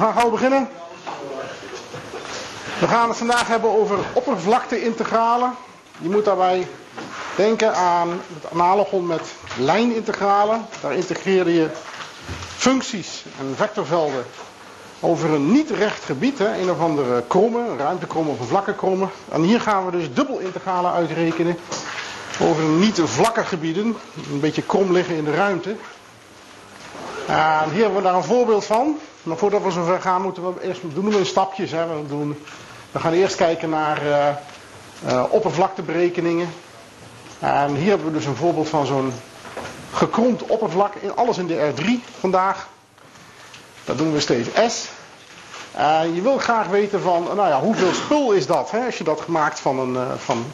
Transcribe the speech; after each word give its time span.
Gaan 0.00 0.14
gauw 0.14 0.30
beginnen. 0.30 0.68
We 2.78 2.86
gaan 2.86 3.08
het 3.08 3.18
vandaag 3.18 3.48
hebben 3.48 3.70
over 3.70 3.98
oppervlakte-integralen. 4.12 5.54
Je 5.98 6.08
moet 6.08 6.24
daarbij 6.24 6.66
denken 7.36 7.74
aan 7.74 8.08
het 8.08 8.52
analogon 8.52 9.06
met 9.06 9.32
lijnintegralen. 9.58 10.66
Daar 10.80 10.94
integreer 10.94 11.48
je 11.48 11.68
functies 12.56 13.24
en 13.38 13.54
vectorvelden 13.56 14.24
over 15.00 15.30
een 15.30 15.52
niet 15.52 15.70
recht 15.70 16.04
gebied. 16.04 16.38
Hè, 16.38 16.58
een 16.58 16.70
of 16.70 16.80
andere 16.80 17.24
kromme, 17.28 17.76
ruimtekromme 17.76 18.30
of 18.30 18.40
een 18.40 18.46
vlakke 18.46 18.74
kromme. 18.74 19.06
En 19.28 19.42
hier 19.42 19.60
gaan 19.60 19.84
we 19.84 19.90
dus 19.90 20.14
dubbelintegralen 20.14 20.92
uitrekenen 20.92 21.56
over 22.40 22.62
niet 22.64 23.00
vlakke 23.04 23.44
gebieden. 23.44 23.96
Een 24.32 24.40
beetje 24.40 24.62
krom 24.62 24.92
liggen 24.92 25.16
in 25.16 25.24
de 25.24 25.34
ruimte. 25.34 25.76
En 27.26 27.70
hier 27.70 27.82
hebben 27.82 27.96
we 27.96 28.02
daar 28.02 28.14
een 28.14 28.24
voorbeeld 28.24 28.64
van. 28.64 28.98
Maar 29.22 29.36
voordat 29.36 29.62
we 29.62 29.70
zover 29.70 30.00
gaan, 30.00 30.22
moeten 30.22 30.54
we 30.54 30.62
eerst 30.62 30.80
doen 30.94 31.10
we 31.10 31.18
in 31.18 31.26
stapjes. 31.26 31.70
Hè. 31.70 31.86
We, 31.86 32.06
doen, 32.08 32.38
we 32.92 32.98
gaan 32.98 33.12
eerst 33.12 33.36
kijken 33.36 33.70
naar 33.70 34.06
uh, 34.06 34.28
uh, 35.06 35.24
oppervlakteberekeningen. 35.28 36.48
En 37.38 37.74
hier 37.74 37.88
hebben 37.88 38.06
we 38.06 38.12
dus 38.12 38.26
een 38.26 38.36
voorbeeld 38.36 38.68
van 38.68 38.86
zo'n 38.86 39.12
gekromd 39.92 40.42
oppervlak. 40.42 40.92
Alles 41.14 41.38
in 41.38 41.46
de 41.46 41.72
R3 41.72 41.84
vandaag. 42.20 42.68
Dat 43.84 43.98
doen 43.98 44.12
we 44.12 44.20
steeds 44.20 44.48
S. 44.68 44.88
Je 46.14 46.20
wil 46.22 46.38
graag 46.38 46.66
weten 46.66 47.00
van, 47.00 47.22
nou 47.22 47.48
ja, 47.48 47.60
hoeveel 47.60 47.92
spul 47.92 48.32
is 48.32 48.46
dat? 48.46 48.70
Hè? 48.70 48.84
Als 48.84 48.98
je 48.98 49.04
dat 49.04 49.20
gemaakt 49.20 49.60
van 49.60 49.78
een, 49.78 49.94
uh, 49.94 50.12
van 50.16 50.44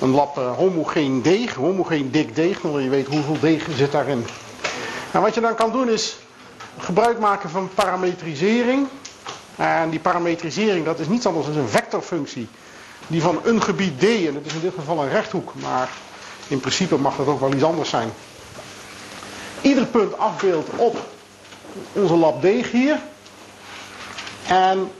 een 0.00 0.10
lap 0.10 0.36
homogeen 0.36 1.22
deeg, 1.22 1.54
homogeen 1.54 2.10
dik 2.10 2.34
deeg, 2.34 2.60
dan 2.60 2.70
wil 2.70 2.80
je 2.80 2.88
weten 2.88 3.12
hoeveel 3.12 3.40
deeg 3.40 3.66
zit 3.76 3.92
daarin. 3.92 4.26
En 5.10 5.20
wat 5.20 5.34
je 5.34 5.40
dan 5.40 5.54
kan 5.54 5.72
doen 5.72 5.88
is 5.88 6.16
gebruik 6.78 7.18
maken 7.18 7.50
van 7.50 7.70
parametrisering. 7.74 8.88
En 9.56 9.90
die 9.90 10.00
parametrisering 10.00 10.84
dat 10.84 10.98
is 10.98 11.08
niets 11.08 11.26
anders 11.26 11.46
dan 11.46 11.56
een 11.56 11.68
vectorfunctie. 11.68 12.48
Die 13.06 13.22
van 13.22 13.40
een 13.44 13.62
gebied 13.62 14.00
D, 14.00 14.02
en 14.02 14.34
dat 14.34 14.44
is 14.44 14.52
in 14.52 14.60
dit 14.60 14.74
geval 14.74 15.02
een 15.02 15.10
rechthoek, 15.10 15.52
maar 15.60 15.88
in 16.48 16.60
principe 16.60 16.96
mag 16.96 17.16
dat 17.16 17.26
ook 17.26 17.40
wel 17.40 17.52
iets 17.52 17.62
anders 17.62 17.88
zijn. 17.88 18.12
Ieder 19.60 19.86
punt 19.86 20.18
afbeeldt 20.18 20.68
op 20.76 20.96
onze 21.92 22.14
lab 22.14 22.42
deeg 22.42 22.70
hier. 22.70 22.98
En 24.46 24.90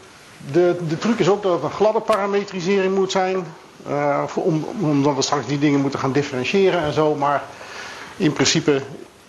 de, 0.52 0.76
de 0.88 0.98
truc 0.98 1.18
is 1.18 1.28
ook 1.28 1.42
dat 1.42 1.52
het 1.52 1.62
een 1.62 1.70
gladde 1.70 2.00
parametrisering 2.00 2.94
moet 2.94 3.10
zijn. 3.10 3.46
Uh, 3.88 4.22
om, 4.34 4.64
omdat 4.80 5.14
we 5.14 5.22
straks 5.22 5.46
die 5.46 5.58
dingen 5.58 5.80
moeten 5.80 6.00
gaan 6.00 6.12
differentiëren 6.12 6.82
en 6.82 6.92
zo. 6.92 7.14
Maar 7.14 7.42
in 8.16 8.32
principe 8.32 8.82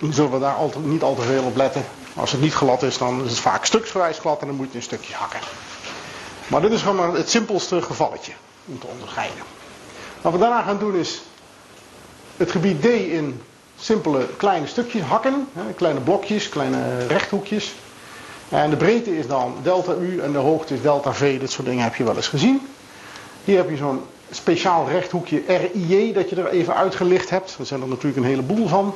zullen 0.10 0.32
we 0.32 0.40
daar 0.40 0.56
altijd, 0.56 0.86
niet 0.86 1.02
al 1.02 1.16
te 1.16 1.22
veel 1.22 1.44
op 1.44 1.56
letten. 1.56 1.86
Als 2.16 2.32
het 2.32 2.42
niet 2.42 2.54
glad 2.54 2.84
is, 2.84 2.98
dan 2.98 3.24
is 3.24 3.30
het 3.30 3.40
vaak 3.40 3.66
stuksgewijs 3.66 4.20
glad 4.20 4.42
en 4.42 4.48
dan 4.48 4.56
moet 4.56 4.72
je 4.72 4.78
een 4.78 4.84
stukje 4.84 5.14
hakken. 5.14 5.40
Maar 6.48 6.62
dit 6.62 6.72
is 6.72 6.82
gewoon 6.82 6.96
maar 6.96 7.14
het 7.14 7.30
simpelste 7.30 7.82
gevalletje 7.82 8.32
om 8.66 8.80
te 8.80 8.88
onderscheiden. 8.88 9.44
Wat 10.22 10.32
we 10.32 10.38
daarna 10.38 10.62
gaan 10.62 10.80
doen 10.80 10.96
is 10.96 11.22
het 12.38 12.52
gebied 12.52 12.82
D 12.82 12.86
in 12.86 13.42
simpele 13.80 14.28
kleine 14.38 14.68
stukjes 14.68 15.04
hakken. 15.04 15.48
Kleine 15.76 16.00
blokjes, 16.00 16.50
kleine 16.50 17.08
rechthoekjes. 17.08 17.74
En 18.50 18.70
de 18.70 18.76
breedte 18.76 19.18
is 19.18 19.28
dan 19.28 19.56
delta 19.64 19.94
U 19.94 20.20
en 20.22 20.32
de 20.32 20.38
hoogte 20.38 20.74
is 20.74 20.82
delta 20.82 21.14
V. 21.14 21.40
Dit 21.40 21.52
soort 21.52 21.68
dingen 21.68 21.84
heb 21.84 21.96
je 21.96 22.04
wel 22.04 22.16
eens 22.16 22.28
gezien. 22.28 22.68
Hier 23.44 23.58
heb 23.58 23.70
je 23.70 23.78
zo'n 23.78 24.02
speciaal 24.32 24.90
rechthoekje 24.90 25.44
RIJ 25.48 26.14
dat 26.14 26.30
je 26.30 26.36
er 26.36 26.48
even 26.48 26.76
uitgelicht 26.76 27.30
hebt. 27.30 27.56
Er 27.60 27.66
zijn 27.66 27.82
er 27.82 27.88
natuurlijk 27.88 28.18
een 28.18 28.30
heleboel 28.30 28.68
van. 28.68 28.94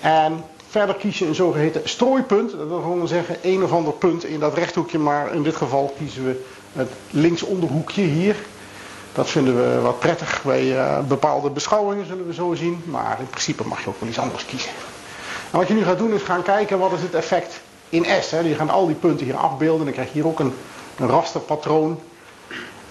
En 0.00 0.44
verder 0.70 0.94
kies 0.94 1.18
je 1.18 1.26
een 1.26 1.34
zogeheten 1.34 1.80
strooipunt. 1.84 2.50
Dat 2.50 2.68
wil 2.68 2.80
gewoon 2.80 3.08
zeggen 3.08 3.36
een 3.42 3.62
of 3.62 3.72
ander 3.72 3.92
punt 3.92 4.24
in 4.24 4.40
dat 4.40 4.54
rechthoekje. 4.54 4.98
Maar 4.98 5.34
in 5.34 5.42
dit 5.42 5.56
geval 5.56 5.94
kiezen 5.98 6.24
we 6.24 6.44
het 6.72 6.90
linksonderhoekje 7.10 8.02
hier. 8.02 8.36
Dat 9.12 9.30
vinden 9.30 9.56
we 9.56 9.80
wat 9.80 9.98
prettig 9.98 10.42
bij 10.44 10.64
uh, 10.64 10.98
bepaalde 11.00 11.50
beschouwingen, 11.50 12.06
zullen 12.06 12.26
we 12.26 12.34
zo 12.34 12.54
zien. 12.54 12.82
Maar 12.84 13.16
in 13.20 13.28
principe 13.28 13.66
mag 13.66 13.82
je 13.82 13.88
ook 13.88 14.00
wel 14.00 14.08
iets 14.08 14.18
anders 14.18 14.46
kiezen. 14.46 14.70
En 15.50 15.58
wat 15.58 15.68
je 15.68 15.74
nu 15.74 15.84
gaat 15.84 15.98
doen 15.98 16.12
is 16.12 16.22
gaan 16.22 16.42
kijken 16.42 16.78
wat 16.78 16.92
is 16.92 17.02
het 17.02 17.14
effect 17.14 17.60
in 17.88 18.06
S. 18.20 18.30
Hè. 18.30 18.38
Je 18.38 18.54
gaat 18.54 18.70
al 18.70 18.86
die 18.86 18.96
punten 18.96 19.26
hier 19.26 19.36
afbeelden. 19.36 19.84
Dan 19.84 19.94
krijg 19.94 20.08
je 20.08 20.14
hier 20.14 20.26
ook 20.26 20.40
een, 20.40 20.52
een 20.98 21.08
rasterpatroon. 21.08 22.00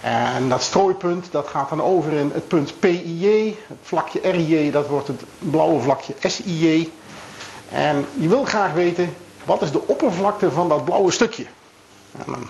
En 0.01 0.49
dat 0.49 0.61
strooipunt 0.61 1.27
dat 1.31 1.47
gaat 1.47 1.69
dan 1.69 1.81
over 1.81 2.13
in 2.13 2.31
het 2.33 2.47
punt 2.47 2.79
PIJ. 2.79 3.55
Het 3.67 3.77
vlakje 3.81 4.19
RIJ 4.23 4.71
dat 4.71 4.87
wordt 4.87 5.07
het 5.07 5.23
blauwe 5.39 5.81
vlakje 5.81 6.13
SIJ. 6.19 6.91
En 7.71 8.05
je 8.13 8.27
wil 8.27 8.43
graag 8.43 8.73
weten 8.73 9.15
wat 9.45 9.61
is 9.61 9.71
de 9.71 9.87
oppervlakte 9.87 10.51
van 10.51 10.69
dat 10.69 10.85
blauwe 10.85 11.11
stukje. 11.11 11.45
En 12.11 12.23
dan 12.25 12.47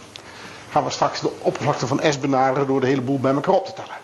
gaan 0.70 0.84
we 0.84 0.90
straks 0.90 1.22
de 1.22 1.32
oppervlakte 1.42 1.88
van 1.88 2.02
S 2.10 2.20
benaderen 2.20 2.68
door 2.68 2.80
de 2.80 2.88
hele 2.88 3.02
boel 3.02 3.20
bij 3.20 3.34
elkaar 3.34 3.54
op 3.54 3.66
te 3.66 3.74
tellen. 3.74 3.96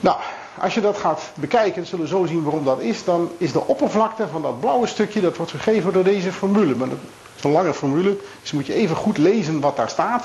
Nou, 0.00 0.16
als 0.58 0.74
je 0.74 0.80
dat 0.80 0.98
gaat 0.98 1.30
bekijken, 1.34 1.86
zullen 1.86 2.04
we 2.04 2.10
zo 2.10 2.26
zien 2.26 2.42
waarom 2.42 2.64
dat 2.64 2.80
is. 2.80 3.04
Dan 3.04 3.30
is 3.38 3.52
de 3.52 3.66
oppervlakte 3.66 4.28
van 4.28 4.42
dat 4.42 4.60
blauwe 4.60 4.86
stukje, 4.86 5.20
dat 5.20 5.36
wordt 5.36 5.52
gegeven 5.52 5.92
door 5.92 6.04
deze 6.04 6.32
formule. 6.32 6.74
Maar 6.74 6.88
dat 6.88 6.98
is 7.36 7.44
een 7.44 7.50
lange 7.50 7.74
formule, 7.74 8.16
dus 8.42 8.52
moet 8.52 8.66
je 8.66 8.74
even 8.74 8.96
goed 8.96 9.18
lezen 9.18 9.60
wat 9.60 9.76
daar 9.76 9.88
staat. 9.88 10.24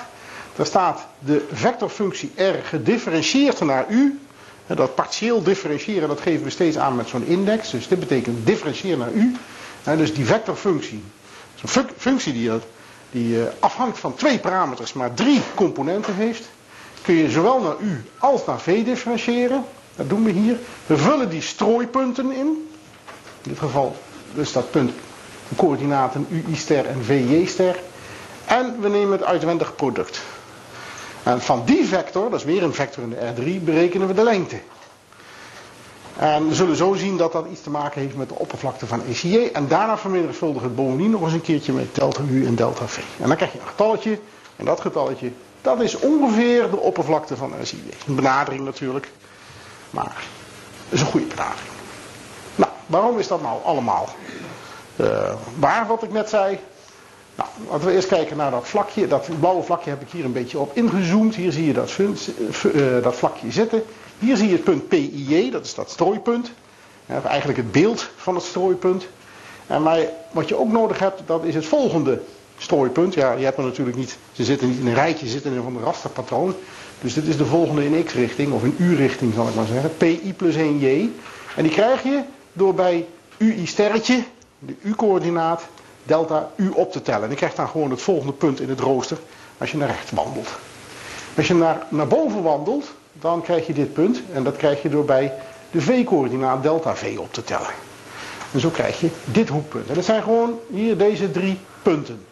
Daar 0.56 0.66
staat 0.66 1.06
de 1.20 1.48
vectorfunctie 1.52 2.32
r 2.36 2.56
gedifferentieerd 2.64 3.60
naar 3.60 3.86
u. 3.90 4.20
Dat 4.76 4.96
partieel 4.96 5.44
differentiëren, 5.44 6.08
dat 6.08 6.22
geven 6.22 6.44
we 6.44 6.50
steeds 6.50 6.78
aan 6.78 6.96
met 6.96 7.08
zo'n 7.08 7.26
index. 7.26 7.70
Dus 7.70 7.88
dit 7.88 8.00
betekent 8.00 8.46
differentiëren 8.46 8.98
naar 9.00 9.12
u. 9.12 9.36
Dus 9.98 10.14
die 10.14 10.26
vectorfunctie, 10.26 11.04
een 11.62 11.86
functie 11.98 12.34
die, 12.34 12.52
die 13.12 13.38
afhangt 13.60 14.00
van 14.00 14.16
twee 14.16 14.40
parameters, 14.40 14.94
maar 14.94 15.14
drie 15.14 15.42
componenten 15.56 16.16
heeft. 16.16 16.50
Kun 17.02 17.14
je 17.16 17.30
zowel 17.30 17.60
naar 17.62 17.76
u 17.80 18.04
als 18.18 18.46
naar 18.46 18.60
v 18.60 18.84
differentiëren. 18.84 19.64
Dat 19.96 20.10
doen 20.10 20.24
we 20.24 20.32
hier. 20.32 20.58
We 20.86 20.98
vullen 20.98 21.30
die 21.30 21.42
strooipunten 21.42 22.32
in. 22.32 22.70
In 23.44 23.50
dit 23.50 23.60
geval 23.60 23.96
dus 24.36 24.52
dat 24.52 24.72
punt 24.72 24.92
de 25.50 25.56
coördinaten 25.56 26.28
ui-ster 26.48 26.86
en 26.86 27.04
vj-ster. 27.04 27.80
En 28.46 28.76
we 28.82 28.90
nemen 28.90 29.12
het 29.12 29.24
uitwendig 29.24 29.76
product. 29.76 30.22
En 31.24 31.42
van 31.42 31.66
die 31.66 31.86
vector, 31.86 32.30
dat 32.30 32.40
is 32.40 32.46
weer 32.46 32.64
een 32.64 32.74
vector 32.74 33.04
in 33.04 33.10
de 33.10 33.34
R3, 33.60 33.64
berekenen 33.64 34.08
we 34.08 34.14
de 34.14 34.24
lengte. 34.24 34.60
En 36.18 36.48
we 36.48 36.56
zullen 36.56 36.76
zo 36.76 36.94
zien 36.94 37.18
dat 37.18 37.32
dat 37.32 37.46
iets 37.52 37.62
te 37.62 37.70
maken 37.70 38.02
heeft 38.02 38.16
met 38.16 38.30
de 38.30 38.36
oppervlakte 38.36 38.88
van 38.88 39.02
ECJ. 39.06 39.50
En 39.54 39.68
daarna 39.68 39.98
vermenigvuldigen 39.98 40.68
het 40.68 40.76
bovendien 40.76 41.12
nog 41.12 41.22
eens 41.22 41.34
een 41.34 41.42
keertje 41.42 41.74
met 41.74 41.96
delta 41.96 42.22
U 42.30 42.46
en 42.46 42.56
delta 42.56 42.88
V. 42.88 42.98
En 42.98 43.28
dan 43.28 43.36
krijg 43.36 43.54
je 43.54 43.60
een 43.60 43.68
getalletje. 43.68 44.20
En 44.56 44.66
dat 44.66 44.82
getalletje, 44.82 45.32
dat 45.62 45.82
is 45.82 46.00
ongeveer 46.00 46.70
de 46.70 46.78
oppervlakte 46.78 47.36
van 47.36 47.54
ECJ. 47.60 47.76
Een 48.08 48.16
benadering 48.16 48.66
natuurlijk. 48.66 49.12
Maar 49.90 50.24
het 50.84 50.94
is 50.94 51.02
een 51.02 51.06
goede 51.08 51.26
benadering. 51.26 51.70
Nou, 52.56 52.72
waarom 52.86 53.20
is 53.20 53.28
dat 53.28 53.42
nou 53.42 53.64
allemaal 53.64 54.08
uh, 54.96 55.34
waar 55.60 55.88
wat 55.88 56.04
ik 56.04 56.12
net 56.12 56.30
zei? 56.30 56.60
Nou, 57.40 57.52
laten 57.70 57.88
we 57.88 57.94
eerst 57.94 58.08
kijken 58.08 58.38
naar 58.38 58.52
dat 58.52 58.68
vlakje. 58.68 59.08
Dat 59.08 59.30
blauwe 59.40 59.64
vlakje 59.64 59.90
heb 59.90 60.02
ik 60.02 60.10
hier 60.10 60.26
een 60.26 60.32
beetje 60.32 60.60
op 60.60 60.72
ingezoomd. 60.74 61.36
Hier 61.36 61.52
zie 61.52 61.66
je 61.66 61.74
dat, 61.74 61.98
uh, 61.98 63.04
dat 63.04 63.16
vlakje 63.16 63.52
zitten. 63.52 63.84
Hier 64.20 64.38
zie 64.38 64.48
je 64.48 64.54
het 64.54 64.64
punt 64.64 64.88
PIJ, 64.88 65.52
dat 65.52 65.66
is 65.66 65.76
dat 65.76 65.90
strooipunt. 65.90 66.52
Eigenlijk 67.26 67.58
het 67.58 67.72
beeld 67.72 68.10
van 68.16 68.36
het 68.36 68.44
strooipunt. 68.44 69.08
En 69.68 69.82
maar 69.82 70.00
wat 70.32 70.48
je 70.48 70.60
ook 70.60 70.72
nodig 70.72 71.00
hebt, 71.00 71.22
dat 71.26 71.44
is 71.44 71.56
het 71.56 71.66
volgende 71.66 72.22
strooipunt. 72.58 73.14
Ja, 73.14 73.32
je 73.32 73.44
hebt 73.44 73.58
er 73.58 73.64
natuurlijk 73.64 73.98
niet, 73.98 74.18
ze 74.32 74.44
zitten 74.44 74.70
niet 74.70 74.80
in 74.80 74.88
een 74.88 74.94
rijtje, 74.94 75.26
ze 75.26 75.32
zitten 75.32 75.52
in 75.52 75.58
een 75.58 75.84
rasterpatroon. 75.84 76.56
Dus 77.02 77.14
dit 77.14 77.28
is 77.28 77.38
de 77.38 77.46
volgende 77.46 77.86
in 77.86 78.04
x-richting, 78.04 78.54
of 78.54 78.64
in 78.64 78.76
u-richting 78.80 79.34
zal 79.34 79.48
ik 79.48 79.56
maar 79.56 79.66
zeggen. 79.66 79.98
PI 79.98 80.34
plus 80.38 80.56
1j. 80.56 81.10
En 81.56 81.64
die 81.64 81.72
krijg 81.72 82.04
je 82.04 82.22
door 82.54 82.74
bij 82.74 83.06
ui 83.40 83.66
sterretje, 83.68 84.24
de 84.60 84.76
u-coördinaat, 84.82 85.68
delta 86.10 86.50
u 86.56 86.70
op 86.70 86.92
te 86.92 87.02
tellen. 87.02 87.24
En 87.24 87.30
je 87.30 87.36
krijgt 87.36 87.56
dan 87.56 87.68
gewoon 87.68 87.90
het 87.90 88.02
volgende 88.02 88.34
punt 88.34 88.60
in 88.60 88.70
het 88.70 88.80
rooster 88.80 89.18
als 89.58 89.72
je 89.72 89.78
naar 89.78 89.88
rechts 89.88 90.12
wandelt. 90.12 90.50
Als 91.38 91.48
je 91.48 91.54
naar, 91.54 91.86
naar 91.90 92.08
boven 92.08 92.44
wandelt, 92.44 92.86
dan 93.14 93.42
krijg 93.42 93.68
je 93.68 93.74
dit 93.74 93.94
punt. 93.94 94.22
En 94.34 94.44
dat 94.44 94.56
krijg 94.56 94.82
je 94.82 94.90
door 94.90 95.06
bij 95.06 95.34
de 95.72 95.82
v-coördinaat 95.82 96.64
delta 96.64 96.96
v 96.96 97.18
op 97.20 97.34
te 97.34 97.44
tellen. 97.44 97.74
En 98.54 98.60
zo 98.60 98.70
krijg 98.70 99.00
je 99.00 99.10
dit 99.26 99.50
hoekpunt. 99.50 99.88
En 99.88 99.96
dat 99.96 100.06
zijn 100.06 100.24
gewoon 100.24 100.60
hier 100.70 100.98
deze 100.98 101.32
drie 101.32 101.60
punten. 101.82 102.26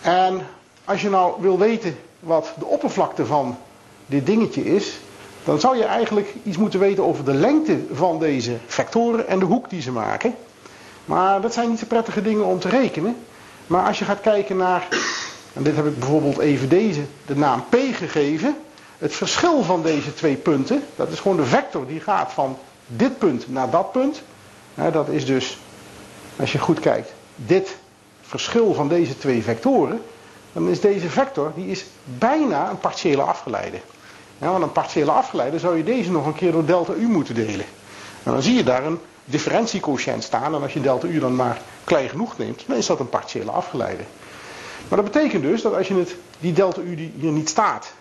En 0.00 0.46
als 0.84 1.02
je 1.02 1.10
nou 1.10 1.34
wil 1.40 1.58
weten 1.58 1.96
wat 2.20 2.52
de 2.58 2.66
oppervlakte 2.66 3.26
van 3.26 3.58
dit 4.06 4.26
dingetje 4.26 4.64
is, 4.64 4.98
dan 5.44 5.60
zou 5.60 5.76
je 5.76 5.84
eigenlijk 5.84 6.34
iets 6.42 6.56
moeten 6.56 6.80
weten 6.80 7.04
over 7.04 7.24
de 7.24 7.34
lengte 7.34 7.78
van 7.92 8.18
deze 8.18 8.56
vectoren 8.66 9.28
en 9.28 9.38
de 9.38 9.44
hoek 9.44 9.70
die 9.70 9.80
ze 9.80 9.92
maken. 9.92 10.34
Maar 11.04 11.40
dat 11.40 11.52
zijn 11.52 11.68
niet 11.68 11.78
zo 11.78 11.86
prettige 11.86 12.22
dingen 12.22 12.44
om 12.44 12.58
te 12.58 12.68
rekenen. 12.68 13.16
Maar 13.66 13.86
als 13.86 13.98
je 13.98 14.04
gaat 14.04 14.20
kijken 14.20 14.56
naar, 14.56 14.88
en 15.52 15.62
dit 15.62 15.76
heb 15.76 15.86
ik 15.86 15.98
bijvoorbeeld 15.98 16.38
even 16.38 16.68
deze, 16.68 17.00
de 17.26 17.36
naam 17.36 17.64
P 17.68 17.76
gegeven. 17.92 18.56
Het 18.98 19.14
verschil 19.14 19.62
van 19.62 19.82
deze 19.82 20.14
twee 20.14 20.36
punten, 20.36 20.82
dat 20.96 21.10
is 21.10 21.20
gewoon 21.20 21.36
de 21.36 21.44
vector 21.44 21.86
die 21.86 22.00
gaat 22.00 22.32
van 22.32 22.58
dit 22.86 23.18
punt 23.18 23.52
naar 23.52 23.70
dat 23.70 23.92
punt. 23.92 24.22
dat 24.74 25.08
is 25.08 25.26
dus, 25.26 25.58
als 26.36 26.52
je 26.52 26.58
goed 26.58 26.80
kijkt, 26.80 27.12
dit 27.36 27.76
verschil 28.22 28.74
van 28.74 28.88
deze 28.88 29.18
twee 29.18 29.42
vectoren, 29.42 30.02
dan 30.52 30.68
is 30.68 30.80
deze 30.80 31.08
vector 31.08 31.52
die 31.54 31.66
is 31.66 31.84
bijna 32.04 32.70
een 32.70 32.78
partiële 32.78 33.22
afgeleide. 33.22 33.78
Want 34.38 34.62
een 34.62 34.72
partiële 34.72 35.10
afgeleide 35.10 35.58
zou 35.58 35.76
je 35.76 35.84
deze 35.84 36.10
nog 36.10 36.26
een 36.26 36.34
keer 36.34 36.52
door 36.52 36.64
delta 36.64 36.92
u 36.92 37.08
moeten 37.08 37.34
delen. 37.34 37.66
En 38.22 38.32
dan 38.32 38.42
zie 38.42 38.54
je 38.54 38.64
daar 38.64 38.84
een 38.84 38.98
differentiequotient 39.24 40.22
staan. 40.22 40.54
En 40.54 40.62
als 40.62 40.72
je 40.72 40.80
delta 40.80 41.06
u 41.06 41.18
dan 41.18 41.36
maar 41.36 41.60
klein 41.84 42.08
genoeg 42.08 42.38
neemt, 42.38 42.64
dan 42.66 42.76
is 42.76 42.86
dat 42.86 43.00
een 43.00 43.08
partiële 43.08 43.50
afgeleide. 43.50 44.02
Maar 44.88 45.02
dat 45.02 45.12
betekent 45.12 45.42
dus 45.42 45.62
dat 45.62 45.74
als 45.74 45.88
je 45.88 45.94
het, 45.94 46.16
die 46.40 46.52
delta 46.52 46.80
u 46.80 46.94
die 46.94 47.12
hier 47.18 47.32
niet 47.32 47.48
staat, 47.48 47.92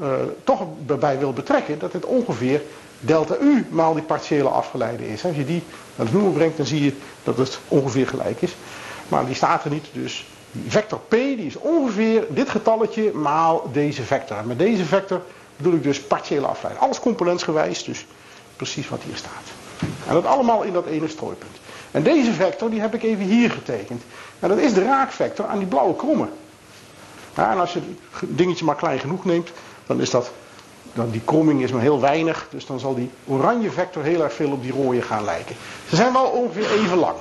uh, 0.00 0.12
toch 0.44 0.62
erbij 0.86 1.18
wil 1.18 1.32
betrekken, 1.32 1.78
dat 1.78 1.92
het 1.92 2.04
ongeveer 2.04 2.62
delta 3.00 3.36
u 3.40 3.66
maal 3.70 3.94
die 3.94 4.02
partiële 4.02 4.48
afgeleide 4.48 5.08
is. 5.08 5.24
Als 5.24 5.36
je 5.36 5.44
die 5.44 5.62
naar 5.96 6.06
de 6.06 6.12
noemer 6.12 6.32
brengt, 6.32 6.56
dan 6.56 6.66
zie 6.66 6.84
je 6.84 6.92
dat 7.22 7.36
het 7.36 7.58
ongeveer 7.68 8.06
gelijk 8.06 8.42
is. 8.42 8.54
Maar 9.08 9.26
die 9.26 9.34
staat 9.34 9.64
er 9.64 9.70
niet, 9.70 9.86
dus 9.92 10.26
die 10.52 10.70
vector 10.70 11.00
p 11.08 11.10
die 11.10 11.46
is 11.46 11.56
ongeveer 11.56 12.26
dit 12.28 12.50
getalletje 12.50 13.12
maal 13.12 13.70
deze 13.72 14.02
vector. 14.02 14.36
En 14.36 14.46
met 14.46 14.58
deze 14.58 14.84
vector 14.84 15.22
bedoel 15.56 15.74
ik 15.74 15.82
dus 15.82 16.00
partiële 16.00 16.46
afleiding. 16.46 16.84
Alles 16.84 17.00
componentsgewijs, 17.00 17.84
dus 17.84 18.06
precies 18.56 18.88
wat 18.88 19.02
hier 19.02 19.16
staat. 19.16 19.59
En 20.06 20.14
dat 20.14 20.26
allemaal 20.26 20.62
in 20.62 20.72
dat 20.72 20.86
ene 20.86 21.08
strooipunt. 21.08 21.56
En 21.90 22.02
deze 22.02 22.32
vector 22.32 22.70
die 22.70 22.80
heb 22.80 22.94
ik 22.94 23.02
even 23.02 23.24
hier 23.24 23.50
getekend. 23.50 24.02
En 24.38 24.48
dat 24.48 24.58
is 24.58 24.74
de 24.74 24.82
raakvector 24.82 25.46
aan 25.46 25.58
die 25.58 25.66
blauwe 25.66 25.96
kromme. 25.96 26.28
Ja, 27.36 27.50
en 27.52 27.58
als 27.58 27.72
je 27.72 27.80
het 28.10 28.38
dingetje 28.38 28.64
maar 28.64 28.76
klein 28.76 28.98
genoeg 28.98 29.24
neemt, 29.24 29.50
dan 29.86 30.00
is 30.00 30.10
dat, 30.10 30.30
dan 30.92 31.10
die 31.10 31.20
kromming 31.24 31.62
is 31.62 31.72
maar 31.72 31.80
heel 31.80 32.00
weinig. 32.00 32.46
Dus 32.50 32.66
dan 32.66 32.80
zal 32.80 32.94
die 32.94 33.10
oranje 33.26 33.70
vector 33.70 34.02
heel 34.02 34.22
erg 34.22 34.32
veel 34.32 34.52
op 34.52 34.62
die 34.62 34.72
rode 34.72 35.02
gaan 35.02 35.24
lijken. 35.24 35.56
Ze 35.88 35.96
zijn 35.96 36.12
wel 36.12 36.24
ongeveer 36.24 36.70
even 36.70 36.98
lang. 36.98 37.16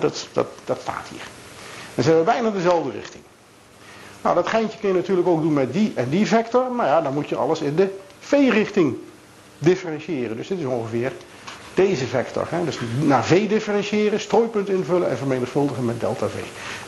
dat, 0.00 0.28
dat, 0.32 0.46
dat 0.64 0.78
staat 0.80 1.06
hier. 1.08 1.26
En 1.94 2.02
ze 2.02 2.08
hebben 2.08 2.26
bijna 2.26 2.50
dezelfde 2.50 2.90
richting. 2.90 3.22
Nou, 4.22 4.34
dat 4.34 4.46
geintje 4.48 4.78
kun 4.78 4.88
je 4.88 4.94
natuurlijk 4.94 5.28
ook 5.28 5.42
doen 5.42 5.52
met 5.52 5.72
die 5.72 5.92
en 5.94 6.08
die 6.08 6.26
vector. 6.26 6.72
Maar 6.72 6.86
ja, 6.86 7.00
dan 7.00 7.14
moet 7.14 7.28
je 7.28 7.36
alles 7.36 7.60
in 7.60 7.74
de 7.74 7.98
v-richting 8.18 8.96
differentiëren. 9.58 10.36
Dus 10.36 10.48
dit 10.48 10.58
is 10.58 10.64
ongeveer 10.64 11.12
deze 11.86 12.06
vector. 12.06 12.46
Hè? 12.48 12.64
Dus 12.64 12.78
naar 13.00 13.24
v 13.24 13.48
differentiëren, 13.48 14.20
strooipunt 14.20 14.68
invullen 14.68 15.10
en 15.10 15.16
vermenigvuldigen 15.16 15.84
met 15.84 16.00
delta 16.00 16.28
v. 16.28 16.34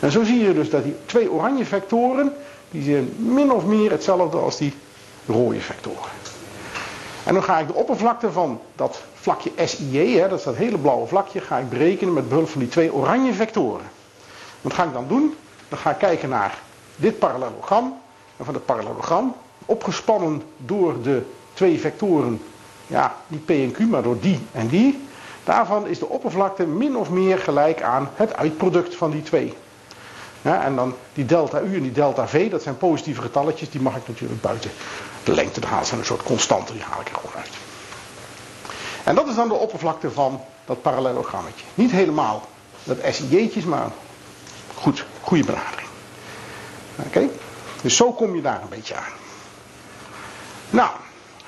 En 0.00 0.10
zo 0.10 0.24
zie 0.24 0.38
je 0.38 0.54
dus 0.54 0.70
dat 0.70 0.84
die 0.84 0.94
twee 1.06 1.30
oranje 1.30 1.64
vectoren, 1.64 2.32
die 2.70 2.82
zijn 2.82 3.12
min 3.16 3.52
of 3.52 3.64
meer 3.64 3.90
hetzelfde 3.90 4.36
als 4.36 4.56
die 4.56 4.74
rode 5.26 5.60
vectoren. 5.60 6.10
En 7.24 7.34
dan 7.34 7.42
ga 7.42 7.58
ik 7.58 7.66
de 7.66 7.74
oppervlakte 7.74 8.32
van 8.32 8.60
dat 8.76 9.02
vlakje 9.14 9.50
SIJ, 9.64 10.18
hè, 10.18 10.28
dat 10.28 10.38
is 10.38 10.44
dat 10.44 10.56
hele 10.56 10.78
blauwe 10.78 11.06
vlakje, 11.06 11.40
ga 11.40 11.58
ik 11.58 11.68
berekenen 11.68 12.14
met 12.14 12.28
behulp 12.28 12.48
van 12.48 12.60
die 12.60 12.68
twee 12.68 12.92
oranje 12.92 13.32
vectoren. 13.32 13.86
Wat 14.60 14.72
ga 14.72 14.84
ik 14.84 14.92
dan 14.92 15.08
doen? 15.08 15.34
Dan 15.68 15.78
ga 15.78 15.90
ik 15.90 15.98
kijken 15.98 16.28
naar 16.28 16.58
dit 16.96 17.18
parallelogram. 17.18 17.98
En 18.36 18.44
van 18.44 18.54
het 18.54 18.64
parallelogram, 18.64 19.34
opgespannen 19.66 20.42
door 20.56 21.02
de 21.02 21.22
twee 21.54 21.80
vectoren, 21.80 22.40
ja, 22.90 23.14
die 23.26 23.38
P 23.38 23.50
en 23.50 23.72
Q, 23.72 23.78
maar 23.78 24.02
door 24.02 24.20
die 24.20 24.40
en 24.52 24.68
die. 24.68 25.08
Daarvan 25.44 25.86
is 25.86 25.98
de 25.98 26.08
oppervlakte 26.08 26.66
min 26.66 26.96
of 26.96 27.10
meer 27.10 27.38
gelijk 27.38 27.82
aan 27.82 28.10
het 28.14 28.36
uitproduct 28.36 28.96
van 28.96 29.10
die 29.10 29.22
twee. 29.22 29.54
En 30.42 30.76
dan 30.76 30.94
die 31.12 31.26
delta 31.26 31.60
U 31.60 31.76
en 31.76 31.82
die 31.82 31.92
delta 31.92 32.28
V, 32.28 32.50
dat 32.50 32.62
zijn 32.62 32.76
positieve 32.76 33.20
getalletjes, 33.20 33.70
die 33.70 33.80
mag 33.80 33.96
ik 33.96 34.08
natuurlijk 34.08 34.40
buiten 34.40 34.70
de 35.24 35.34
lengte 35.34 35.60
halen. 35.60 35.78
Dat 35.78 35.86
zijn 35.86 36.00
een 36.00 36.06
soort 36.06 36.22
constanten, 36.22 36.74
die 36.74 36.84
haal 36.84 37.00
ik 37.00 37.08
er 37.08 37.14
gewoon 37.14 37.36
uit. 37.36 37.50
En 39.04 39.14
dat 39.14 39.28
is 39.28 39.34
dan 39.34 39.48
de 39.48 39.54
oppervlakte 39.54 40.10
van 40.10 40.40
dat 40.64 40.82
parallelogrammetje. 40.82 41.64
Niet 41.74 41.90
helemaal 41.90 42.42
dat 42.84 42.96
SIJ'tjes, 43.10 43.64
maar 43.64 43.90
goed, 44.74 45.04
goede 45.20 45.44
benadering. 45.44 45.88
Oké? 46.96 47.28
Dus 47.82 47.96
zo 47.96 48.12
kom 48.12 48.34
je 48.34 48.42
daar 48.42 48.62
een 48.62 48.68
beetje 48.68 48.94
aan. 48.94 49.12
Nou, 50.70 50.90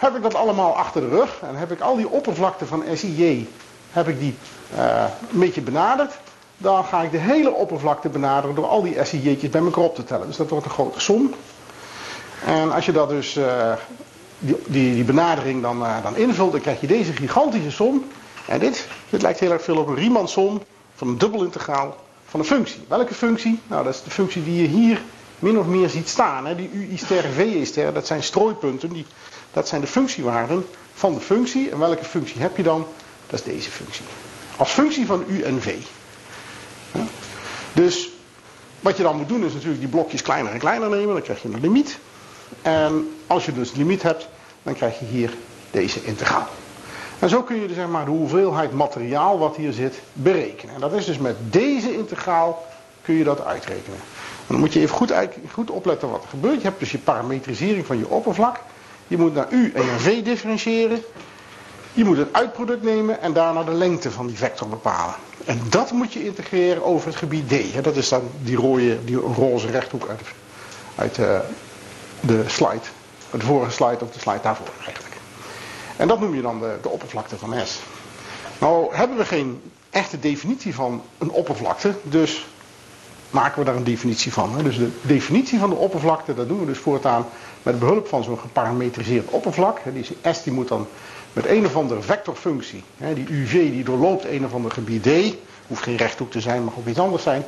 heb 0.03 0.17
ik 0.17 0.23
dat 0.23 0.35
allemaal 0.35 0.77
achter 0.77 1.01
de 1.01 1.09
rug 1.09 1.39
en 1.43 1.57
heb 1.57 1.73
ik 1.73 1.81
al 1.81 1.97
die 1.97 2.09
oppervlakte 2.09 2.67
van 2.67 2.85
SIJ 2.95 3.49
heb 3.93 4.09
ik 4.09 4.19
die 4.19 4.35
uh, 4.75 5.05
een 5.33 5.39
beetje 5.39 5.61
benaderd. 5.61 6.13
Dan 6.57 6.85
ga 6.85 7.03
ik 7.03 7.11
de 7.11 7.19
hele 7.19 7.51
oppervlakte 7.51 8.09
benaderen 8.09 8.55
door 8.55 8.67
al 8.67 8.83
die 8.83 9.05
SIJ'tjes 9.05 9.51
bij 9.51 9.61
elkaar 9.61 9.85
op 9.85 9.95
te 9.95 10.05
tellen. 10.05 10.27
Dus 10.27 10.37
dat 10.37 10.51
wordt 10.51 10.65
een 10.65 10.71
grote 10.71 11.01
som. 11.01 11.35
En 12.45 12.73
als 12.73 12.87
je 12.87 12.93
dat 12.93 13.09
dus, 13.09 13.37
uh, 13.37 13.73
die, 14.39 14.57
die, 14.67 14.95
die, 14.95 15.05
benadering 15.05 15.63
dan, 15.63 15.83
uh, 15.83 16.03
dan 16.03 16.17
invult, 16.17 16.53
dan 16.53 16.61
krijg 16.61 16.81
je 16.81 16.87
deze 16.87 17.13
gigantische 17.13 17.71
som. 17.71 18.05
En 18.47 18.59
dit, 18.59 18.89
dit 19.11 19.23
lijkt 19.23 19.41
heel 19.41 19.53
erg 19.53 19.63
veel 19.63 19.77
op 19.77 19.89
een 19.89 19.95
Riemann-som 19.95 20.63
van 20.95 21.09
een 21.09 21.19
dubbelintegraal 21.19 21.97
van 22.27 22.41
een 22.41 22.47
functie. 22.47 22.85
Welke 22.89 23.15
functie? 23.15 23.61
Nou, 23.67 23.85
dat 23.85 23.95
is 23.95 24.03
de 24.03 24.11
functie 24.11 24.45
die 24.45 24.63
je 24.63 24.69
hier 24.69 25.03
min 25.39 25.59
of 25.59 25.67
meer 25.67 25.89
ziet 25.89 26.09
staan. 26.09 26.47
Hè. 26.47 26.55
Die 26.55 26.71
u 26.73 26.97
ster 26.97 27.23
v 27.23 27.39
e 27.39 27.65
ster, 27.65 27.93
dat 27.93 28.07
zijn 28.07 28.23
strooipunten. 28.23 28.89
Die, 28.89 29.07
dat 29.53 29.69
zijn 29.69 29.81
de 29.81 29.87
functiewaarden 29.87 30.67
van 30.95 31.15
de 31.15 31.21
functie. 31.21 31.71
En 31.71 31.79
welke 31.79 32.05
functie 32.05 32.41
heb 32.41 32.57
je 32.57 32.63
dan? 32.63 32.87
Dat 33.27 33.41
is 33.41 33.53
deze 33.53 33.71
functie. 33.71 34.05
Als 34.57 34.71
functie 34.71 35.07
van 35.07 35.25
u 35.27 35.43
en 35.43 35.63
v. 35.63 35.75
Ja. 36.93 37.05
Dus 37.73 38.11
wat 38.81 38.97
je 38.97 39.03
dan 39.03 39.17
moet 39.17 39.29
doen 39.29 39.45
is 39.45 39.53
natuurlijk 39.53 39.81
die 39.81 39.89
blokjes 39.89 40.23
kleiner 40.23 40.53
en 40.53 40.59
kleiner 40.59 40.89
nemen. 40.89 41.13
Dan 41.15 41.23
krijg 41.23 41.43
je 41.43 41.49
een 41.49 41.61
limiet. 41.61 41.99
En 42.63 43.15
als 43.27 43.45
je 43.45 43.53
dus 43.53 43.73
limiet 43.73 44.03
hebt, 44.03 44.29
dan 44.63 44.75
krijg 44.75 44.99
je 44.99 45.05
hier 45.05 45.35
deze 45.71 46.05
integraal. 46.05 46.49
En 47.19 47.29
zo 47.29 47.43
kun 47.43 47.61
je 47.61 47.67
dus 47.67 47.77
zeg 47.77 47.89
maar, 47.89 48.05
de 48.05 48.11
hoeveelheid 48.11 48.73
materiaal 48.73 49.39
wat 49.39 49.57
hier 49.57 49.73
zit 49.73 50.01
berekenen. 50.13 50.75
En 50.75 50.81
dat 50.81 50.93
is 50.93 51.05
dus 51.05 51.19
met 51.19 51.37
deze 51.41 51.95
integraal 51.95 52.67
kun 53.03 53.15
je 53.15 53.25
dat 53.25 53.45
uitrekenen. 53.45 53.99
En 54.39 54.49
dan 54.49 54.59
moet 54.59 54.73
je 54.73 54.81
even 54.81 54.97
goed, 54.97 55.13
goed 55.53 55.71
opletten 55.71 56.11
wat 56.11 56.23
er 56.23 56.29
gebeurt. 56.29 56.57
Je 56.61 56.67
hebt 56.67 56.79
dus 56.79 56.93
je 56.93 56.99
parametrisering 56.99 57.87
van 57.87 57.99
je 57.99 58.09
oppervlak. 58.09 58.61
Je 59.13 59.19
moet 59.19 59.35
naar 59.35 59.47
u 59.51 59.73
en 59.75 59.87
naar 59.87 59.99
v 59.99 60.23
differentiëren. 60.23 61.03
Je 61.93 62.05
moet 62.05 62.17
het 62.17 62.33
uitproduct 62.33 62.83
nemen 62.83 63.21
en 63.21 63.33
daarna 63.33 63.63
de 63.63 63.73
lengte 63.73 64.11
van 64.11 64.27
die 64.27 64.37
vector 64.37 64.69
bepalen. 64.69 65.15
En 65.45 65.61
dat 65.69 65.91
moet 65.91 66.13
je 66.13 66.25
integreren 66.25 66.85
over 66.85 67.07
het 67.07 67.17
gebied 67.17 67.49
D. 67.49 67.85
Dat 67.85 67.97
is 67.97 68.09
dan 68.09 68.23
die 68.43 68.57
rode, 68.57 69.05
die 69.05 69.17
roze 69.17 69.71
rechthoek 69.71 70.09
uit, 70.09 70.21
uit 70.95 71.19
uh, 71.19 71.39
de 72.21 72.45
slide. 72.47 72.81
De 73.31 73.41
vorige 73.41 73.71
slide 73.71 73.99
of 74.01 74.11
de 74.11 74.21
slide 74.21 74.41
daarvoor 74.43 74.69
eigenlijk. 74.85 75.17
En 75.97 76.09
dat 76.09 76.21
noem 76.21 76.35
je 76.35 76.43
dan 76.43 76.61
de, 76.61 76.79
de 76.83 76.89
oppervlakte 76.89 77.37
van 77.37 77.55
S. 77.65 77.81
Nou 78.59 78.95
hebben 78.95 79.17
we 79.17 79.25
geen 79.25 79.63
echte 79.91 80.19
definitie 80.19 80.75
van 80.75 81.03
een 81.19 81.31
oppervlakte, 81.31 81.95
dus 82.03 82.47
maken 83.31 83.59
we 83.59 83.65
daar 83.65 83.77
een 83.77 83.85
definitie 83.85 84.33
van. 84.33 84.63
Dus 84.63 84.79
de 84.79 84.91
definitie 85.03 85.59
van 85.59 85.71
de 85.71 85.77
oppervlakte, 85.77 86.35
dat 86.35 86.49
doen 86.49 86.61
we 86.61 86.67
dus 86.67 86.79
voortaan 86.79 87.27
met 87.63 87.79
behulp 87.79 88.09
van 88.09 88.25
zo'n 88.25 88.39
geparametriseerd 88.39 89.29
oppervlak. 89.29 89.79
Die 89.93 90.07
S 90.33 90.43
die 90.43 90.53
moet 90.53 90.69
dan 90.69 90.87
met 91.33 91.47
een 91.47 91.67
of 91.67 91.77
andere 91.77 92.03
vectorfunctie, 92.03 92.85
die 93.15 93.27
UV 93.31 93.53
die 93.53 93.85
doorloopt 93.85 94.25
een 94.25 94.45
of 94.45 94.55
ander 94.55 94.71
gebied 94.71 95.03
D, 95.03 95.09
hoeft 95.67 95.83
geen 95.83 95.97
rechthoek 95.97 96.31
te 96.31 96.41
zijn, 96.41 96.65
mag 96.65 96.75
ook 96.79 96.87
iets 96.87 96.99
anders 96.99 97.23
zijn. 97.23 97.45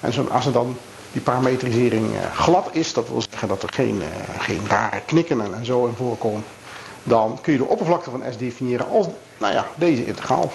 En 0.00 0.12
zo, 0.12 0.26
als 0.30 0.46
er 0.46 0.52
dan 0.52 0.76
die 1.12 1.22
parametrisering 1.22 2.14
eh, 2.14 2.32
glad 2.32 2.68
is, 2.72 2.92
dat 2.92 3.08
wil 3.08 3.22
zeggen 3.30 3.48
dat 3.48 3.62
er 3.62 3.68
geen, 3.72 4.02
eh, 4.02 4.40
geen 4.44 4.60
rare 4.68 5.00
knikken 5.06 5.54
en, 5.54 5.64
zo 5.64 5.86
in 5.86 5.94
voorkomen, 5.96 6.44
dan 7.02 7.38
kun 7.40 7.52
je 7.52 7.58
de 7.58 7.64
oppervlakte 7.64 8.10
van 8.10 8.22
S 8.32 8.36
definiëren 8.36 8.88
als 8.88 9.06
nou 9.38 9.52
ja, 9.52 9.66
deze 9.76 10.06
integraal. 10.06 10.52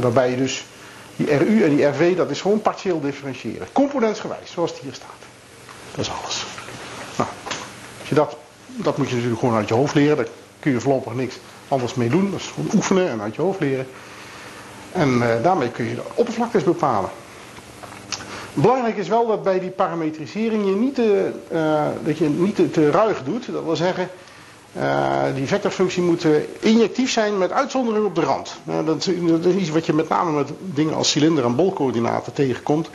Waarbij 0.00 0.30
je 0.30 0.36
dus 0.36 0.64
die 1.16 1.36
RU 1.36 1.62
en 1.62 1.76
die 1.76 1.84
RV, 1.84 2.16
dat 2.16 2.30
is 2.30 2.40
gewoon 2.40 2.60
partieel 2.62 3.00
differentiëren. 3.00 3.68
Componentsgewijs, 3.72 4.50
zoals 4.50 4.70
het 4.70 4.80
hier 4.80 4.94
staat. 4.94 5.08
Dat 5.90 6.04
is 6.04 6.10
alles. 6.22 6.44
Nou, 8.10 8.28
je 8.28 8.34
dat, 8.34 8.36
dat 8.84 8.96
moet 8.96 9.08
je 9.08 9.14
natuurlijk 9.14 9.40
gewoon 9.40 9.56
uit 9.56 9.68
je 9.68 9.74
hoofd 9.74 9.94
leren. 9.94 10.16
Daar 10.16 10.26
kun 10.60 10.72
je 10.72 10.80
voorlopig 10.80 11.14
niks 11.14 11.38
anders 11.68 11.94
mee 11.94 12.08
doen. 12.08 12.30
Dat 12.30 12.40
is 12.40 12.46
gewoon 12.46 12.70
oefenen 12.74 13.08
en 13.08 13.20
uit 13.20 13.34
je 13.34 13.42
hoofd 13.42 13.60
leren. 13.60 13.86
En 14.92 15.08
uh, 15.08 15.42
daarmee 15.42 15.68
kun 15.68 15.84
je 15.84 15.94
de 15.94 16.02
oppervlaktes 16.14 16.64
bepalen. 16.64 17.10
Belangrijk 18.54 18.96
is 18.96 19.08
wel 19.08 19.26
dat 19.26 19.42
bij 19.42 19.60
die 19.60 19.70
parametrisering 19.70 20.66
je 20.66 20.74
niet 20.74 20.94
te, 20.94 21.30
uh, 21.52 21.86
dat 22.04 22.18
je 22.18 22.28
niet 22.28 22.72
te, 22.72 22.90
ruig 22.90 23.22
doet. 23.24 23.52
Dat 23.52 23.64
wil 23.64 23.76
zeggen, 23.76 24.08
uh, 24.76 25.22
die 25.34 25.46
vectorfunctie 25.46 26.02
moet 26.02 26.26
injectief 26.60 27.10
zijn 27.10 27.38
met 27.38 27.52
uitzondering 27.52 28.04
op 28.04 28.14
de 28.14 28.20
rand. 28.20 28.56
Uh, 28.68 28.74
dat, 28.86 29.10
dat, 29.20 29.44
is 29.44 29.54
iets 29.54 29.70
wat 29.70 29.86
je 29.86 29.92
met 29.92 30.08
name 30.08 30.30
met 30.30 30.50
dingen 30.60 30.94
als 30.94 31.10
cilinder- 31.10 31.44
en 31.44 31.56
bolcoördinaten 31.56 32.32
tegenkomt. 32.32 32.90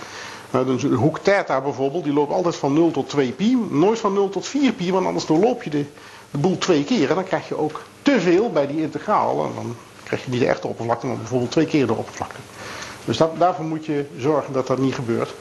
Dus 0.64 0.82
de 0.82 0.88
hoek 0.88 1.20
theta 1.20 1.62
bijvoorbeeld, 1.62 2.04
die 2.04 2.14
loopt 2.14 2.32
altijd 2.32 2.56
van 2.56 2.74
0 2.74 2.92
tot 2.92 3.10
2 3.10 3.32
pi. 3.32 3.58
Nooit 3.70 4.00
van 4.00 4.14
0 4.14 4.30
tot 4.30 4.48
4 4.48 4.74
pi, 4.74 4.92
want 4.92 5.06
anders 5.06 5.26
doorloop 5.26 5.64
je 5.64 5.70
de, 5.70 5.86
de 6.32 6.38
boel 6.38 6.58
twee 6.58 6.84
keer. 6.84 7.10
En 7.10 7.16
dan 7.16 7.24
krijg 7.24 7.48
je 7.48 7.58
ook 7.58 7.82
te 8.02 8.20
veel 8.20 8.52
bij 8.52 8.68
die 8.68 8.82
integraal. 8.82 9.46
En 9.46 9.52
dan 9.56 9.76
krijg 10.04 10.26
je 10.26 10.32
niet 10.32 10.40
de 10.40 10.48
echte 10.48 10.68
oppervlakte, 10.68 11.08
maar 11.08 11.18
bijvoorbeeld 11.18 11.52
twee 11.52 11.66
keer 11.66 11.88
de 11.88 11.94
oppervlakte. 11.94 12.40
Dus 13.06 13.18
daarvoor 13.38 13.66
moet 13.66 13.86
je 13.86 14.06
zorgen 14.18 14.54
dat 14.54 14.68
dat 14.68 14.78
niet 14.78 14.96
gebeurt. 14.96 15.34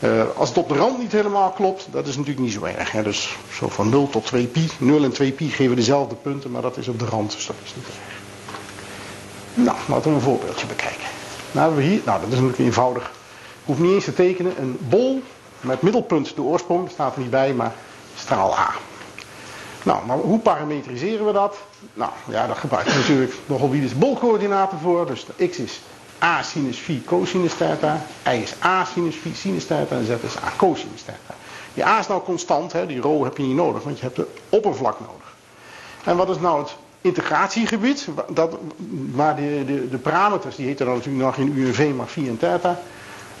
Uh, 0.00 0.22
als 0.36 0.48
het 0.48 0.58
op 0.58 0.68
de 0.68 0.74
rand 0.74 0.98
niet 0.98 1.12
helemaal 1.12 1.50
klopt, 1.50 1.86
dat 1.90 2.06
is 2.06 2.16
natuurlijk 2.16 2.44
niet 2.44 2.52
zo 2.52 2.64
erg. 2.64 2.92
Hè? 2.92 3.02
Dus 3.02 3.36
zo 3.52 3.68
van 3.68 3.88
0 3.88 4.08
tot 4.08 4.26
2 4.26 4.46
pi. 4.46 4.68
0 4.78 5.04
en 5.04 5.12
2 5.12 5.32
pi 5.32 5.50
geven 5.50 5.76
dezelfde 5.76 6.14
punten, 6.14 6.50
maar 6.50 6.62
dat 6.62 6.76
is 6.76 6.88
op 6.88 6.98
de 6.98 7.04
rand, 7.04 7.32
dus 7.32 7.46
dat 7.46 7.56
is 7.64 7.74
niet 7.74 7.86
erg. 7.86 8.20
Nou, 9.54 9.76
laten 9.88 10.10
we 10.10 10.16
een 10.16 10.22
voorbeeldje 10.22 10.66
bekijken. 10.66 11.06
Nou, 11.52 11.66
hebben 11.66 11.84
we 11.84 11.90
hier, 11.90 12.00
nou 12.04 12.20
dat 12.20 12.28
is 12.28 12.34
natuurlijk 12.34 12.58
eenvoudig. 12.58 13.10
Hoef 13.68 13.78
niet 13.78 13.92
eens 13.92 14.04
te 14.04 14.14
tekenen, 14.14 14.60
een 14.60 14.78
bol 14.80 15.22
met 15.60 15.82
middelpunt 15.82 16.34
de 16.34 16.42
oorsprong, 16.42 16.90
staat 16.90 17.14
er 17.14 17.20
niet 17.20 17.30
bij, 17.30 17.54
maar 17.54 17.72
straal 18.16 18.58
A. 18.58 18.74
Nou, 19.82 20.06
maar 20.06 20.16
hoe 20.16 20.38
parametriseren 20.38 21.26
we 21.26 21.32
dat? 21.32 21.56
Nou, 21.94 22.10
ja, 22.28 22.46
daar 22.46 22.56
gebruiken 22.56 22.92
we 22.92 22.98
natuurlijk 22.98 23.32
wie 23.70 23.84
is 23.84 23.98
bolcoördinaten 23.98 24.78
voor. 24.78 25.06
Dus 25.06 25.26
de 25.36 25.48
x 25.48 25.58
is 25.58 25.80
a 26.22 26.42
sinus 26.42 26.78
phi 26.78 27.02
cosinus 27.04 27.54
theta, 27.54 28.00
y 28.26 28.42
is 28.42 28.54
a 28.64 28.84
sinus 28.84 29.16
phi 29.16 29.34
sinus 29.34 29.66
theta 29.66 29.96
en 29.96 30.04
z 30.04 30.08
is 30.08 30.36
a 30.36 30.52
cosinus 30.56 31.02
theta. 31.02 31.34
Die 31.74 31.84
a 31.86 31.98
is 31.98 32.06
nou 32.06 32.22
constant, 32.22 32.72
hè, 32.72 32.86
die 32.86 33.00
rho 33.00 33.24
heb 33.24 33.36
je 33.36 33.42
niet 33.42 33.56
nodig, 33.56 33.82
want 33.82 33.98
je 33.98 34.04
hebt 34.04 34.16
de 34.16 34.26
oppervlak 34.48 35.00
nodig. 35.00 35.34
En 36.04 36.16
wat 36.16 36.28
is 36.28 36.38
nou 36.40 36.58
het 36.58 36.76
integratiegebied? 37.00 38.08
Dat, 38.28 38.58
waar 39.12 39.36
de, 39.36 39.62
de, 39.66 39.88
de 39.88 39.98
parameters, 39.98 40.56
die 40.56 40.66
heten 40.66 40.86
dan 40.86 40.94
natuurlijk 40.94 41.24
nog 41.24 41.36
in 41.36 41.56
UNV, 41.56 41.92
maar 41.96 42.06
phi 42.06 42.28
en 42.28 42.38
theta. 42.38 42.80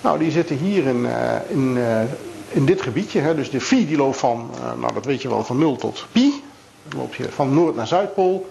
Nou, 0.00 0.18
die 0.18 0.30
zitten 0.30 0.56
hier 0.56 0.86
in, 0.86 1.04
uh, 1.04 1.34
in, 1.48 1.76
uh, 1.76 2.00
in 2.48 2.64
dit 2.64 2.82
gebiedje. 2.82 3.20
Hè. 3.20 3.34
Dus 3.34 3.50
de 3.50 3.60
phi 3.60 3.86
die 3.86 3.96
loopt 3.96 4.16
van, 4.16 4.50
uh, 4.54 4.80
nou 4.80 4.94
dat 4.94 5.04
weet 5.04 5.22
je 5.22 5.28
wel, 5.28 5.44
van 5.44 5.58
0 5.58 5.76
tot 5.76 6.06
pi. 6.12 6.42
Dan 6.88 7.00
loop 7.00 7.14
je 7.14 7.32
van 7.32 7.54
noord 7.54 7.76
naar 7.76 7.86
zuidpool. 7.86 8.50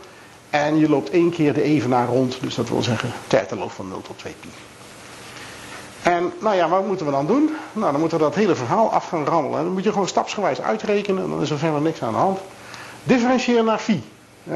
En 0.49 0.77
je 0.79 0.89
loopt 0.89 1.09
één 1.09 1.29
keer 1.29 1.53
de 1.53 1.61
evenaar 1.61 2.07
rond. 2.07 2.37
Dus 2.41 2.55
dat 2.55 2.69
wil 2.69 2.81
zeggen, 2.81 3.11
theta 3.27 3.55
loopt 3.55 3.73
van 3.73 3.87
0 3.87 4.01
tot 4.01 4.17
2 4.17 4.33
pi. 4.39 4.47
En 6.03 6.33
nou 6.39 6.55
ja, 6.55 6.69
wat 6.69 6.87
moeten 6.87 7.05
we 7.05 7.11
dan 7.11 7.27
doen? 7.27 7.49
Nou, 7.73 7.91
dan 7.91 7.99
moeten 7.99 8.17
we 8.17 8.23
dat 8.23 8.35
hele 8.35 8.55
verhaal 8.55 8.91
af 8.91 9.07
gaan 9.07 9.25
rammelen. 9.25 9.63
Dan 9.63 9.73
moet 9.73 9.83
je 9.83 9.91
gewoon 9.91 10.07
stapsgewijs 10.07 10.61
uitrekenen. 10.61 11.23
En 11.23 11.29
dan 11.29 11.41
is 11.41 11.49
er 11.49 11.57
verder 11.57 11.81
niks 11.81 12.01
aan 12.01 12.11
de 12.11 12.17
hand. 12.17 12.39
Differentiëren 13.03 13.65
naar 13.65 13.79
phi. 13.79 14.01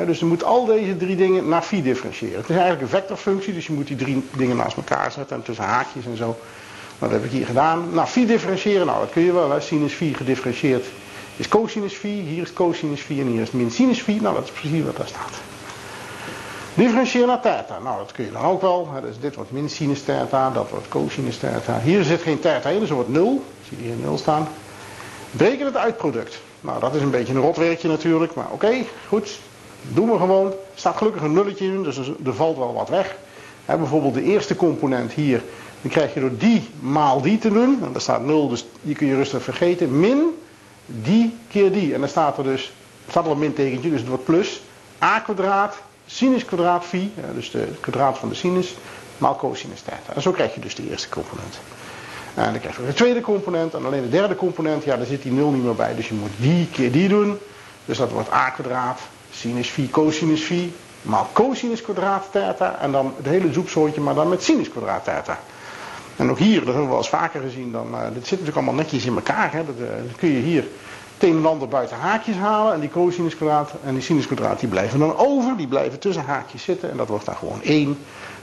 Dus 0.05 0.19
je 0.19 0.25
moet 0.25 0.43
al 0.43 0.65
deze 0.65 0.97
drie 0.97 1.15
dingen 1.15 1.47
naar 1.47 1.63
phi 1.63 1.81
differentiëren. 1.81 2.37
Het 2.37 2.49
is 2.49 2.55
eigenlijk 2.55 2.81
een 2.81 2.87
vectorfunctie, 2.87 3.53
dus 3.53 3.67
je 3.67 3.73
moet 3.73 3.87
die 3.87 3.95
drie 3.95 4.27
dingen 4.35 4.55
naast 4.55 4.77
elkaar 4.77 5.11
zetten 5.11 5.35
en 5.35 5.43
tussen 5.43 5.65
haakjes 5.65 6.05
en 6.05 6.17
zo. 6.17 6.37
Dat 7.01 7.11
heb 7.11 7.23
ik 7.23 7.31
hier 7.31 7.45
gedaan. 7.45 7.89
Nou, 7.93 8.07
phi 8.07 8.25
differentiëren, 8.25 8.85
nou 8.85 8.99
dat 8.99 9.09
kun 9.09 9.21
je 9.21 9.33
wel. 9.33 9.51
Hè. 9.51 9.61
Sinus 9.61 9.93
phi 9.93 10.13
gedifferentieerd 10.13 10.85
is 11.35 11.47
cosinus 11.47 11.93
phi. 11.93 12.21
Hier 12.21 12.41
is 12.41 12.53
cosinus 12.53 13.01
phi 13.01 13.19
en 13.19 13.27
hier 13.27 13.41
is 13.41 13.51
min 13.51 13.71
sinus 13.71 14.01
phi. 14.01 14.19
Nou, 14.21 14.35
dat 14.35 14.43
is 14.43 14.51
precies 14.51 14.83
wat 14.83 14.97
daar 14.97 15.07
staat. 15.07 15.31
Differentiëren 16.73 17.27
naar 17.27 17.41
theta. 17.41 17.79
Nou, 17.83 17.97
dat 17.97 18.11
kun 18.11 18.25
je 18.25 18.31
dan 18.31 18.43
ook 18.43 18.61
wel. 18.61 18.89
Dus 19.01 19.15
dit 19.19 19.35
wordt 19.35 19.51
min 19.51 19.69
sinus 19.69 20.03
theta, 20.03 20.49
dat 20.49 20.69
wordt 20.69 20.87
cosinus 20.87 21.37
theta. 21.37 21.79
Hier 21.79 22.03
zit 22.03 22.21
geen 22.21 22.39
theta 22.39 22.69
in, 22.69 22.79
dus 22.79 22.89
er 22.89 22.95
wordt 22.95 23.09
0. 23.09 23.43
Zie 23.67 23.77
je 23.77 23.83
hier 23.83 23.95
0 23.95 24.17
staan. 24.17 24.47
Bereken 25.31 25.65
het 25.65 25.77
uitproduct. 25.77 26.41
Nou, 26.61 26.79
dat 26.79 26.95
is 26.95 27.01
een 27.01 27.09
beetje 27.09 27.33
een 27.33 27.41
rotwerkje 27.41 27.87
natuurlijk, 27.87 28.33
maar 28.33 28.47
oké, 28.51 28.73
goed. 29.07 29.39
Doen 29.81 30.11
we 30.11 30.17
gewoon. 30.17 30.47
Er 30.47 30.53
staat 30.75 30.97
gelukkig 30.97 31.21
een 31.21 31.33
nulletje 31.33 31.65
in, 31.65 31.83
dus 31.83 31.97
er 31.97 32.33
valt 32.33 32.57
wel 32.57 32.73
wat 32.73 32.89
weg. 32.89 33.15
bijvoorbeeld 33.65 34.13
de 34.13 34.23
eerste 34.23 34.55
component 34.55 35.11
hier, 35.11 35.43
dan 35.81 35.91
krijg 35.91 36.13
je 36.13 36.19
door 36.19 36.37
die 36.37 36.69
maal 36.79 37.21
die 37.21 37.37
te 37.37 37.49
doen. 37.49 37.79
En 37.83 37.91
daar 37.91 38.01
staat 38.01 38.25
0, 38.25 38.49
dus 38.49 38.65
die 38.81 38.95
kun 38.95 39.07
je 39.07 39.15
rustig 39.15 39.43
vergeten. 39.43 39.99
Min 39.99 40.23
die 40.85 41.37
keer 41.49 41.71
die. 41.71 41.93
En 41.93 41.99
dan 41.99 42.09
staat 42.09 42.37
er 42.37 42.43
dus, 42.43 42.73
staat 43.09 43.25
al 43.25 43.31
een 43.31 43.39
mintekentje, 43.39 43.89
dus 43.89 43.99
het 43.99 44.09
wordt 44.09 44.25
plus. 44.25 44.61
a 45.01 45.19
kwadraat 45.19 45.75
sinus 46.11 46.45
kwadraat 46.45 46.85
phi, 46.85 47.11
dus 47.33 47.51
de 47.51 47.67
kwadraat 47.79 48.17
van 48.17 48.29
de 48.29 48.35
sinus, 48.35 48.75
maal 49.17 49.35
cosinus 49.35 49.81
theta. 49.81 50.13
En 50.13 50.21
zo 50.21 50.31
krijg 50.31 50.53
je 50.53 50.59
dus 50.59 50.75
de 50.75 50.89
eerste 50.89 51.09
component. 51.09 51.59
En 52.33 52.51
dan 52.51 52.59
krijg 52.59 52.77
je 52.77 52.85
de 52.85 52.93
tweede 52.93 53.21
component 53.21 53.73
en 53.73 53.85
alleen 53.85 54.01
de 54.01 54.09
derde 54.09 54.35
component, 54.35 54.83
ja 54.83 54.97
daar 54.97 55.05
zit 55.05 55.21
die 55.21 55.31
nul 55.31 55.51
niet 55.51 55.63
meer 55.63 55.75
bij. 55.75 55.95
Dus 55.95 56.07
je 56.07 56.13
moet 56.13 56.31
die 56.37 56.67
keer 56.67 56.91
die 56.91 57.07
doen. 57.07 57.37
Dus 57.85 57.97
dat 57.97 58.11
wordt 58.11 58.31
a 58.31 58.49
kwadraat, 58.49 58.99
sinus 59.31 59.69
phi, 59.69 59.89
cosinus 59.89 60.41
phi, 60.41 60.73
maal 61.01 61.27
cosinus 61.33 61.81
kwadraat 61.81 62.27
theta. 62.31 62.79
En 62.79 62.91
dan 62.91 63.13
het 63.17 63.25
hele 63.25 63.53
zoeksoortje, 63.53 64.01
maar 64.01 64.15
dan 64.15 64.29
met 64.29 64.43
sinus 64.43 64.69
kwadraat 64.69 65.03
theta. 65.03 65.39
En 66.21 66.29
ook 66.29 66.37
hier, 66.37 66.55
dat 66.55 66.65
hebben 66.65 66.83
we 66.83 66.89
wel 66.89 66.97
eens 66.97 67.09
vaker 67.09 67.41
gezien, 67.41 67.71
dan, 67.71 67.93
eh, 67.93 68.01
dit 68.01 68.27
zit 68.27 68.29
natuurlijk 68.29 68.55
allemaal 68.55 68.73
netjes 68.73 69.05
in 69.05 69.15
elkaar. 69.15 69.51
Hè? 69.51 69.65
Dat, 69.65 69.75
eh, 69.79 70.17
kun 70.17 70.29
je 70.29 70.39
hier 70.39 70.67
teenlander 71.17 71.67
buiten 71.67 71.97
haakjes 71.97 72.35
halen 72.35 72.73
en 72.73 72.79
die 72.79 72.89
cosinus 72.89 73.35
kwadraat 73.35 73.71
en 73.83 73.93
die 73.93 74.03
sinus 74.03 74.25
kwadraat 74.25 74.59
die 74.59 74.69
blijven 74.69 74.99
dan 74.99 75.17
over, 75.17 75.57
die 75.57 75.67
blijven 75.67 75.99
tussen 75.99 76.25
haakjes 76.25 76.63
zitten 76.63 76.91
en 76.91 76.97
dat 76.97 77.07
wordt 77.07 77.25
dan 77.25 77.35
gewoon 77.35 77.59
1. 77.63 77.97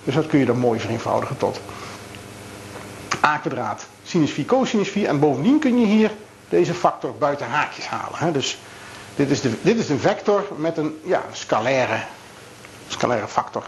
Dus 0.04 0.14
dat 0.14 0.26
kun 0.26 0.38
je 0.38 0.44
dan 0.44 0.58
mooi 0.58 0.80
vereenvoudigen 0.80 1.36
tot 1.36 1.60
a 3.24 3.36
kwadraat 3.36 3.86
sinus 4.04 4.30
4 4.30 4.44
cosinus 4.44 4.88
4 4.88 5.08
en 5.08 5.18
bovendien 5.18 5.58
kun 5.58 5.80
je 5.80 5.86
hier 5.86 6.10
deze 6.48 6.74
factor 6.74 7.14
buiten 7.18 7.46
haakjes 7.46 7.86
halen. 7.86 8.18
Hè? 8.18 8.32
Dus 8.32 8.58
dit 9.16 9.30
is, 9.30 9.40
de, 9.40 9.52
dit 9.60 9.78
is 9.78 9.88
een 9.88 10.00
vector 10.00 10.46
met 10.56 10.76
een 10.76 10.98
ja, 11.04 11.22
scalaire, 11.32 12.00
scalaire 12.88 13.28
factor 13.28 13.62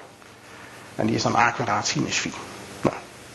en 0.94 1.06
die 1.06 1.14
is 1.14 1.22
dan 1.22 1.36
a 1.36 1.50
kwadraat 1.50 1.86
sinus 1.86 2.16
4 2.16 2.32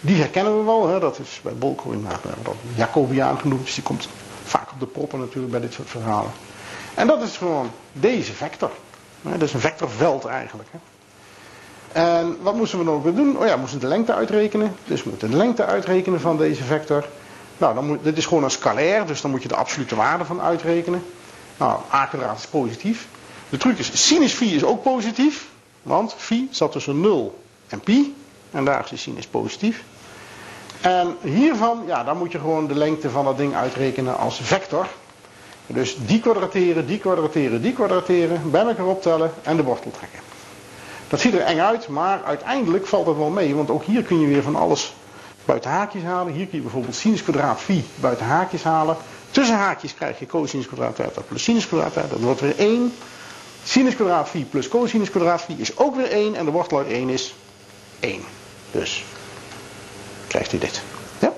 die 0.05 0.17
herkennen 0.17 0.57
we 0.57 0.63
wel. 0.63 0.87
Hè. 0.87 0.99
Dat 0.99 1.19
is 1.19 1.39
bij 1.43 1.53
we 1.59 1.97
dat 2.43 2.55
Jacobiaan 2.75 3.39
genoemd. 3.39 3.65
Dus 3.65 3.75
die 3.75 3.83
komt 3.83 4.09
vaak 4.43 4.71
op 4.71 4.79
de 4.79 4.85
proppen 4.85 5.19
natuurlijk 5.19 5.51
bij 5.51 5.61
dit 5.61 5.73
soort 5.73 5.89
verhalen. 5.89 6.31
En 6.93 7.07
dat 7.07 7.21
is 7.21 7.37
gewoon 7.37 7.71
deze 7.91 8.33
vector. 8.33 8.71
Dat 9.21 9.41
is 9.41 9.53
een 9.53 9.59
vectorveld 9.59 10.25
eigenlijk. 10.25 10.69
En 11.91 12.37
wat 12.41 12.55
moesten 12.55 12.79
we 12.79 12.85
nog 12.85 13.03
weer 13.03 13.15
doen? 13.15 13.37
Oh 13.37 13.45
ja, 13.45 13.53
we 13.53 13.59
moesten 13.59 13.79
de 13.79 13.87
lengte 13.87 14.13
uitrekenen. 14.13 14.75
Dus 14.85 15.03
we 15.03 15.09
moeten 15.09 15.31
de 15.31 15.37
lengte 15.37 15.65
uitrekenen 15.65 16.21
van 16.21 16.37
deze 16.37 16.63
vector. 16.63 17.05
Nou, 17.57 17.75
dan 17.75 17.85
moet, 17.85 18.03
dit 18.03 18.17
is 18.17 18.25
gewoon 18.25 18.43
een 18.43 18.51
scalair, 18.51 19.05
dus 19.05 19.21
dan 19.21 19.31
moet 19.31 19.41
je 19.41 19.47
de 19.47 19.55
absolute 19.55 19.95
waarde 19.95 20.25
van 20.25 20.41
uitrekenen. 20.41 21.05
Nou, 21.57 21.79
a 21.93 22.05
kwadraat 22.05 22.37
is 22.37 22.47
positief. 22.47 23.07
De 23.49 23.57
truc 23.57 23.77
is, 23.77 24.07
sinus 24.07 24.33
phi 24.33 24.55
is 24.55 24.63
ook 24.63 24.83
positief. 24.83 25.49
Want 25.83 26.15
phi 26.17 26.47
zat 26.51 26.71
tussen 26.71 26.99
0 26.99 27.39
en 27.67 27.79
pi. 27.79 28.15
En 28.51 28.65
daar 28.65 28.83
is 28.83 28.89
de 28.89 28.97
sinus 28.97 29.27
positief. 29.27 29.83
En 30.85 31.17
hiervan, 31.21 31.83
ja, 31.85 32.03
dan 32.03 32.17
moet 32.17 32.31
je 32.31 32.39
gewoon 32.39 32.67
de 32.67 32.75
lengte 32.75 33.09
van 33.09 33.25
dat 33.25 33.37
ding 33.37 33.55
uitrekenen 33.55 34.17
als 34.17 34.39
vector. 34.43 34.87
Dus 35.67 35.97
die 36.05 36.19
kwadrateren, 36.19 36.87
die 36.87 36.99
kwadrateren, 36.99 37.61
die 37.61 37.73
kwadrateren, 37.73 38.51
bij 38.51 38.65
elkaar 38.65 38.85
optellen 38.85 39.31
en 39.43 39.55
de 39.55 39.63
wortel 39.63 39.91
trekken. 39.91 40.19
Dat 41.07 41.19
ziet 41.19 41.33
er 41.33 41.39
eng 41.39 41.59
uit, 41.59 41.87
maar 41.87 42.23
uiteindelijk 42.23 42.87
valt 42.87 43.07
het 43.07 43.17
wel 43.17 43.29
mee. 43.29 43.55
Want 43.55 43.69
ook 43.69 43.83
hier 43.83 44.03
kun 44.03 44.19
je 44.19 44.27
weer 44.27 44.43
van 44.43 44.55
alles 44.55 44.93
buiten 45.45 45.69
haakjes 45.69 46.03
halen. 46.03 46.33
Hier 46.33 46.47
kun 46.47 46.57
je 46.57 46.63
bijvoorbeeld 46.63 46.95
sinus 46.95 47.23
kwadraat 47.23 47.61
phi 47.61 47.83
buiten 47.95 48.25
haakjes 48.25 48.63
halen. 48.63 48.97
Tussen 49.31 49.55
haakjes 49.55 49.95
krijg 49.95 50.19
je 50.19 50.25
cosinus 50.25 50.67
kwadraat 50.67 50.95
theta 50.95 51.21
plus 51.21 51.43
sinus 51.43 51.67
kwadraat 51.67 51.93
theta. 51.93 52.07
Dat 52.07 52.19
wordt 52.19 52.41
weer 52.41 52.57
1. 52.57 52.93
Sinus 53.63 53.95
kwadraat 53.95 54.29
phi 54.29 54.45
plus 54.45 54.67
cosinus 54.67 55.09
kwadraat 55.09 55.41
phi 55.41 55.55
is 55.57 55.77
ook 55.77 55.95
weer 55.95 56.11
1. 56.11 56.35
En 56.35 56.45
de 56.45 56.51
wortel 56.51 56.77
uit 56.77 56.87
1 56.87 57.09
is 57.09 57.35
1. 57.99 58.21
Dus 58.71 59.03
krijgt 60.35 60.53
u 60.53 60.57
dit. 60.57 60.81
Ja? 61.19 61.33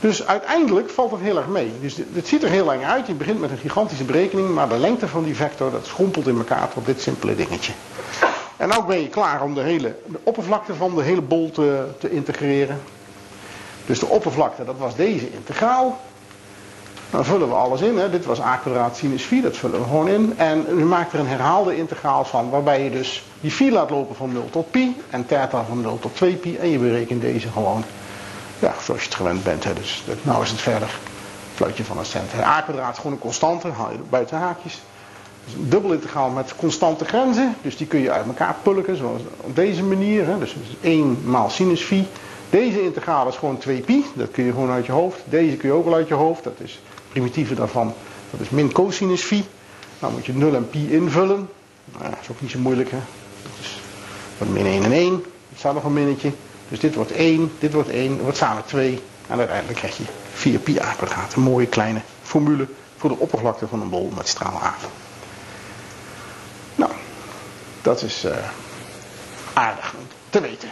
Dus 0.00 0.26
uiteindelijk 0.26 0.90
valt 0.90 1.10
het 1.10 1.20
heel 1.20 1.36
erg 1.36 1.46
mee. 1.46 1.72
Dus 1.80 1.96
het 2.12 2.28
ziet 2.28 2.42
er 2.42 2.48
heel 2.48 2.64
lang 2.64 2.84
uit. 2.84 3.06
Je 3.06 3.14
begint 3.14 3.40
met 3.40 3.50
een 3.50 3.58
gigantische 3.58 4.04
berekening. 4.04 4.48
Maar 4.54 4.68
de 4.68 4.76
lengte 4.76 5.08
van 5.08 5.24
die 5.24 5.36
vector 5.36 5.70
dat 5.70 5.86
schrompelt 5.86 6.26
in 6.26 6.36
elkaar 6.36 6.68
tot 6.68 6.86
dit 6.86 7.00
simpele 7.00 7.36
dingetje. 7.36 7.72
En 8.56 8.68
nu 8.68 8.82
ben 8.86 9.00
je 9.00 9.08
klaar 9.08 9.42
om 9.42 9.54
de 9.54 9.60
hele 9.60 9.96
de 10.06 10.18
oppervlakte 10.22 10.74
van 10.74 10.94
de 10.94 11.02
hele 11.02 11.20
bol 11.20 11.50
te, 11.50 11.84
te 11.98 12.10
integreren. 12.10 12.80
Dus 13.86 13.98
de 13.98 14.06
oppervlakte, 14.06 14.64
dat 14.64 14.78
was 14.78 14.96
deze 14.96 15.32
integraal. 15.32 16.00
Dan 17.10 17.24
vullen 17.24 17.48
we 17.48 17.54
alles 17.54 17.80
in. 17.80 17.98
Hè. 17.98 18.10
Dit 18.10 18.24
was 18.24 18.40
a 18.40 18.56
kwadraat 18.56 18.96
sinus 18.96 19.22
phi, 19.22 19.40
dat 19.40 19.56
vullen 19.56 19.80
we 19.80 19.86
gewoon 19.86 20.08
in. 20.08 20.34
En 20.36 20.66
u 20.68 20.84
maakt 20.84 21.12
er 21.12 21.18
een 21.18 21.26
herhaalde 21.26 21.76
integraal 21.76 22.24
van, 22.24 22.50
waarbij 22.50 22.84
je 22.84 22.90
dus 22.90 23.24
die 23.40 23.50
phi 23.50 23.72
laat 23.72 23.90
lopen 23.90 24.16
van 24.16 24.32
0 24.32 24.48
tot 24.50 24.70
pi. 24.70 24.96
En 25.10 25.26
theta 25.26 25.64
van 25.68 25.80
0 25.80 25.98
tot 25.98 26.16
2 26.16 26.36
pi. 26.36 26.56
En 26.56 26.68
je 26.68 26.78
berekent 26.78 27.20
deze 27.20 27.48
gewoon, 27.48 27.84
ja, 28.58 28.74
zoals 28.82 29.00
je 29.00 29.06
het 29.06 29.16
gewend 29.16 29.44
bent. 29.44 29.64
Hè. 29.64 29.72
Dus 29.72 30.04
nou 30.22 30.42
is 30.42 30.50
het 30.50 30.60
verder, 30.60 30.98
fluitje 31.54 31.84
van 31.84 31.98
een 31.98 32.04
cent. 32.04 32.30
A 32.40 32.60
kwadraat 32.60 32.96
gewoon 32.96 33.12
een 33.12 33.18
constante, 33.18 33.68
haal 33.68 33.90
je 33.90 33.98
buiten 34.10 34.38
haakjes. 34.38 34.80
Dus 35.44 35.54
een 35.54 35.68
dubbel 35.68 35.92
integraal 35.92 36.30
met 36.30 36.56
constante 36.56 37.04
grenzen. 37.04 37.56
Dus 37.62 37.76
die 37.76 37.86
kun 37.86 38.00
je 38.00 38.10
uit 38.10 38.26
elkaar 38.26 38.56
pulken, 38.62 38.96
zoals 38.96 39.20
op 39.40 39.56
deze 39.56 39.82
manier. 39.82 40.26
Hè. 40.26 40.38
Dus 40.38 40.56
1 40.80 41.18
maal 41.24 41.50
sinus 41.50 41.82
phi. 41.82 42.06
Deze 42.50 42.82
integraal 42.82 43.28
is 43.28 43.36
gewoon 43.36 43.58
2 43.58 43.80
pi. 43.80 44.04
Dat 44.14 44.30
kun 44.30 44.44
je 44.44 44.50
gewoon 44.50 44.70
uit 44.70 44.86
je 44.86 44.92
hoofd. 44.92 45.20
Deze 45.24 45.56
kun 45.56 45.68
je 45.68 45.74
ook 45.74 45.84
wel 45.84 45.94
uit 45.94 46.08
je 46.08 46.14
hoofd. 46.14 46.44
Dat 46.44 46.56
is 46.58 46.80
primitieve 47.14 47.54
daarvan. 47.54 47.94
Dat 48.30 48.40
is 48.40 48.50
min 48.50 48.72
cosinus 48.72 49.22
phi. 49.22 49.44
Nou 49.98 50.12
moet 50.12 50.26
je 50.26 50.34
0 50.34 50.54
en 50.54 50.68
pi 50.70 50.92
invullen. 50.92 51.48
Nou, 51.98 52.10
dat 52.10 52.18
is 52.20 52.30
ook 52.30 52.40
niet 52.40 52.50
zo 52.50 52.58
moeilijk 52.58 52.90
hè. 52.90 52.98
Dat 53.42 53.52
is 53.60 54.48
min 54.48 54.66
1 54.66 54.84
en 54.84 54.92
1. 54.92 55.12
Er 55.52 55.58
staat 55.58 55.74
nog 55.74 55.84
een 55.84 55.92
minnetje. 55.92 56.32
Dus 56.68 56.80
dit 56.80 56.94
wordt 56.94 57.12
1, 57.12 57.52
dit 57.58 57.72
wordt 57.72 57.88
1, 57.88 58.08
dat 58.08 58.20
wordt 58.20 58.36
samen 58.36 58.64
2. 58.64 59.02
En 59.28 59.38
uiteindelijk 59.38 59.78
krijg 59.78 59.96
je 59.96 60.04
4 60.32 60.58
pi 60.58 60.78
a 60.78 60.92
kwadraat. 60.92 61.34
Een 61.34 61.42
mooie 61.42 61.66
kleine 61.66 62.00
formule 62.22 62.66
voor 62.96 63.10
de 63.10 63.18
oppervlakte 63.18 63.66
van 63.66 63.80
een 63.80 63.90
bol 63.90 64.12
met 64.16 64.28
straal 64.28 64.62
a. 64.62 64.74
Nou, 66.74 66.92
dat 67.82 68.02
is 68.02 68.24
uh, 68.24 68.36
aardig 69.52 69.94
te 70.30 70.40
weten. 70.40 70.70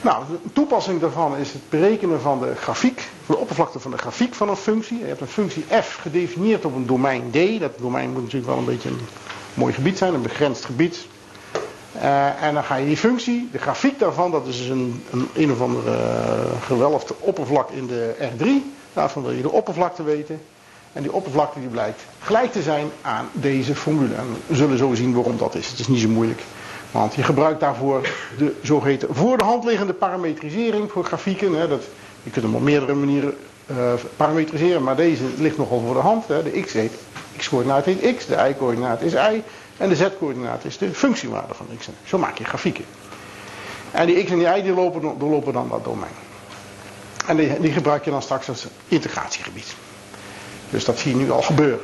Nou, 0.00 0.24
de 0.28 0.52
toepassing 0.52 1.00
daarvan 1.00 1.36
is 1.36 1.52
het 1.52 1.68
berekenen 1.68 2.20
van 2.20 2.40
de 2.40 2.54
grafiek, 2.54 3.08
de 3.28 3.36
oppervlakte 3.36 3.80
van 3.80 3.90
de 3.90 3.98
grafiek 3.98 4.34
van 4.34 4.48
een 4.48 4.56
functie. 4.56 4.98
Je 4.98 5.04
hebt 5.04 5.20
een 5.20 5.26
functie 5.26 5.64
f 5.82 5.98
gedefinieerd 6.00 6.64
op 6.64 6.74
een 6.74 6.86
domein 6.86 7.30
D. 7.30 7.60
Dat 7.60 7.78
domein 7.78 8.10
moet 8.10 8.22
natuurlijk 8.22 8.46
wel 8.46 8.58
een 8.58 8.64
beetje 8.64 8.88
een 8.88 9.00
mooi 9.54 9.72
gebied 9.72 9.98
zijn, 9.98 10.14
een 10.14 10.22
begrensd 10.22 10.64
gebied. 10.64 11.06
Uh, 11.96 12.42
en 12.42 12.54
dan 12.54 12.64
ga 12.64 12.76
je 12.76 12.86
die 12.86 12.96
functie, 12.96 13.48
de 13.52 13.58
grafiek 13.58 13.98
daarvan, 13.98 14.30
dat 14.30 14.46
is 14.46 14.58
dus 14.58 14.68
een, 14.68 15.02
een, 15.10 15.28
een 15.34 15.52
of 15.52 15.60
andere 15.60 15.90
uh, 15.90 16.62
gewelfde 16.62 17.14
oppervlak 17.18 17.70
in 17.70 17.86
de 17.86 18.14
R3. 18.18 18.46
Daarvan 18.92 19.22
wil 19.22 19.32
je 19.32 19.42
de 19.42 19.50
oppervlakte 19.50 20.02
weten. 20.02 20.40
En 20.92 21.02
die 21.02 21.12
oppervlakte 21.12 21.60
die 21.60 21.68
blijkt 21.68 22.02
gelijk 22.18 22.52
te 22.52 22.62
zijn 22.62 22.90
aan 23.02 23.28
deze 23.32 23.74
formule. 23.74 24.14
En 24.14 24.26
we 24.46 24.56
zullen 24.56 24.78
zo 24.78 24.94
zien 24.94 25.14
waarom 25.14 25.36
dat 25.36 25.54
is. 25.54 25.68
Het 25.70 25.78
is 25.78 25.88
niet 25.88 26.00
zo 26.00 26.08
moeilijk. 26.08 26.42
Want 26.90 27.14
je 27.14 27.22
gebruikt 27.22 27.60
daarvoor 27.60 28.08
de 28.38 28.54
zogeheten 28.62 29.14
voor 29.14 29.38
de 29.38 29.44
hand 29.44 29.64
liggende 29.64 29.92
parametrisering 29.92 30.90
voor 30.90 31.04
grafieken. 31.04 31.52
Hè. 31.52 31.68
Dat, 31.68 31.82
je 32.22 32.30
kunt 32.30 32.44
hem 32.44 32.54
op 32.54 32.62
meerdere 32.62 32.94
manieren 32.94 33.36
uh, 33.70 33.92
parametriseren, 34.16 34.82
maar 34.82 34.96
deze 34.96 35.22
ligt 35.36 35.56
nogal 35.56 35.80
voor 35.80 35.94
de 35.94 36.00
hand. 36.00 36.28
Hè. 36.28 36.42
De 36.42 36.60
x 36.60 36.72
heet 36.72 36.92
x-coördinaat 37.36 37.84
heet 37.84 38.16
x, 38.16 38.26
de 38.26 38.48
y-coördinaat 38.48 39.02
is 39.02 39.12
y 39.12 39.42
en 39.76 39.88
de 39.88 39.96
z-coördinaat 39.96 40.64
is 40.64 40.78
de 40.78 40.94
functiewaarde 40.94 41.54
van 41.54 41.66
x. 41.78 41.88
Zo 42.04 42.18
maak 42.18 42.38
je 42.38 42.44
grafieken. 42.44 42.84
En 43.90 44.06
die 44.06 44.24
x 44.24 44.30
en 44.30 44.38
die 44.38 44.56
y 44.56 44.62
die 44.62 44.72
lopen, 44.72 45.18
doorlopen 45.18 45.52
dan 45.52 45.68
dat 45.68 45.84
domein. 45.84 46.12
En 47.26 47.36
die, 47.36 47.60
die 47.60 47.72
gebruik 47.72 48.04
je 48.04 48.10
dan 48.10 48.22
straks 48.22 48.48
als 48.48 48.66
integratiegebied. 48.88 49.74
Dus 50.70 50.84
dat 50.84 50.98
zie 50.98 51.10
je 51.10 51.16
nu 51.16 51.30
al 51.30 51.42
gebeuren. 51.42 51.80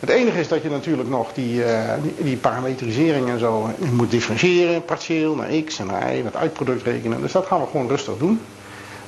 Het 0.00 0.08
enige 0.08 0.38
is 0.40 0.48
dat 0.48 0.62
je 0.62 0.70
natuurlijk 0.70 1.08
nog 1.08 1.32
die, 1.32 1.64
uh, 1.64 1.92
die, 2.18 2.36
parametrisering 2.36 3.28
en 3.28 3.38
zo 3.38 3.70
moet 3.90 4.10
differentiëren, 4.10 4.84
partieel 4.84 5.34
naar 5.34 5.62
x 5.64 5.78
en 5.78 5.86
naar 5.86 6.16
y, 6.16 6.22
met 6.22 6.36
uitproduct 6.36 6.82
rekenen. 6.82 7.20
Dus 7.20 7.32
dat 7.32 7.46
gaan 7.46 7.60
we 7.60 7.66
gewoon 7.66 7.88
rustig 7.88 8.16
doen. 8.18 8.40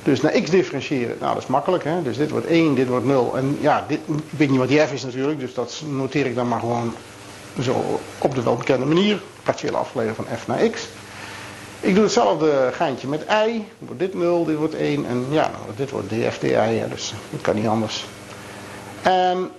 Dus 0.03 0.21
naar 0.21 0.31
x 0.31 0.49
differentiëren, 0.49 1.15
nou 1.19 1.33
dat 1.33 1.43
is 1.43 1.49
makkelijk. 1.49 1.83
Hè? 1.83 2.01
Dus 2.01 2.17
dit 2.17 2.29
wordt 2.29 2.45
1, 2.45 2.75
dit 2.75 2.87
wordt 2.87 3.05
0. 3.05 3.37
En 3.37 3.57
ja, 3.61 3.85
dit, 3.87 3.99
ik 4.07 4.37
weet 4.37 4.49
niet 4.49 4.59
wat 4.59 4.67
die 4.67 4.79
f 4.79 4.91
is 4.91 5.03
natuurlijk, 5.03 5.39
dus 5.39 5.53
dat 5.53 5.81
noteer 5.87 6.25
ik 6.25 6.35
dan 6.35 6.47
maar 6.47 6.59
gewoon 6.59 6.93
zo 7.61 7.99
op 8.17 8.35
de 8.35 8.43
welbekende 8.43 8.85
manier. 8.85 9.21
Partieel 9.43 9.75
afgeleiden 9.75 10.15
van 10.15 10.25
f 10.37 10.47
naar 10.47 10.69
x. 10.69 10.87
Ik 11.79 11.95
doe 11.95 12.03
hetzelfde 12.03 12.69
geintje 12.73 13.07
met 13.07 13.25
i. 13.47 13.65
Wordt 13.79 13.99
dit 13.99 14.13
0, 14.13 14.45
dit 14.45 14.55
wordt 14.55 14.75
1 14.75 15.05
en 15.05 15.25
ja, 15.29 15.41
nou, 15.41 15.75
dit 15.75 15.89
wordt 15.89 16.09
df 16.09 16.39
di. 16.39 16.81
Dus 16.89 17.13
dat 17.29 17.41
kan 17.41 17.55
niet 17.55 17.67
anders. 17.67 18.05
En 19.01 19.49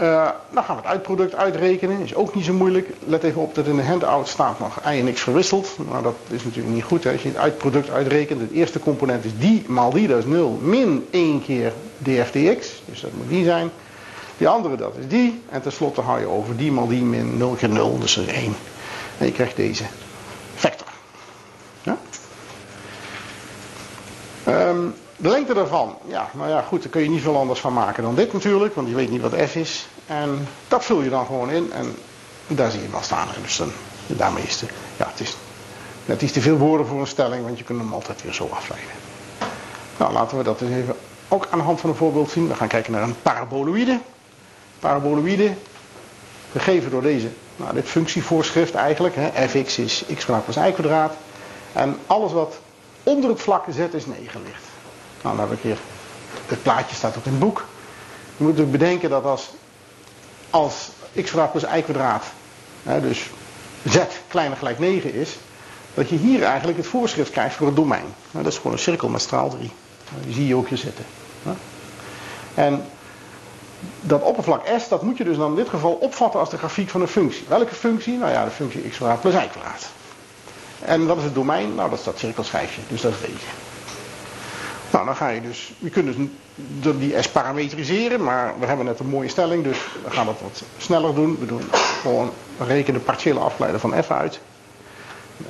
uh, 0.00 0.28
dan 0.50 0.64
gaan 0.64 0.76
we 0.76 0.82
het 0.82 0.90
uitproduct 0.90 1.34
uitrekenen. 1.34 2.00
Is 2.00 2.14
ook 2.14 2.34
niet 2.34 2.44
zo 2.44 2.52
moeilijk. 2.52 2.88
Let 3.06 3.22
even 3.22 3.40
op 3.40 3.54
dat 3.54 3.66
in 3.66 3.76
de 3.76 3.82
handout 3.82 4.28
staat 4.28 4.58
nog 4.58 4.80
y 4.84 4.88
en 4.88 5.12
x 5.12 5.20
verwisseld. 5.20 5.76
Maar 5.88 6.02
dat 6.02 6.16
is 6.28 6.44
natuurlijk 6.44 6.74
niet 6.74 6.84
goed. 6.84 7.04
Hè. 7.04 7.12
Als 7.12 7.22
je 7.22 7.28
het 7.28 7.36
uitproduct 7.36 7.90
uitrekent. 7.90 8.40
Het 8.40 8.50
eerste 8.50 8.78
component 8.78 9.24
is 9.24 9.30
die 9.38 9.64
maal 9.66 9.90
die. 9.90 10.08
Dat 10.08 10.18
is 10.18 10.24
0 10.24 10.58
min 10.62 11.06
1 11.10 11.42
keer 11.42 11.72
df 11.98 12.30
dx. 12.30 12.82
Dus 12.84 13.00
dat 13.00 13.10
moet 13.16 13.28
die 13.28 13.44
zijn. 13.44 13.70
Die 14.36 14.48
andere 14.48 14.76
dat 14.76 14.94
is 14.98 15.08
die. 15.08 15.42
En 15.48 15.62
tenslotte 15.62 16.00
hou 16.00 16.20
je 16.20 16.26
over 16.26 16.56
die 16.56 16.72
maal 16.72 16.88
die 16.88 17.02
min 17.02 17.36
0 17.36 17.54
keer 17.54 17.68
0. 17.68 17.98
Dus 17.98 18.14
dat 18.14 18.26
is 18.26 18.32
1. 18.32 18.54
En 19.18 19.26
je 19.26 19.32
krijgt 19.32 19.56
deze 19.56 19.84
vector. 20.54 20.86
Ja? 21.82 21.96
Um, 24.48 24.94
de 25.20 25.28
lengte 25.28 25.54
daarvan, 25.54 25.96
ja, 26.06 26.30
nou 26.32 26.48
ja, 26.48 26.62
goed, 26.62 26.82
daar 26.82 26.90
kun 26.90 27.02
je 27.02 27.08
niet 27.08 27.22
veel 27.22 27.36
anders 27.36 27.60
van 27.60 27.72
maken 27.72 28.02
dan 28.02 28.14
dit 28.14 28.32
natuurlijk, 28.32 28.74
want 28.74 28.88
je 28.88 28.94
weet 28.94 29.10
niet 29.10 29.20
wat 29.20 29.34
f 29.34 29.54
is. 29.54 29.86
En 30.06 30.48
dat 30.68 30.84
vul 30.84 31.02
je 31.02 31.10
dan 31.10 31.26
gewoon 31.26 31.50
in 31.50 31.72
en 31.72 31.96
daar 32.46 32.70
zie 32.70 32.80
je 32.80 32.86
hem 32.86 32.94
al 32.94 33.02
staan. 33.02 33.28
Dus 33.42 33.56
dan, 33.56 33.72
daarmee 34.06 34.42
is 34.42 34.60
het, 34.60 34.70
ja, 34.96 35.06
het 35.10 35.20
is 35.20 35.36
net 36.04 36.22
iets 36.22 36.32
te 36.32 36.40
veel 36.40 36.56
woorden 36.56 36.86
voor 36.86 37.00
een 37.00 37.06
stelling, 37.06 37.44
want 37.44 37.58
je 37.58 37.64
kunt 37.64 37.80
hem 37.80 37.92
altijd 37.92 38.22
weer 38.22 38.32
zo 38.32 38.48
afleiden. 38.52 38.90
Nou, 39.96 40.12
laten 40.12 40.38
we 40.38 40.44
dat 40.44 40.60
eens 40.60 40.70
even 40.70 40.96
ook 41.28 41.46
aan 41.50 41.58
de 41.58 41.64
hand 41.64 41.80
van 41.80 41.90
een 41.90 41.96
voorbeeld 41.96 42.30
zien. 42.30 42.48
We 42.48 42.54
gaan 42.54 42.68
kijken 42.68 42.92
naar 42.92 43.02
een 43.02 43.22
paraboloïde. 43.22 43.98
Paraboloïde, 44.78 45.52
gegeven 46.52 46.90
door 46.90 47.02
deze, 47.02 47.28
nou, 47.56 47.74
dit 47.74 47.88
functievoorschrift 47.88 48.74
eigenlijk. 48.74 49.14
Hè, 49.18 49.48
fx 49.48 49.78
is 49.78 50.04
x 50.14 50.24
kwadraat 50.24 50.44
plus 50.44 50.56
y 50.56 50.72
kwadraat. 50.72 51.14
En 51.72 51.96
alles 52.06 52.32
wat 52.32 52.58
onder 53.02 53.30
het 53.30 53.40
vlakke 53.40 53.72
z 53.72 53.78
is 53.78 54.06
9 54.06 54.42
ligt. 54.42 54.69
Nou, 55.22 55.36
dan 55.36 55.48
heb 55.48 55.58
ik 55.58 55.62
hier, 55.62 55.78
het 56.46 56.62
plaatje 56.62 56.96
staat 56.96 57.16
ook 57.16 57.24
in 57.24 57.30
het 57.30 57.40
boek. 57.40 57.64
Je 58.36 58.44
moet 58.44 58.56
natuurlijk 58.56 58.78
bedenken 58.78 59.10
dat 59.10 59.24
als, 59.24 59.50
als 60.50 60.88
x 61.22 61.30
kwadraat 61.30 61.50
plus 61.50 61.64
y 61.64 61.82
kwadraat, 61.82 62.24
hè, 62.82 63.00
dus 63.00 63.30
z 63.88 63.98
kleiner 64.28 64.56
gelijk 64.56 64.78
9 64.78 65.14
is, 65.14 65.36
dat 65.94 66.08
je 66.08 66.16
hier 66.16 66.42
eigenlijk 66.42 66.78
het 66.78 66.86
voorschrift 66.86 67.30
krijgt 67.30 67.56
voor 67.56 67.66
het 67.66 67.76
domein. 67.76 68.14
Nou, 68.30 68.44
dat 68.44 68.52
is 68.52 68.56
gewoon 68.56 68.72
een 68.72 68.78
cirkel 68.78 69.08
met 69.08 69.20
straal 69.20 69.48
3. 69.48 69.70
Nou, 70.10 70.24
die 70.24 70.34
zie 70.34 70.46
je 70.46 70.54
ook 70.54 70.68
hier 70.68 70.78
zitten. 70.78 71.04
En 72.54 72.84
dat 74.00 74.22
oppervlak 74.22 74.66
S, 74.78 74.88
dat 74.88 75.02
moet 75.02 75.16
je 75.16 75.24
dus 75.24 75.36
dan 75.36 75.50
in 75.50 75.56
dit 75.56 75.68
geval 75.68 75.92
opvatten 75.92 76.40
als 76.40 76.50
de 76.50 76.58
grafiek 76.58 76.88
van 76.88 77.00
een 77.00 77.08
functie. 77.08 77.44
Welke 77.48 77.74
functie? 77.74 78.18
Nou 78.18 78.30
ja, 78.30 78.44
de 78.44 78.50
functie 78.50 78.88
x 78.88 78.96
kwadraat 78.96 79.20
plus 79.20 79.34
y 79.34 79.48
kwadraat. 79.50 79.88
En 80.80 81.06
wat 81.06 81.16
is 81.16 81.24
het 81.24 81.34
domein? 81.34 81.74
Nou, 81.74 81.90
dat 81.90 81.98
is 81.98 82.04
dat 82.04 82.18
cirkelschijfje. 82.18 82.80
Dus 82.88 83.00
dat 83.00 83.12
is 83.12 83.20
deze. 83.20 83.46
Nou, 84.90 85.04
dan 85.04 85.16
ga 85.16 85.28
je 85.28 85.40
dus, 85.40 85.72
je 85.78 85.90
kunt 85.90 86.16
dus 86.56 86.96
die 86.98 87.22
S 87.22 87.28
parametriseren, 87.28 88.22
maar 88.24 88.54
we 88.58 88.66
hebben 88.66 88.84
net 88.86 88.98
een 89.00 89.06
mooie 89.06 89.28
stelling, 89.28 89.64
dus 89.64 89.78
we 90.04 90.10
gaan 90.10 90.26
dat 90.26 90.40
wat 90.40 90.62
sneller 90.78 91.14
doen. 91.14 91.36
We 91.40 91.46
doen 91.46 91.62
gewoon 92.00 92.30
rekenen 92.58 93.00
de 93.00 93.06
partiële 93.06 93.40
afleiden 93.40 93.80
van 93.80 94.02
f 94.02 94.10
uit. 94.10 94.40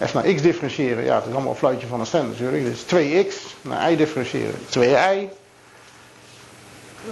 f 0.06 0.14
naar 0.14 0.22
x 0.34 0.42
differentiëren, 0.42 1.04
ja, 1.04 1.14
het 1.14 1.26
is 1.26 1.32
allemaal 1.32 1.50
een 1.50 1.58
fluitje 1.58 1.86
van 1.86 2.00
een 2.00 2.06
stand 2.06 2.28
natuurlijk. 2.28 2.64
Dus 2.64 2.82
2x 2.82 3.34
naar 3.62 3.92
y 3.92 3.96
differentiëren, 3.96 4.54
2y. 4.78 5.38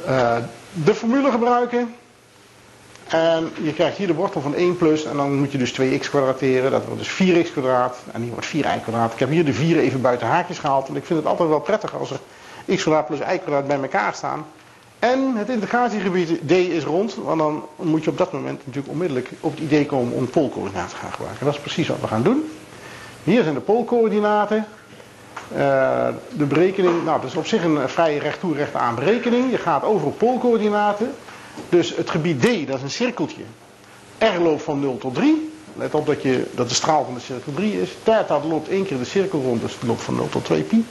Uh, 0.06 0.36
de 0.72 0.94
formule 0.94 1.30
gebruiken. 1.30 1.94
En 3.08 3.52
je 3.62 3.72
krijgt 3.72 3.96
hier 3.96 4.06
de 4.06 4.14
wortel 4.14 4.40
van 4.40 4.54
1 4.54 4.76
plus 4.76 5.04
en 5.04 5.16
dan 5.16 5.38
moet 5.38 5.52
je 5.52 5.58
dus 5.58 5.80
2x 5.80 6.08
kwadrateren. 6.08 6.70
Dat 6.70 6.84
wordt 6.84 7.02
dus 7.02 7.44
4x 7.46 7.52
kwadraat 7.52 7.98
en 8.12 8.22
hier 8.22 8.32
wordt 8.32 8.46
4y 8.46 8.82
kwadraat. 8.82 9.12
Ik 9.12 9.18
heb 9.18 9.28
hier 9.28 9.44
de 9.44 9.52
4 9.52 9.78
even 9.78 10.00
buiten 10.00 10.26
haakjes 10.26 10.58
gehaald. 10.58 10.86
Want 10.86 10.98
ik 10.98 11.04
vind 11.04 11.18
het 11.18 11.28
altijd 11.28 11.48
wel 11.48 11.60
prettig 11.60 11.98
als 11.98 12.10
er 12.10 12.20
x 12.74 12.82
kwadraat 12.82 13.06
plus 13.06 13.18
y 13.18 13.38
kwadraat 13.38 13.66
bij 13.66 13.80
elkaar 13.80 14.14
staan. 14.14 14.46
En 14.98 15.36
het 15.36 15.48
integratiegebied 15.48 16.48
d 16.48 16.50
is 16.50 16.84
rond. 16.84 17.14
Want 17.14 17.38
dan 17.38 17.64
moet 17.76 18.04
je 18.04 18.10
op 18.10 18.18
dat 18.18 18.32
moment 18.32 18.58
natuurlijk 18.58 18.92
onmiddellijk 18.92 19.30
op 19.40 19.50
het 19.50 19.60
idee 19.60 19.86
komen 19.86 20.14
om 20.14 20.30
poolcoördinaten 20.30 20.90
te 20.90 20.96
gaan 20.96 21.12
gebruiken. 21.12 21.44
Dat 21.44 21.54
is 21.54 21.60
precies 21.60 21.88
wat 21.88 22.00
we 22.00 22.06
gaan 22.06 22.22
doen. 22.22 22.50
Hier 23.24 23.42
zijn 23.42 23.54
de 23.54 23.60
poolcoördinaten. 23.60 24.66
Uh, 25.52 26.08
de 26.36 26.44
berekening, 26.44 27.04
nou 27.04 27.20
dat 27.20 27.30
is 27.30 27.36
op 27.36 27.46
zich 27.46 27.64
een 27.64 27.88
vrije 27.88 28.18
recht 28.18 28.40
toe 28.40 28.54
recht 28.54 28.74
aan 28.74 28.94
berekening. 28.94 29.50
Je 29.50 29.58
gaat 29.58 29.84
over 29.84 30.06
op 30.06 30.18
poolcoördinaten. 30.18 31.14
Dus 31.68 31.96
het 31.96 32.10
gebied 32.10 32.40
D, 32.40 32.66
dat 32.66 32.76
is 32.76 32.82
een 32.82 32.90
cirkeltje. 32.90 33.42
R 34.18 34.40
loopt 34.42 34.62
van 34.62 34.80
0 34.80 34.98
tot 34.98 35.14
3. 35.14 35.50
Let 35.74 35.94
op 35.94 36.06
dat, 36.06 36.22
je, 36.22 36.46
dat 36.54 36.68
de 36.68 36.74
straal 36.74 37.04
van 37.04 37.14
de 37.14 37.20
cirkel 37.20 37.52
3 37.54 37.80
is. 37.80 37.90
Theta 38.02 38.40
loopt 38.48 38.68
één 38.68 38.86
keer 38.86 38.98
de 38.98 39.04
cirkel 39.04 39.40
rond, 39.40 39.60
dus 39.60 39.72
het 39.72 39.82
loopt 39.82 40.02
van 40.02 40.14
0 40.14 40.28
tot 40.28 40.44
2 40.44 40.62
pi. 40.62 40.86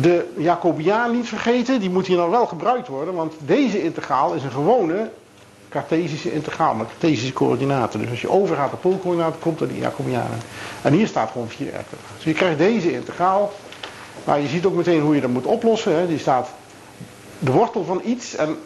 De 0.00 0.26
Jacobiaan 0.36 1.16
niet 1.16 1.28
vergeten, 1.28 1.80
die 1.80 1.90
moet 1.90 2.06
hier 2.06 2.16
nou 2.16 2.30
wel 2.30 2.46
gebruikt 2.46 2.88
worden, 2.88 3.14
want 3.14 3.34
deze 3.38 3.82
integraal 3.82 4.34
is 4.34 4.42
een 4.42 4.50
gewone 4.50 5.10
Cartesische 5.68 6.32
integraal 6.32 6.74
met 6.74 6.86
Cartesische 6.86 7.32
coördinaten. 7.32 8.00
Dus 8.00 8.10
als 8.10 8.20
je 8.20 8.30
overgaat 8.30 8.70
de 8.70 8.76
poolcoördinaten, 8.76 9.40
komt 9.40 9.60
er 9.60 9.68
die 9.68 9.78
Jacobianen. 9.78 10.38
En 10.82 10.92
hier 10.92 11.06
staat 11.06 11.30
gewoon 11.30 11.48
4 11.48 11.66
r 11.66 11.84
Dus 12.16 12.24
je 12.24 12.32
krijgt 12.32 12.58
deze 12.58 12.92
integraal. 12.92 13.52
Maar 14.24 14.40
je 14.40 14.48
ziet 14.48 14.64
ook 14.64 14.74
meteen 14.74 15.00
hoe 15.00 15.14
je 15.14 15.20
dat 15.20 15.30
moet 15.30 15.46
oplossen. 15.46 15.96
Hè. 15.96 16.06
Die 16.06 16.18
staat 16.18 16.48
de 17.38 17.52
wortel 17.52 17.84
van 17.84 18.00
iets 18.04 18.34
en 18.34 18.56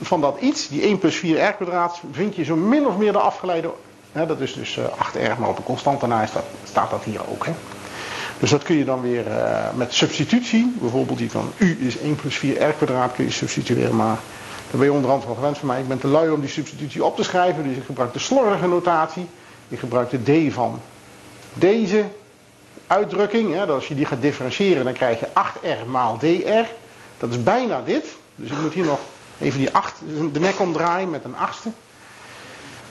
van 0.00 0.20
dat 0.20 0.40
iets, 0.40 0.68
die 0.68 0.82
1 0.82 0.98
plus 0.98 1.16
4 1.16 1.48
r 1.48 1.52
kwadraat, 1.52 2.00
vind 2.12 2.36
je 2.36 2.44
zo 2.44 2.56
min 2.56 2.86
of 2.86 2.96
meer 2.96 3.12
de 3.12 3.18
afgeleide. 3.18 3.70
Hè, 4.12 4.26
dat 4.26 4.40
is 4.40 4.54
dus 4.54 4.78
8 4.98 5.16
eh, 5.16 5.38
maar 5.38 5.48
op 5.48 5.56
een 5.56 5.64
constante 5.64 6.06
na 6.06 6.26
staat, 6.26 6.44
staat 6.64 6.90
dat 6.90 7.04
hier 7.04 7.20
ook. 7.30 7.46
Hè. 7.46 7.52
Dus 8.38 8.50
dat 8.50 8.62
kun 8.62 8.76
je 8.76 8.84
dan 8.84 9.00
weer 9.00 9.26
uh, 9.26 9.66
met 9.74 9.94
substitutie, 9.94 10.74
bijvoorbeeld 10.80 11.18
die 11.18 11.30
van 11.30 11.52
u 11.56 11.86
is 11.86 11.98
1 11.98 12.14
plus 12.14 12.36
4 12.36 12.68
r 12.68 12.72
kwadraat, 12.72 13.12
kun 13.12 13.24
je 13.24 13.30
substitueren. 13.30 13.96
Maar 13.96 14.18
daar 14.70 14.78
ben 14.78 14.84
je 14.84 14.92
onderhand 14.92 15.24
van 15.24 15.34
gewend 15.34 15.58
van 15.58 15.68
mij. 15.68 15.80
Ik 15.80 15.88
ben 15.88 15.98
te 15.98 16.08
lui 16.08 16.30
om 16.30 16.40
die 16.40 16.48
substitutie 16.48 17.04
op 17.04 17.16
te 17.16 17.22
schrijven, 17.22 17.64
dus 17.68 17.76
ik 17.76 17.84
gebruik 17.84 18.12
de 18.12 18.18
slordige 18.18 18.68
notatie. 18.68 19.26
Ik 19.68 19.78
gebruik 19.78 20.10
de 20.10 20.48
d 20.48 20.52
van 20.52 20.80
deze 21.54 22.04
uitdrukking. 22.86 23.52
Hè, 23.52 23.66
dat 23.66 23.74
als 23.74 23.88
je 23.88 23.94
die 23.94 24.06
gaat 24.06 24.20
differentiëren, 24.22 24.84
dan 24.84 24.92
krijg 24.92 25.20
je 25.20 25.26
8r 25.26 25.86
maal 25.86 26.16
dr. 26.16 26.68
Dat 27.18 27.30
is 27.30 27.42
bijna 27.42 27.82
dit. 27.84 28.04
Dus 28.34 28.50
ik 28.50 28.60
moet 28.60 28.72
hier 28.72 28.84
nog 28.84 28.98
Even 29.40 29.58
die 29.58 29.74
acht, 29.74 29.94
de 30.32 30.40
nek 30.40 30.60
omdraaien 30.60 31.10
met 31.10 31.24
een 31.24 31.36
achtste. 31.36 31.70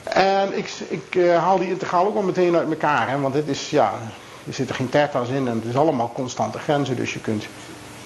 En 0.02 0.56
ik, 0.56 0.70
ik 0.88 1.14
uh, 1.14 1.38
haal 1.38 1.58
die 1.58 1.68
integraal 1.68 2.06
ook 2.06 2.14
wel 2.14 2.22
meteen 2.22 2.56
uit 2.56 2.68
elkaar. 2.68 3.08
Hè, 3.08 3.20
want 3.20 3.34
dit 3.34 3.48
is, 3.48 3.70
ja, 3.70 3.92
er 4.46 4.52
zitten 4.52 4.76
geen 4.76 4.88
theta's 4.88 5.28
in 5.28 5.48
en 5.48 5.54
het 5.54 5.64
is 5.64 5.76
allemaal 5.76 6.12
constante 6.14 6.58
grenzen. 6.58 6.96
Dus 6.96 7.12
je 7.12 7.20
kunt 7.20 7.46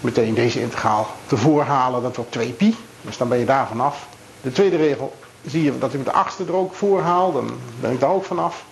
meteen 0.00 0.34
deze 0.34 0.60
integraal 0.60 1.06
tevoren 1.26 1.66
halen. 1.66 2.02
Dat 2.02 2.16
wordt 2.16 2.32
2 2.32 2.52
pi. 2.52 2.76
Dus 3.00 3.16
dan 3.16 3.28
ben 3.28 3.38
je 3.38 3.44
daar 3.44 3.66
vanaf. 3.66 4.06
De 4.40 4.52
tweede 4.52 4.76
regel 4.76 5.16
zie 5.46 5.62
je 5.62 5.78
dat 5.78 5.94
ik 5.94 6.04
de 6.04 6.12
achtste 6.12 6.44
er 6.44 6.54
ook 6.54 6.74
voor 6.74 7.00
haal. 7.00 7.32
Dan 7.32 7.58
ben 7.80 7.92
ik 7.92 8.00
daar 8.00 8.10
ook 8.10 8.24
vanaf. 8.24 8.64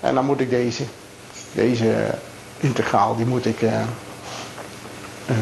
En 0.00 0.14
dan 0.14 0.24
moet 0.24 0.40
ik 0.40 0.50
deze, 0.50 0.84
deze 1.52 2.14
integraal, 2.58 3.16
die 3.16 3.26
moet 3.26 3.46
ik... 3.46 3.62
Uh, 3.62 3.72
uh, 5.30 5.36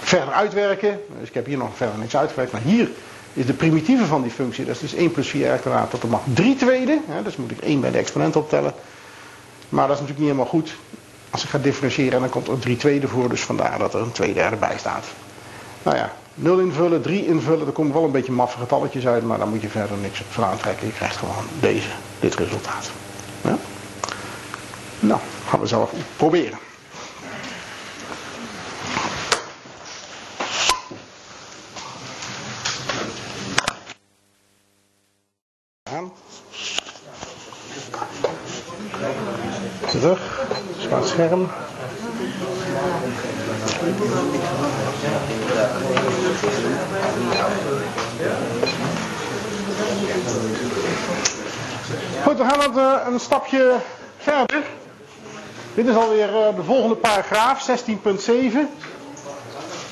verder 0.00 0.34
uitwerken. 0.34 1.00
Dus 1.18 1.28
ik 1.28 1.34
heb 1.34 1.46
hier 1.46 1.56
nog 1.56 1.76
verder 1.76 1.98
niks 1.98 2.16
uitgewerkt. 2.16 2.52
Maar 2.52 2.60
hier 2.60 2.90
is 3.32 3.46
de 3.46 3.52
primitieve 3.52 4.04
van 4.04 4.22
die 4.22 4.30
functie. 4.30 4.64
Dat 4.64 4.74
is 4.74 4.80
dus 4.80 4.94
1 4.94 5.10
plus 5.10 5.28
4 5.28 5.54
r 5.54 5.58
kwadraat 5.58 5.90
tot 5.90 6.00
de 6.00 6.06
macht 6.06 6.24
3 6.34 6.56
tweede. 6.56 7.00
dus 7.24 7.36
moet 7.36 7.50
ik 7.50 7.58
1 7.58 7.80
bij 7.80 7.90
de 7.90 7.98
exponent 7.98 8.36
optellen. 8.36 8.72
Maar 9.68 9.86
dat 9.86 9.96
is 9.96 10.00
natuurlijk 10.00 10.18
niet 10.18 10.28
helemaal 10.28 10.60
goed. 10.60 10.74
Als 11.30 11.42
ik 11.42 11.48
ga 11.48 11.58
differentiëren, 11.58 12.20
dan 12.20 12.28
komt 12.28 12.46
er 12.46 12.52
een 12.52 12.58
3 12.58 12.76
tweede 12.76 13.08
voor. 13.08 13.28
Dus 13.28 13.40
vandaar 13.40 13.78
dat 13.78 13.94
er 13.94 14.00
een 14.00 14.12
2 14.12 14.34
derde 14.34 14.56
bij 14.56 14.78
staat. 14.78 15.04
Nou 15.82 15.96
ja, 15.96 16.12
0 16.34 16.58
invullen, 16.58 17.02
3 17.02 17.26
invullen. 17.26 17.66
Er 17.66 17.72
komen 17.72 17.92
wel 17.92 18.04
een 18.04 18.10
beetje 18.10 18.32
maffe 18.32 18.58
getalletjes 18.58 19.06
uit. 19.06 19.24
Maar 19.24 19.38
daar 19.38 19.48
moet 19.48 19.62
je 19.62 19.68
verder 19.68 19.96
niks 19.96 20.22
van 20.30 20.44
aantrekken. 20.44 20.86
Je 20.86 20.92
krijgt 20.92 21.16
gewoon 21.16 21.44
deze, 21.60 21.88
dit 22.20 22.34
resultaat. 22.34 22.90
Ja? 23.42 23.58
Nou, 25.00 25.20
gaan 25.48 25.60
we 25.60 25.66
zelf 25.66 25.92
proberen. 26.16 26.58
Goed, 41.20 41.28
we 52.36 52.44
gaan 52.44 52.78
uh, 52.78 53.12
een 53.12 53.20
stapje 53.20 53.76
verder. 54.16 54.62
Dit 55.74 55.86
is 55.86 55.94
alweer 55.94 56.28
uh, 56.28 56.56
de 56.56 56.62
volgende 56.62 56.94
paragraaf, 56.94 57.68
16.7. 57.68 57.74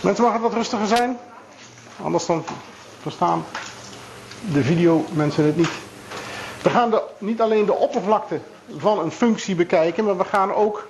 Mensen 0.00 0.24
mag 0.24 0.32
het 0.32 0.42
wat 0.42 0.52
rustiger 0.52 0.86
zijn. 0.86 1.18
Anders 2.02 2.26
dan 2.26 2.44
verstaan 3.02 3.44
de 4.52 4.62
video 4.62 5.04
mensen 5.12 5.44
het 5.44 5.56
niet. 5.56 5.70
We 6.62 6.70
gaan 6.70 6.90
de, 6.90 7.02
niet 7.18 7.40
alleen 7.40 7.64
de 7.64 7.74
oppervlakte 7.74 8.40
van 8.76 8.98
een 8.98 9.10
functie 9.12 9.54
bekijken, 9.54 10.04
maar 10.04 10.16
we 10.16 10.24
gaan 10.24 10.54
ook 10.54 10.88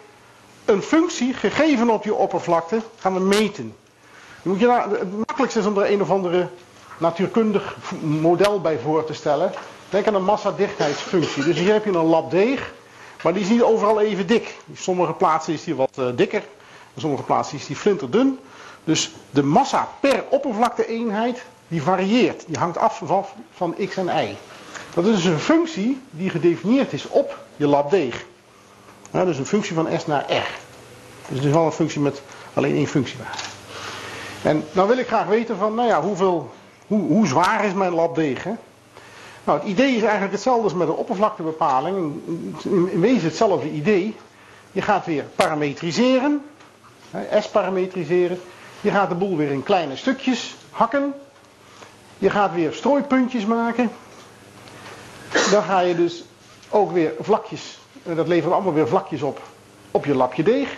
een 0.68 0.83
functie 0.83 1.35
gegeven 1.35 1.90
op 1.90 2.02
die 2.02 2.14
oppervlakte 2.14 2.81
gaan 2.98 3.14
we 3.14 3.20
meten. 3.20 3.74
Moet 4.42 4.61
je 4.61 4.70
het 4.70 5.16
makkelijkste 5.16 5.59
is 5.59 5.66
om 5.66 5.78
er 5.78 5.90
een 5.90 6.02
of 6.02 6.11
andere 6.11 6.48
natuurkundig 6.98 7.76
model 8.00 8.61
bij 8.61 8.78
voor 8.78 9.04
te 9.04 9.14
stellen. 9.14 9.52
Denk 9.90 10.07
aan 10.07 10.14
een 10.14 10.24
massadichtheidsfunctie. 10.24 11.44
Dus 11.44 11.59
hier 11.59 11.72
heb 11.72 11.85
je 11.85 11.90
een 11.90 12.04
lap 12.04 12.31
deeg, 12.31 12.72
maar 13.22 13.33
die 13.33 13.42
is 13.42 13.48
niet 13.48 13.62
overal 13.62 14.00
even 14.00 14.26
dik. 14.26 14.57
In 14.66 14.76
sommige 14.76 15.12
plaatsen 15.12 15.52
is 15.52 15.64
die 15.64 15.74
wat 15.74 15.96
uh, 15.98 16.07
dikker, 16.14 16.42
in 16.94 17.00
sommige 17.00 17.22
plaatsen 17.22 17.59
is 17.59 17.66
die 17.66 17.76
flinterdun. 17.76 18.38
Dus 18.85 19.12
de 19.31 19.42
massa 19.42 19.88
per 20.00 20.24
oppervlakte-eenheid, 20.28 21.42
die 21.68 21.83
varieert. 21.83 22.44
Die 22.46 22.59
hangt 22.59 22.78
af 22.78 23.00
van, 23.04 23.24
van 23.54 23.74
x 23.88 23.96
en 23.96 24.09
y. 24.09 24.37
Dat 24.94 25.07
is 25.07 25.14
dus 25.14 25.24
een 25.24 25.38
functie 25.38 26.00
die 26.11 26.31
gedefinieerd 26.31 26.92
is 26.92 27.09
op 27.09 27.38
je 27.57 27.66
lap 27.66 27.90
deeg. 27.90 28.24
Dus 29.11 29.38
een 29.38 29.47
functie 29.47 29.75
van 29.75 29.88
S 29.99 30.07
naar 30.07 30.25
R. 30.33 30.49
Dus 31.29 31.37
het 31.37 31.44
is 31.44 31.53
wel 31.53 31.64
een 31.64 31.73
functie 31.73 32.01
met 32.01 32.23
alleen 32.55 32.75
één 32.75 32.87
functiewaarde. 32.87 33.38
En 34.42 34.64
nou 34.73 34.88
wil 34.88 34.99
ik 34.99 35.07
graag 35.07 35.27
weten 35.27 35.57
van, 35.57 35.75
nou 35.75 35.88
ja, 35.88 36.03
hoeveel, 36.03 36.51
hoe, 36.87 37.01
hoe 37.01 37.27
zwaar 37.27 37.64
is 37.64 37.73
mijn 37.73 37.92
lab 37.92 38.14
deeg? 38.14 38.44
Hè? 38.44 38.53
Nou, 39.44 39.59
het 39.59 39.68
idee 39.68 39.94
is 39.94 40.03
eigenlijk 40.03 40.33
hetzelfde 40.33 40.62
als 40.62 40.75
met 40.75 40.88
een 40.88 40.94
oppervlaktebepaling. 40.94 41.97
In, 42.62 42.88
in 42.92 43.01
wezen 43.01 43.25
hetzelfde 43.25 43.71
idee. 43.71 44.16
Je 44.73 44.83
gaat 44.83 45.07
weer 45.07 45.25
parametriseren. 45.37 46.44
S 47.40 47.49
parametriseren. 47.49 48.40
Je 48.81 48.90
gaat 48.90 49.09
de 49.09 49.14
boel 49.14 49.37
weer 49.37 49.51
in 49.51 49.62
kleine 49.62 49.97
stukjes 49.97 50.57
hakken. 50.71 51.14
Je 52.18 52.31
gaat 52.31 52.55
weer 52.55 52.73
strooipuntjes 52.73 53.47
maken. 53.47 53.90
Dan 55.51 55.62
ga 55.62 55.81
je 55.81 55.97
dus 55.97 56.25
ook 56.68 56.92
weer 56.92 57.12
vlakjes 57.21 57.79
en 58.09 58.16
dat 58.16 58.29
levert 58.29 58.53
allemaal 58.53 58.73
weer 58.73 58.88
vlakjes 58.88 59.23
op 59.23 59.40
op 59.90 60.05
je 60.05 60.14
lapje 60.14 60.42
deeg. 60.42 60.77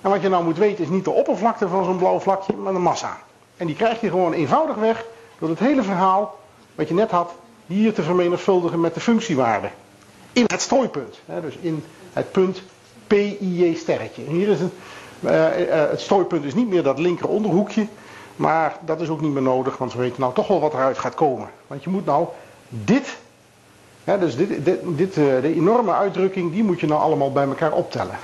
En 0.00 0.10
wat 0.10 0.22
je 0.22 0.28
nou 0.28 0.44
moet 0.44 0.58
weten 0.58 0.84
is 0.84 0.90
niet 0.90 1.04
de 1.04 1.10
oppervlakte 1.10 1.68
van 1.68 1.84
zo'n 1.84 1.96
blauw 1.96 2.20
vlakje, 2.20 2.56
maar 2.56 2.72
de 2.72 2.78
massa. 2.78 3.18
En 3.56 3.66
die 3.66 3.76
krijg 3.76 4.00
je 4.00 4.10
gewoon 4.10 4.32
eenvoudig 4.32 4.76
weg 4.76 5.04
door 5.38 5.48
het 5.48 5.58
hele 5.58 5.82
verhaal 5.82 6.38
wat 6.74 6.88
je 6.88 6.94
net 6.94 7.10
had 7.10 7.34
hier 7.66 7.92
te 7.92 8.02
vermenigvuldigen 8.02 8.80
met 8.80 8.94
de 8.94 9.00
functiewaarde. 9.00 9.68
In 10.32 10.44
het 10.46 10.60
strooipunt. 10.60 11.20
Hè, 11.26 11.40
dus 11.40 11.56
in 11.60 11.84
het 12.12 12.32
punt 12.32 12.62
PIJ 13.06 13.74
sterretje. 13.74 14.22
hier 14.22 14.48
is 14.48 14.60
het, 14.60 14.72
uh, 15.20 15.30
het 15.90 16.00
strooipunt 16.00 16.44
is 16.44 16.54
niet 16.54 16.68
meer 16.68 16.82
dat 16.82 16.98
linker 16.98 17.28
onderhoekje. 17.28 17.86
Maar 18.36 18.76
dat 18.84 19.00
is 19.00 19.08
ook 19.08 19.20
niet 19.20 19.32
meer 19.32 19.42
nodig, 19.42 19.76
want 19.76 19.92
we 19.92 19.98
weten 19.98 20.20
nou 20.20 20.34
toch 20.34 20.48
wel 20.48 20.60
wat 20.60 20.72
eruit 20.72 20.98
gaat 20.98 21.14
komen. 21.14 21.48
Want 21.66 21.84
je 21.84 21.90
moet 21.90 22.04
nou 22.04 22.26
dit 22.68 23.16
dus 24.14 24.36
dit, 24.36 24.64
dit, 24.64 24.78
dit, 24.84 25.16
eh, 25.16 25.24
de 25.40 25.54
enorme 25.54 25.92
uitdrukking, 25.92 26.52
die 26.52 26.64
moet 26.64 26.80
je 26.80 26.86
nou 26.86 27.00
allemaal 27.00 27.32
bij 27.32 27.46
elkaar 27.46 27.72
optellen. 27.72 28.18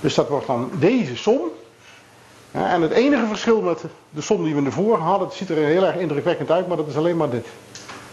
Dus 0.00 0.14
dat 0.14 0.28
wordt 0.28 0.46
dan 0.46 0.70
deze 0.78 1.16
som. 1.16 1.40
en 2.50 2.82
het 2.82 2.92
enige 2.92 3.26
verschil 3.26 3.60
met 3.60 3.84
de 4.10 4.20
som 4.20 4.44
die 4.44 4.54
we 4.54 4.64
ervoor 4.64 4.98
hadden, 4.98 5.28
het 5.28 5.36
ziet 5.36 5.48
er 5.48 5.56
heel 5.56 5.84
erg 5.84 5.96
indrukwekkend 5.96 6.50
uit, 6.50 6.68
maar 6.68 6.76
dat 6.76 6.86
is 6.86 6.96
alleen 6.96 7.16
maar 7.16 7.30
dit. 7.30 7.46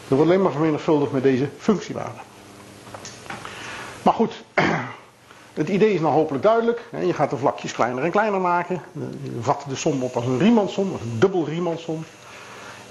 Dat 0.08 0.18
wordt 0.18 0.24
alleen 0.24 0.42
maar 0.42 0.52
vermenigvuldigd 0.52 1.12
met 1.12 1.24
deze 1.24 1.48
functiewaarde. 1.58 2.20
Maar 4.02 4.14
goed, 4.14 4.44
het 5.54 5.70
idee 5.70 5.94
is 5.94 6.00
nou 6.00 6.14
hopelijk 6.14 6.44
duidelijk. 6.44 6.82
Je 7.00 7.14
gaat 7.14 7.30
de 7.30 7.38
vlakjes 7.38 7.72
kleiner 7.72 8.04
en 8.04 8.12
kleiner 8.12 8.42
maken. 8.42 8.82
Je 9.24 9.42
vat 9.42 9.66
de 9.68 9.76
som 9.76 10.04
op 10.04 10.16
als 10.16 10.26
een 10.26 10.40
Riemannsom, 10.40 10.92
als 10.92 11.02
een 11.02 11.20
dubbel 11.20 11.46
Riemannsom. 11.46 12.04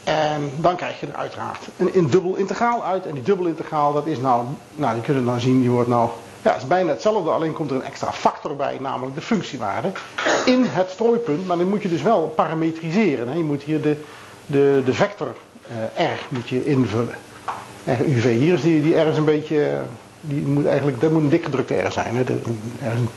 En 0.04 0.50
dan 0.56 0.76
krijg 0.76 1.00
je 1.00 1.06
er 1.06 1.14
uiteraard 1.14 1.68
een, 1.76 2.10
dubbel 2.10 2.34
integraal 2.34 2.84
uit. 2.84 3.06
En 3.06 3.14
die 3.14 3.22
dubbel 3.22 3.46
integraal, 3.46 3.92
dat 3.92 4.06
is 4.06 4.18
nou, 4.18 4.44
nou, 4.74 4.96
je 4.96 5.02
kunt 5.02 5.16
het 5.16 5.26
nou 5.26 5.40
zien, 5.40 5.60
die 5.60 5.70
wordt 5.70 5.88
nou, 5.88 6.08
ja, 6.42 6.54
is 6.54 6.66
bijna 6.66 6.90
hetzelfde, 6.90 7.30
alleen 7.30 7.52
komt 7.52 7.70
er 7.70 7.76
een 7.76 7.84
extra 7.84 8.12
factor 8.12 8.56
bij, 8.56 8.76
namelijk 8.80 9.14
de 9.14 9.20
functiewaarde 9.20 9.92
in 10.44 10.64
het 10.68 10.90
strooipunt. 10.90 11.46
Maar 11.46 11.56
dan 11.56 11.68
moet 11.68 11.82
je 11.82 11.88
dus 11.88 12.02
wel 12.02 12.32
parametriseren. 12.36 13.28
Hè. 13.28 13.34
Je 13.34 13.42
moet 13.42 13.62
hier 13.62 13.82
de, 13.82 13.96
de, 14.46 14.82
de 14.84 14.94
vector 14.94 15.34
uh, 15.98 16.04
R 16.14 16.18
moet 16.28 16.48
je 16.48 16.64
invullen. 16.64 17.14
RUV, 17.84 18.38
hier 18.38 18.54
is 18.54 18.62
die, 18.62 18.82
die 18.82 18.94
R 18.94 19.06
is 19.06 19.16
een 19.16 19.24
beetje, 19.24 19.80
die 20.20 20.40
moet 20.40 20.66
eigenlijk, 20.66 21.00
dat 21.00 21.10
moet 21.10 21.22
een 21.22 21.28
dik 21.28 21.44
gedrukte 21.44 21.74
R 21.74 21.92
zijn. 21.92 22.16
Hè. 22.16 22.22
er 22.22 22.30
is 22.92 22.98
een 22.98 23.08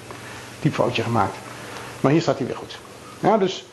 typfoutje 0.59 1.03
gemaakt. 1.03 1.35
Maar 2.01 2.11
hier 2.11 2.21
staat 2.21 2.37
hij 2.37 2.47
weer 2.47 2.55
goed. 2.55 2.79
Ja, 3.19 3.37
dus 3.37 3.65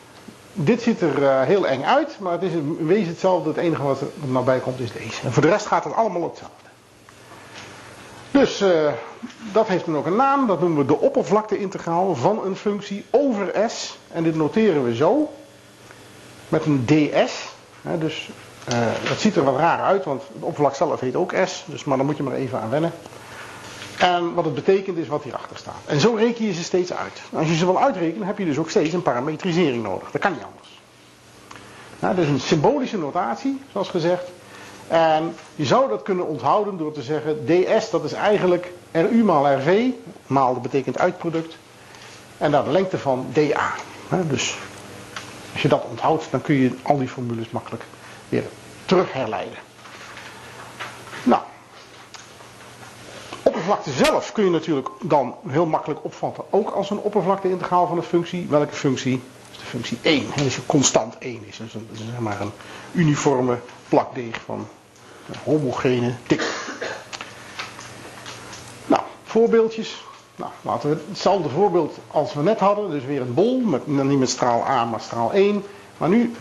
dit 0.55 0.81
ziet 0.81 1.01
er 1.01 1.21
uh, 1.21 1.41
heel 1.41 1.67
eng 1.67 1.83
uit, 1.83 2.19
maar 2.19 2.31
het 2.31 2.43
is 2.43 2.51
in 2.51 2.87
wezen 2.87 3.07
hetzelfde. 3.07 3.49
Het 3.49 3.57
enige 3.57 3.83
wat 3.83 4.01
er 4.01 4.07
nou 4.25 4.45
bij 4.45 4.59
komt 4.59 4.79
is 4.79 4.91
deze. 4.91 5.21
En 5.23 5.31
voor 5.31 5.41
de 5.41 5.49
rest 5.49 5.65
gaat 5.65 5.83
het 5.83 5.93
allemaal 5.93 6.23
hetzelfde. 6.23 6.65
Dus 8.31 8.61
uh, 8.61 8.91
dat 9.51 9.67
heeft 9.67 9.85
dan 9.85 9.97
ook 9.97 10.05
een 10.05 10.15
naam. 10.15 10.47
Dat 10.47 10.59
noemen 10.59 10.77
we 10.77 10.85
de 10.85 10.99
oppervlakteintegraal 10.99 12.15
van 12.15 12.45
een 12.45 12.55
functie 12.55 13.05
over 13.09 13.53
S. 13.67 13.97
En 14.11 14.23
dit 14.23 14.35
noteren 14.35 14.83
we 14.83 14.95
zo. 14.95 15.33
Met 16.49 16.65
een 16.65 16.85
ds. 16.85 17.53
Hè, 17.81 17.97
dus 17.97 18.29
uh, 18.69 18.77
dat 19.07 19.19
ziet 19.19 19.35
er 19.35 19.43
wat 19.43 19.57
raar 19.57 19.79
uit, 19.79 20.05
want 20.05 20.21
het 20.21 20.43
oppervlak 20.43 20.75
zelf 20.75 20.99
heet 20.99 21.15
ook 21.15 21.33
S. 21.45 21.63
Dus, 21.65 21.83
maar 21.83 21.97
dan 21.97 22.05
moet 22.05 22.17
je 22.17 22.23
maar 22.23 22.35
even 22.35 22.61
aan 22.61 22.69
wennen. 22.69 22.91
En 23.97 24.33
wat 24.33 24.45
het 24.45 24.53
betekent 24.53 24.97
is 24.97 25.07
wat 25.07 25.23
hierachter 25.23 25.57
staat. 25.57 25.81
En 25.85 25.99
zo 25.99 26.13
reken 26.13 26.45
je 26.45 26.53
ze 26.53 26.63
steeds 26.63 26.93
uit. 26.93 27.21
Als 27.33 27.47
je 27.47 27.55
ze 27.55 27.65
wil 27.65 27.81
uitrekenen, 27.81 28.27
heb 28.27 28.37
je 28.37 28.45
dus 28.45 28.57
ook 28.57 28.69
steeds 28.69 28.93
een 28.93 29.01
parametrisering 29.01 29.83
nodig. 29.83 30.11
Dat 30.11 30.21
kan 30.21 30.31
niet 30.31 30.43
anders. 30.43 30.81
Nou, 31.99 32.21
is 32.21 32.27
een 32.27 32.39
symbolische 32.39 32.97
notatie, 32.97 33.61
zoals 33.71 33.89
gezegd. 33.89 34.23
En 34.87 35.35
je 35.55 35.65
zou 35.65 35.89
dat 35.89 36.01
kunnen 36.01 36.27
onthouden 36.27 36.77
door 36.77 36.91
te 36.91 37.01
zeggen, 37.01 37.45
ds 37.45 37.89
dat 37.89 38.03
is 38.03 38.13
eigenlijk 38.13 38.71
RU 38.91 39.23
maal 39.23 39.57
RV, 39.57 39.89
maal 40.27 40.53
dat 40.53 40.61
betekent 40.61 40.99
uitproduct. 40.99 41.57
En 42.37 42.51
dan 42.51 42.63
de 42.63 42.71
lengte 42.71 42.97
van 42.97 43.27
dA. 43.33 43.73
Dus 44.27 44.57
als 45.53 45.61
je 45.61 45.67
dat 45.67 45.85
onthoudt, 45.89 46.27
dan 46.29 46.41
kun 46.41 46.55
je 46.55 46.71
al 46.81 46.97
die 46.97 47.07
formules 47.07 47.49
makkelijk 47.49 47.83
weer 48.29 48.43
terug 48.85 49.13
herleiden. 49.13 49.57
Nou, 51.23 51.41
oppervlakte 53.65 54.05
zelf 54.05 54.31
kun 54.31 54.43
je 54.43 54.49
natuurlijk 54.49 54.87
dan 55.01 55.35
heel 55.47 55.65
makkelijk 55.65 55.99
opvatten. 56.03 56.43
Ook 56.49 56.69
als 56.69 56.89
een 56.89 56.97
oppervlakte-integraal 56.97 57.87
van 57.87 57.97
een 57.97 58.03
functie. 58.03 58.47
Welke 58.49 58.73
functie? 58.73 59.21
is 59.51 59.57
de 59.57 59.65
functie 59.65 59.97
1. 60.01 60.25
En 60.35 60.43
als 60.43 60.55
je 60.55 60.65
constant 60.65 61.17
1 61.17 61.41
is. 61.45 61.57
Dus 61.57 61.73
een, 61.73 61.87
zeg 61.93 62.19
maar 62.19 62.41
een 62.41 62.51
uniforme 62.91 63.59
plakdeeg 63.89 64.41
van 64.45 64.67
een 65.27 65.35
homogene 65.43 66.13
tik. 66.27 66.41
Nou, 68.87 69.01
voorbeeldjes. 69.23 70.03
Nou, 70.35 70.51
laten 70.61 70.89
we 70.89 70.97
hetzelfde 71.09 71.49
voorbeeld 71.49 71.97
als 72.11 72.33
we 72.33 72.41
net 72.41 72.59
hadden. 72.59 72.89
Dus 72.89 73.05
weer 73.05 73.21
een 73.21 73.33
bol. 73.33 73.59
Met, 73.59 73.87
niet 73.87 74.19
met 74.19 74.29
straal 74.29 74.65
A, 74.67 74.85
maar 74.85 75.01
straal 75.01 75.33
1. 75.33 75.63
Maar 75.97 76.09
nu 76.09 76.31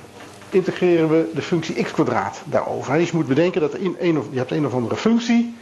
integreren 0.50 1.08
we 1.08 1.30
de 1.34 1.42
functie 1.42 1.82
x 1.82 1.90
kwadraat 1.90 2.40
daarover. 2.44 3.00
Je 3.00 3.10
moet 3.12 3.26
bedenken 3.26 3.60
dat 3.60 3.74
of, 4.18 4.26
je 4.30 4.38
hebt 4.38 4.50
een 4.50 4.66
of 4.66 4.74
andere 4.74 4.96
functie 4.96 5.54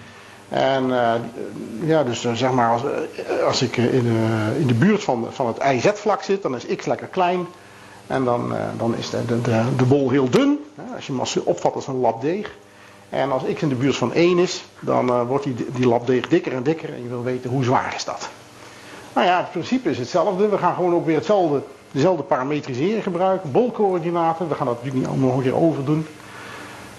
en 0.52 0.88
uh, 0.88 1.14
ja, 1.82 2.04
dus 2.04 2.24
uh, 2.24 2.32
zeg 2.32 2.50
maar, 2.50 2.70
als, 2.70 2.82
uh, 2.82 3.44
als 3.46 3.62
ik 3.62 3.76
in 3.76 4.02
de, 4.02 4.56
in 4.58 4.66
de 4.66 4.74
buurt 4.74 5.04
van, 5.04 5.26
van 5.30 5.46
het 5.46 5.58
IZ-vlak 5.64 6.22
zit, 6.22 6.42
dan 6.42 6.56
is 6.56 6.76
x 6.76 6.86
lekker 6.86 7.06
klein. 7.06 7.46
En 8.06 8.24
dan, 8.24 8.54
dan 8.76 8.96
is 8.96 9.10
de, 9.10 9.26
de, 9.26 9.62
de, 9.76 9.84
bol 9.84 10.10
heel 10.10 10.30
dun. 10.30 10.64
Als 10.94 11.06
je 11.06 11.12
hem 11.12 11.42
opvat 11.44 11.74
als 11.74 11.86
een 11.86 12.00
lap 12.00 12.20
deeg. 12.20 12.54
En 13.08 13.32
als 13.32 13.42
x 13.54 13.62
in 13.62 13.68
de 13.68 13.74
buurt 13.74 13.96
van 13.96 14.12
1 14.12 14.38
is, 14.38 14.64
dan 14.80 15.26
wordt 15.26 15.44
die, 15.44 15.54
die 15.74 15.86
lap 15.86 16.06
deeg 16.06 16.28
dikker 16.28 16.52
en 16.52 16.62
dikker. 16.62 16.94
En 16.94 17.02
je 17.02 17.08
wil 17.08 17.22
weten 17.22 17.50
hoe 17.50 17.64
zwaar 17.64 17.94
is 17.96 18.04
dat. 18.04 18.28
Nou 19.14 19.26
ja, 19.26 19.38
het 19.38 19.50
principe 19.50 19.90
is 19.90 19.98
hetzelfde. 19.98 20.48
We 20.48 20.58
gaan 20.58 20.74
gewoon 20.74 20.94
ook 20.94 21.06
weer 21.06 21.16
hetzelfde, 21.16 21.62
dezelfde 21.90 22.22
parametrisering 22.22 23.02
gebruiken. 23.02 23.50
Bolcoördinaten, 23.50 24.48
we 24.48 24.54
gaan 24.54 24.66
dat 24.66 24.74
natuurlijk 24.74 25.02
niet 25.02 25.12
allemaal 25.12 25.28
nog 25.28 25.36
een 25.36 25.50
keer 25.50 25.62
overdoen. 25.62 26.06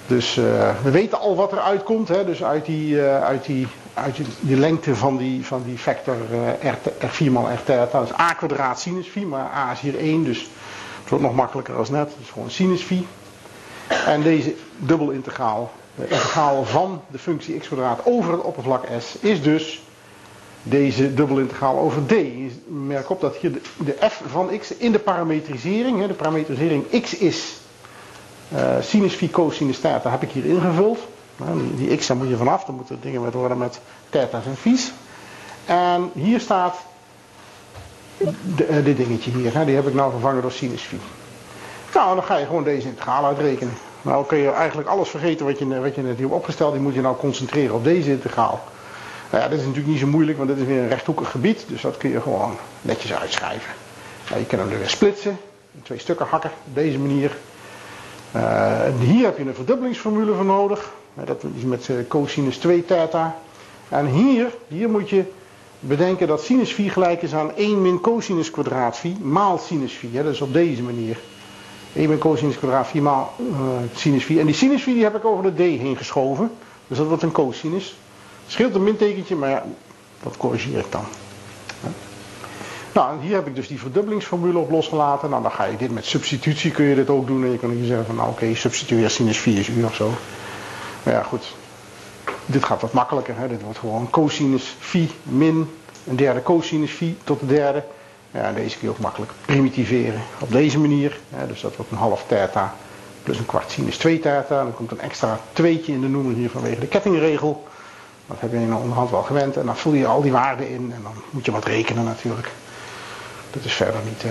Dus 0.07 0.37
uh, 0.37 0.43
we 0.83 0.91
weten 0.91 1.19
al 1.19 1.35
wat 1.35 1.51
er 1.51 1.59
uitkomt. 1.59 2.07
Hè? 2.07 2.25
Dus 2.25 2.43
uit 2.43 2.65
die, 2.65 2.95
uh, 2.95 3.23
uit 3.23 3.45
die, 3.45 3.67
uit 3.93 4.15
die, 4.39 4.57
lengte 4.57 4.95
van 4.95 5.17
die, 5.17 5.45
van 5.45 5.63
die 5.65 5.79
vector 5.79 6.15
uh, 6.31 6.71
R, 6.71 6.77
R4 7.05 7.31
mal 7.31 7.49
R 7.49 7.71
is 8.03 8.17
a 8.19 8.33
kwadraat 8.33 8.79
sinus 8.79 9.07
phi, 9.07 9.25
maar 9.25 9.51
a 9.55 9.71
is 9.71 9.79
hier 9.79 9.97
1. 9.97 10.23
Dus 10.23 10.39
het 11.01 11.09
wordt 11.09 11.23
nog 11.23 11.35
makkelijker 11.35 11.75
als 11.75 11.89
net. 11.89 12.11
Dus 12.19 12.29
gewoon 12.29 12.49
sinus 12.49 12.81
phi. 12.81 13.07
En 14.05 14.21
deze 14.21 14.53
dubbelintegraal, 14.77 15.71
de 15.95 16.07
integraal 16.07 16.65
van 16.65 17.01
de 17.11 17.19
functie 17.19 17.57
x 17.57 17.67
kwadraat 17.67 17.99
over 18.03 18.31
het 18.31 18.41
oppervlak 18.41 18.85
S, 18.99 19.15
is 19.19 19.41
dus 19.41 19.83
deze 20.63 21.13
dubbelintegraal 21.13 21.77
over 21.77 22.05
d. 22.05 22.13
Merk 22.67 23.09
op 23.09 23.21
dat 23.21 23.35
hier 23.35 23.51
de, 23.51 23.61
de 23.77 23.97
f 24.09 24.21
van 24.27 24.59
x 24.59 24.77
in 24.77 24.91
de 24.91 24.99
parametrisering, 24.99 25.99
hè, 25.99 26.07
de 26.07 26.13
parametrisering 26.13 27.01
x 27.01 27.17
is 27.17 27.61
sinus 28.81 29.13
phi 29.13 29.29
cosinus 29.29 29.79
theta 29.79 30.09
heb 30.09 30.21
ik 30.21 30.31
hier 30.31 30.45
ingevuld. 30.45 30.99
Nou, 31.37 31.75
die, 31.75 31.97
x 31.97 32.07
daar 32.07 32.17
moet 32.17 32.29
je 32.29 32.37
vanaf, 32.37 32.63
dan 32.63 32.75
moeten 32.75 32.97
dingen 33.01 33.31
worden 33.31 33.57
met 33.57 33.79
theta's 34.09 34.45
en 34.45 34.55
phi's. 34.55 34.91
En 35.65 36.11
hier 36.13 36.39
staat 36.39 36.75
de, 38.55 38.67
uh, 38.69 38.85
dit 38.85 38.97
dingetje 38.97 39.31
hier, 39.31 39.53
hè, 39.53 39.65
die 39.65 39.75
heb 39.75 39.87
ik 39.87 39.93
nou 39.93 40.11
vervangen 40.11 40.41
door 40.41 40.51
sinus. 40.51 40.89
Nou, 41.93 42.15
dan 42.15 42.23
ga 42.23 42.37
je 42.37 42.45
gewoon 42.45 42.63
deze 42.63 42.87
integraal 42.87 43.25
uitrekenen. 43.25 43.73
Nou 44.01 44.25
kun 44.25 44.37
je 44.37 44.51
eigenlijk 44.51 44.89
alles 44.89 45.09
vergeten 45.09 45.45
wat 45.45 45.59
je, 45.59 45.81
wat 45.81 45.95
je 45.95 46.01
net 46.01 46.15
hier 46.15 46.25
hebt 46.25 46.37
opgesteld. 46.37 46.73
Die 46.73 46.81
moet 46.81 46.93
je 46.93 47.01
nou 47.01 47.15
concentreren 47.15 47.75
op 47.75 47.83
deze 47.83 48.09
integraal. 48.09 48.63
Nou 49.29 49.43
ja, 49.43 49.49
dit 49.49 49.59
is 49.59 49.65
natuurlijk 49.65 49.91
niet 49.91 50.01
zo 50.01 50.07
moeilijk, 50.07 50.37
want 50.37 50.49
dit 50.49 50.57
is 50.57 50.65
weer 50.65 50.81
een 50.81 50.87
rechthoekig 50.87 51.31
gebied. 51.31 51.65
Dus 51.67 51.81
dat 51.81 51.97
kun 51.97 52.09
je 52.09 52.21
gewoon 52.21 52.55
netjes 52.81 53.13
uitschrijven. 53.13 53.73
Nou, 54.29 54.39
je 54.39 54.45
kan 54.45 54.59
hem 54.59 54.71
er 54.71 54.77
weer 54.77 54.89
splitsen. 54.89 55.37
In 55.71 55.81
twee 55.83 55.99
stukken 55.99 56.25
hakken. 56.25 56.51
Op 56.67 56.75
deze 56.75 56.99
manier. 56.99 57.37
Uh, 58.35 58.81
hier 58.99 59.25
heb 59.25 59.37
je 59.37 59.43
een 59.43 59.55
verdubbelingsformule 59.55 60.33
voor 60.33 60.45
nodig. 60.45 60.91
Dat 61.25 61.43
is 61.55 61.63
met 61.63 61.87
uh, 61.87 61.97
cosinus 62.07 62.57
2 62.57 62.85
theta. 62.85 63.35
En 63.89 64.05
hier, 64.07 64.53
hier 64.67 64.89
moet 64.89 65.09
je 65.09 65.23
bedenken 65.79 66.27
dat 66.27 66.43
sinus 66.43 66.73
phi 66.73 66.89
gelijk 66.89 67.21
is 67.21 67.33
aan 67.33 67.55
1 67.55 67.81
min 67.81 68.01
cosinus 68.01 68.51
kwadraat 68.51 68.97
phi 68.97 69.15
maal 69.21 69.57
sinus 69.57 69.93
phi. 69.93 70.09
Hè? 70.11 70.23
Dat 70.23 70.33
is 70.33 70.41
op 70.41 70.53
deze 70.53 70.81
manier. 70.81 71.19
1 71.93 72.09
min 72.09 72.17
cosinus 72.17 72.57
kwadraat 72.57 72.87
phi 72.87 73.01
maal 73.01 73.33
uh, 73.39 73.55
sinus 73.95 74.23
phi. 74.23 74.39
En 74.39 74.45
die 74.45 74.55
sinus 74.55 74.81
phi 74.81 74.93
die 74.93 75.03
heb 75.03 75.15
ik 75.15 75.25
over 75.25 75.43
de 75.43 75.53
d 75.53 75.57
heen 75.57 75.97
geschoven. 75.97 76.51
Dus 76.87 76.97
dat 76.97 77.07
wordt 77.07 77.23
een 77.23 77.31
cosinus. 77.31 77.97
Scheelt 78.47 78.75
een 78.75 78.83
mintekentje, 78.83 79.35
maar 79.35 79.49
ja, 79.49 79.65
dat 80.23 80.37
corrigeer 80.37 80.77
ik 80.77 80.91
dan. 80.91 81.05
Nou, 82.93 83.21
hier 83.21 83.35
heb 83.35 83.47
ik 83.47 83.55
dus 83.55 83.67
die 83.67 83.79
verdubbelingsformule 83.79 84.57
op 84.57 84.71
losgelaten. 84.71 85.29
Nou, 85.29 85.41
dan 85.41 85.51
ga 85.51 85.63
je 85.63 85.77
dit 85.77 85.91
met 85.91 86.05
substitutie 86.05 86.71
kun 86.71 86.85
je 86.85 86.95
dit 86.95 87.09
ook 87.09 87.27
doen. 87.27 87.43
En 87.43 87.51
je 87.51 87.57
kan 87.57 87.69
hier 87.69 87.85
zeggen 87.85 88.05
van, 88.05 88.15
nou 88.15 88.29
oké, 88.29 88.55
substitueer 88.55 89.09
sinus 89.09 89.37
4 89.37 89.59
is 89.59 89.67
u 89.67 89.83
of 89.83 89.95
zo. 89.95 90.11
Maar 91.03 91.13
ja, 91.13 91.23
goed. 91.23 91.55
Dit 92.45 92.63
gaat 92.63 92.81
wat 92.81 92.93
makkelijker. 92.93 93.37
Hè? 93.37 93.47
Dit 93.47 93.61
wordt 93.61 93.79
gewoon 93.79 94.09
cosinus 94.09 94.75
phi 94.79 95.11
min 95.23 95.69
een 96.07 96.15
derde 96.15 96.43
cosinus 96.43 96.91
phi 96.91 97.17
tot 97.23 97.39
de 97.39 97.45
derde. 97.45 97.83
Ja, 98.31 98.51
deze 98.51 98.77
kun 98.77 98.87
je 98.87 98.93
ook 98.93 98.99
makkelijk 98.99 99.31
primitiveren. 99.45 100.21
Op 100.39 100.51
deze 100.51 100.79
manier. 100.79 101.19
Dus 101.47 101.61
dat 101.61 101.75
wordt 101.75 101.91
een 101.91 101.97
half 101.97 102.25
theta 102.27 102.75
plus 103.23 103.37
een 103.37 103.45
kwart 103.45 103.71
sinus 103.71 103.97
2 103.97 104.19
theta. 104.19 104.63
Dan 104.63 104.73
komt 104.73 104.91
een 104.91 105.01
extra 105.01 105.39
tweetje 105.53 105.93
in 105.93 106.01
de 106.01 106.07
noemer 106.07 106.33
hier 106.33 106.49
vanwege 106.49 106.79
de 106.79 106.87
kettingregel. 106.87 107.67
Dat 108.27 108.37
heb 108.39 108.51
je 108.51 108.57
in 108.57 108.69
de 108.69 108.75
onderhand 108.75 109.09
wel 109.09 109.23
gewend. 109.23 109.57
En 109.57 109.65
dan 109.65 109.77
vul 109.77 109.93
je 109.93 110.07
al 110.07 110.21
die 110.21 110.31
waarden 110.31 110.69
in. 110.69 110.91
En 110.95 110.99
dan 111.03 111.13
moet 111.29 111.45
je 111.45 111.51
wat 111.51 111.65
rekenen 111.65 112.03
natuurlijk. 112.03 112.51
Dat 113.53 113.63
is 113.63 113.73
verder 113.73 114.01
niet, 114.05 114.23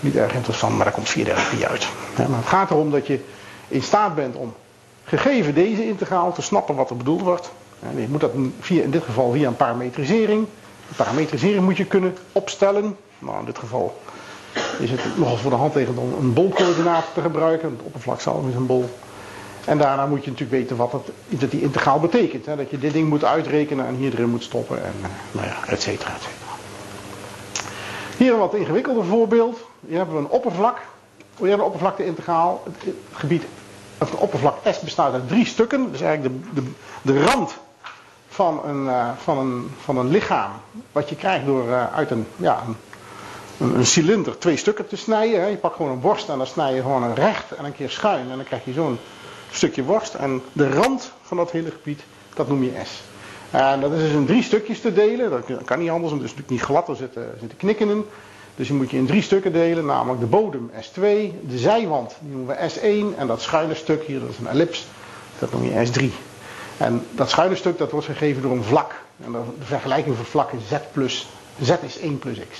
niet 0.00 0.16
erg 0.16 0.34
interessant, 0.34 0.76
maar 0.76 0.84
daar 0.84 0.94
komt 0.94 1.08
4 1.08 1.24
derde 1.24 1.40
pi 1.50 1.64
uit. 1.66 1.88
Maar 2.16 2.38
het 2.38 2.46
gaat 2.46 2.70
erom 2.70 2.90
dat 2.90 3.06
je 3.06 3.20
in 3.68 3.82
staat 3.82 4.14
bent 4.14 4.36
om, 4.36 4.54
gegeven 5.04 5.54
deze 5.54 5.86
integraal, 5.86 6.32
te 6.32 6.42
snappen 6.42 6.74
wat 6.74 6.90
er 6.90 6.96
bedoeld 6.96 7.20
wordt. 7.20 7.50
Je 7.96 8.06
moet 8.08 8.20
dat 8.20 8.32
via, 8.60 8.82
in 8.82 8.90
dit 8.90 9.02
geval 9.02 9.32
via 9.32 9.48
een 9.48 9.56
parametrisering. 9.56 10.46
Een 10.88 10.96
parametrisering 10.96 11.64
moet 11.64 11.76
je 11.76 11.84
kunnen 11.84 12.16
opstellen. 12.32 12.96
Nou, 13.18 13.38
in 13.38 13.44
dit 13.44 13.58
geval 13.58 14.00
is 14.78 14.90
het 14.90 15.00
nogal 15.16 15.36
voor 15.36 15.50
de 15.50 15.56
hand 15.56 15.72
tegen 15.72 15.98
om 15.98 16.12
een 16.18 16.32
bolcoördinaat 16.32 17.04
te 17.14 17.20
gebruiken. 17.20 17.70
Het 17.70 17.82
oppervlak 17.82 18.20
zelf 18.20 18.48
is 18.48 18.54
een 18.54 18.66
bol. 18.66 18.90
En 19.64 19.78
daarna 19.78 20.06
moet 20.06 20.24
je 20.24 20.30
natuurlijk 20.30 20.60
weten 20.60 20.76
wat 20.76 20.92
het, 20.92 21.40
dat 21.40 21.50
die 21.50 21.62
integraal 21.62 22.00
betekent. 22.00 22.46
Hè? 22.46 22.56
Dat 22.56 22.70
je 22.70 22.78
dit 22.78 22.92
ding 22.92 23.08
moet 23.08 23.24
uitrekenen 23.24 23.86
en 23.86 23.94
hier 23.94 24.12
erin 24.12 24.28
moet 24.28 24.42
stoppen. 24.42 24.84
En 24.84 24.94
uh, 25.00 25.06
nou 25.32 25.46
ja, 25.46 25.56
et 25.66 25.82
cetera. 25.82 26.12
Hier 28.22 28.32
een 28.32 28.38
wat 28.38 28.54
ingewikkelder 28.54 29.04
voorbeeld. 29.04 29.58
Hier 29.86 29.96
hebben 29.96 30.14
we 30.14 30.20
een 30.20 30.28
oppervlak. 30.28 30.78
We 31.36 31.48
hebben 31.48 31.58
een 31.58 31.72
oppervlakte-integraal. 31.72 32.62
Het 32.64 32.94
gebied, 33.12 33.44
of 33.98 34.10
de 34.10 34.16
oppervlak 34.16 34.56
S 34.70 34.80
bestaat 34.80 35.12
uit 35.12 35.28
drie 35.28 35.46
stukken. 35.46 35.92
Dus 35.92 36.00
eigenlijk 36.00 36.44
de, 36.54 36.62
de, 36.62 36.70
de 37.02 37.22
rand 37.22 37.58
van 38.28 38.64
een, 38.64 38.84
uh, 38.84 39.10
van, 39.16 39.38
een, 39.38 39.70
van 39.80 39.96
een 39.96 40.08
lichaam. 40.08 40.50
Wat 40.92 41.08
je 41.08 41.16
krijgt 41.16 41.46
door 41.46 41.68
uh, 41.68 41.94
uit 41.94 42.10
een, 42.10 42.26
ja, 42.36 42.62
een, 43.58 43.76
een, 43.76 43.86
cilinder 43.86 44.38
twee 44.38 44.56
stukken 44.56 44.88
te 44.88 44.96
snijden. 44.96 45.50
Je 45.50 45.56
pakt 45.56 45.76
gewoon 45.76 45.92
een 45.92 46.00
worst 46.00 46.28
en 46.28 46.38
dan 46.38 46.46
snij 46.46 46.74
je 46.74 46.82
gewoon 46.82 47.02
een 47.02 47.14
recht 47.14 47.52
en 47.52 47.64
een 47.64 47.74
keer 47.74 47.90
schuin. 47.90 48.30
En 48.30 48.36
dan 48.36 48.44
krijg 48.44 48.64
je 48.64 48.72
zo'n 48.72 48.98
stukje 49.50 49.84
worst. 49.84 50.14
En 50.14 50.42
de 50.52 50.70
rand 50.70 51.12
van 51.22 51.36
dat 51.36 51.50
hele 51.50 51.70
gebied, 51.70 52.02
dat 52.34 52.48
noem 52.48 52.62
je 52.62 52.72
S. 52.84 53.11
En 53.52 53.80
dat 53.80 53.92
is 53.92 53.98
dus 53.98 54.12
in 54.12 54.26
drie 54.26 54.42
stukjes 54.42 54.80
te 54.80 54.92
delen. 54.92 55.30
Dat 55.30 55.64
kan 55.64 55.78
niet 55.78 55.90
anders, 55.90 56.10
want 56.10 56.22
het 56.22 56.30
is 56.30 56.36
natuurlijk 56.36 56.50
niet 56.50 56.60
glad, 56.60 56.88
er 56.88 56.96
zitten, 56.96 57.32
knikken 57.56 57.88
in. 57.88 58.04
Dus 58.56 58.66
die 58.66 58.76
moet 58.76 58.90
je 58.90 58.96
in 58.96 59.06
drie 59.06 59.22
stukken 59.22 59.52
delen, 59.52 59.84
namelijk 59.84 60.20
de 60.20 60.26
bodem 60.26 60.70
S2, 60.80 61.00
de 61.48 61.58
zijwand 61.58 62.16
die 62.20 62.36
noemen 62.36 62.56
we 62.56 62.70
S1 62.70 63.18
en 63.18 63.26
dat 63.26 63.42
schuine 63.42 63.74
stuk 63.74 64.02
hier, 64.02 64.20
dat 64.20 64.28
is 64.28 64.38
een 64.38 64.46
ellips, 64.46 64.86
dat 65.38 65.52
noem 65.52 65.64
je 65.64 65.86
S3. 65.86 66.04
En 66.76 67.06
dat 67.10 67.30
schuine 67.30 67.56
stuk 67.56 67.78
dat 67.78 67.90
wordt 67.90 68.06
gegeven 68.06 68.42
door 68.42 68.52
een 68.52 68.64
vlak. 68.64 68.94
En 69.24 69.32
de 69.32 69.64
vergelijking 69.64 70.16
van 70.16 70.24
vlak 70.24 70.52
is 70.52 70.68
Z 70.68 70.72
plus, 70.92 71.28
Z 71.60 71.72
is 71.82 71.98
1 71.98 72.18
plus 72.18 72.38
x. 72.50 72.58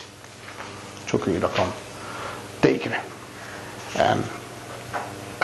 Zo 1.05 1.19
kun 1.19 1.33
je 1.33 1.39
dat 1.39 1.57
dan 1.57 1.67
tekenen. 2.61 2.99
En 3.97 4.25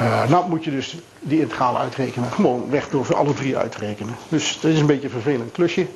uh, 0.00 0.46
moet 0.46 0.64
je 0.64 0.70
dus 0.70 0.96
die 1.20 1.40
integraal 1.40 1.78
uitrekenen. 1.78 2.32
Gewoon 2.32 2.70
weg 2.70 2.88
door 2.88 3.04
voor 3.04 3.16
alle 3.16 3.34
drie 3.34 3.56
uit 3.56 3.72
te 3.72 3.78
rekenen. 3.78 4.16
Dus 4.28 4.60
dat 4.60 4.70
is 4.70 4.80
een 4.80 4.86
beetje 4.86 5.04
een 5.04 5.10
vervelend 5.10 5.52
klusje. 5.52 5.86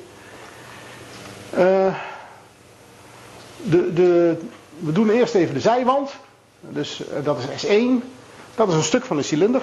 Uh, 1.53 1.95
de, 3.61 3.93
de, 3.93 4.37
we 4.79 4.91
doen 4.91 5.09
eerst 5.09 5.35
even 5.35 5.53
de 5.53 5.59
zijwand. 5.59 6.11
Dus 6.59 7.01
uh, 7.01 7.25
dat 7.25 7.39
is 7.39 7.65
S1. 7.65 8.03
Dat 8.55 8.67
is 8.67 8.73
een 8.73 8.83
stuk 8.83 9.05
van 9.05 9.17
de 9.17 9.23
cilinder. 9.23 9.61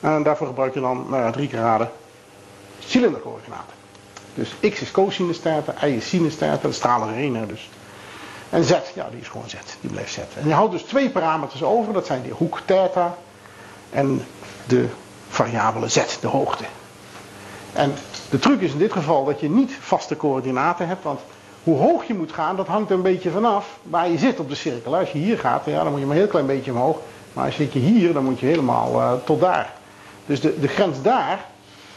En 0.00 0.22
daarvoor 0.22 0.46
gebruik 0.46 0.74
je 0.74 0.80
dan 0.80 1.06
nou 1.08 1.22
ja, 1.22 1.30
drie 1.30 1.48
graden 1.48 1.90
cilindercoördinaten. 2.78 3.74
Dus 4.34 4.54
x 4.60 4.80
is 4.80 4.90
cosinus 4.90 5.40
theta, 5.40 5.86
y 5.86 5.96
is 5.96 6.08
sinus 6.08 6.36
theta, 6.36 6.58
dat 6.62 6.74
stralen 6.74 7.34
er. 7.34 7.48
Dus. 7.48 7.68
En 8.50 8.64
z, 8.64 8.70
ja 8.94 9.08
die 9.10 9.20
is 9.20 9.28
gewoon 9.28 9.48
z, 9.48 9.54
die 9.80 9.90
blijft 9.90 10.12
z. 10.12 10.18
En 10.18 10.48
je 10.48 10.52
houdt 10.52 10.72
dus 10.72 10.82
twee 10.82 11.10
parameters 11.10 11.62
over, 11.62 11.92
dat 11.92 12.06
zijn 12.06 12.22
die 12.22 12.32
hoek 12.32 12.60
theta 12.64 13.16
en 13.90 14.26
de 14.66 14.86
variabele 15.28 15.88
z, 15.88 16.18
de 16.20 16.26
hoogte. 16.26 16.64
En 17.72 17.94
de 18.30 18.38
truc 18.38 18.60
is 18.60 18.72
in 18.72 18.78
dit 18.78 18.92
geval 18.92 19.24
dat 19.24 19.40
je 19.40 19.50
niet 19.50 19.72
vaste 19.80 20.16
coördinaten 20.16 20.88
hebt, 20.88 21.02
want 21.04 21.20
hoe 21.62 21.78
hoog 21.78 22.04
je 22.04 22.14
moet 22.14 22.32
gaan, 22.32 22.56
dat 22.56 22.66
hangt 22.66 22.90
er 22.90 22.96
een 22.96 23.02
beetje 23.02 23.30
vanaf 23.30 23.78
waar 23.82 24.08
je 24.08 24.18
zit 24.18 24.40
op 24.40 24.48
de 24.48 24.54
cirkel. 24.54 24.96
Als 24.96 25.10
je 25.10 25.18
hier 25.18 25.38
gaat, 25.38 25.64
ja, 25.64 25.82
dan 25.82 25.90
moet 25.90 26.00
je 26.00 26.06
maar 26.06 26.14
een 26.14 26.20
heel 26.22 26.30
klein 26.30 26.46
beetje 26.46 26.70
omhoog. 26.70 26.98
Maar 27.32 27.44
als 27.44 27.56
je 27.56 27.64
hier, 27.64 28.12
dan 28.12 28.24
moet 28.24 28.40
je 28.40 28.46
helemaal 28.46 28.92
uh, 28.94 29.12
tot 29.24 29.40
daar. 29.40 29.72
Dus 30.26 30.40
de, 30.40 30.60
de 30.60 30.68
grens 30.68 31.02
daar, 31.02 31.44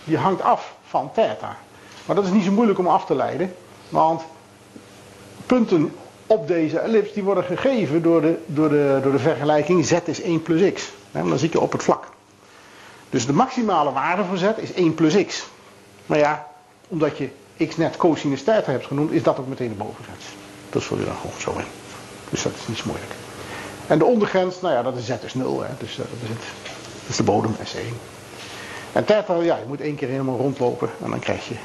die 0.03 0.17
hangt 0.17 0.41
af 0.41 0.73
van 0.88 1.12
theta. 1.13 1.58
Maar 2.05 2.15
dat 2.15 2.25
is 2.25 2.32
niet 2.32 2.43
zo 2.43 2.51
moeilijk 2.51 2.79
om 2.79 2.88
af 2.88 3.05
te 3.05 3.15
leiden, 3.15 3.53
want 3.89 4.21
punten 5.45 5.95
op 6.27 6.47
deze 6.47 6.79
ellips 6.79 7.13
die 7.13 7.23
worden 7.23 7.43
gegeven 7.43 8.01
door 8.01 8.21
de, 8.21 8.38
door 8.45 8.69
de, 8.69 8.99
door 9.03 9.12
de 9.12 9.19
vergelijking 9.19 9.86
z 9.86 9.91
is 10.05 10.21
1 10.21 10.41
plus 10.41 10.73
x. 10.73 10.91
Dan 11.12 11.38
zit 11.38 11.51
je 11.51 11.60
op 11.60 11.71
het 11.71 11.84
vlak. 11.84 12.09
Dus 13.10 13.26
de 13.26 13.34
maximale 13.34 13.91
waarde 13.91 14.24
voor 14.24 14.38
z 14.38 14.43
is 14.58 14.74
1 14.74 14.95
plus 14.95 15.26
x. 15.26 15.48
Maar 16.06 16.17
ja, 16.17 16.48
omdat 16.88 17.17
je 17.17 17.30
x 17.67 17.78
net 17.78 17.98
cosinus 17.98 18.43
theta 18.43 18.72
hebt 18.72 18.86
genoemd, 18.86 19.12
is 19.12 19.24
dat 19.24 19.39
ook 19.39 19.48
meteen 19.48 19.69
de 19.69 19.76
bovengrens. 19.76 20.26
Dat 20.69 20.84
vul 20.84 20.98
je 20.98 21.06
dan 21.06 21.15
gewoon 21.15 21.39
zo 21.39 21.52
in. 21.52 21.65
Dus 22.30 22.43
dat 22.43 22.52
is 22.60 22.67
niet 22.67 22.78
zo 22.78 22.84
moeilijk. 22.86 23.12
En 23.88 23.98
de 23.98 24.06
ondergrens, 24.06 24.62
nou 24.62 24.74
ja, 24.74 24.84
dat 24.84 24.98
is 24.98 25.06
z 25.06 25.10
is 25.24 25.34
0. 25.34 25.62
Hè. 25.62 25.69
Dus 25.80 25.91
uh, 25.91 25.98
dat, 25.98 26.08
is 26.24 26.30
het, 26.30 26.41
dat 27.02 27.10
is 27.10 27.15
de 27.15 27.24
bodem 27.24 27.56
S1. 27.56 27.93
En 28.91 29.06
theta, 29.06 29.36
ja, 29.36 29.56
je 29.56 29.65
moet 29.67 29.82
één 29.82 29.95
keer 29.95 30.08
helemaal 30.08 30.38
rondlopen 30.38 30.89
en 31.04 31.10
dan 31.10 31.19
krijg 31.19 31.48
je 31.48 31.56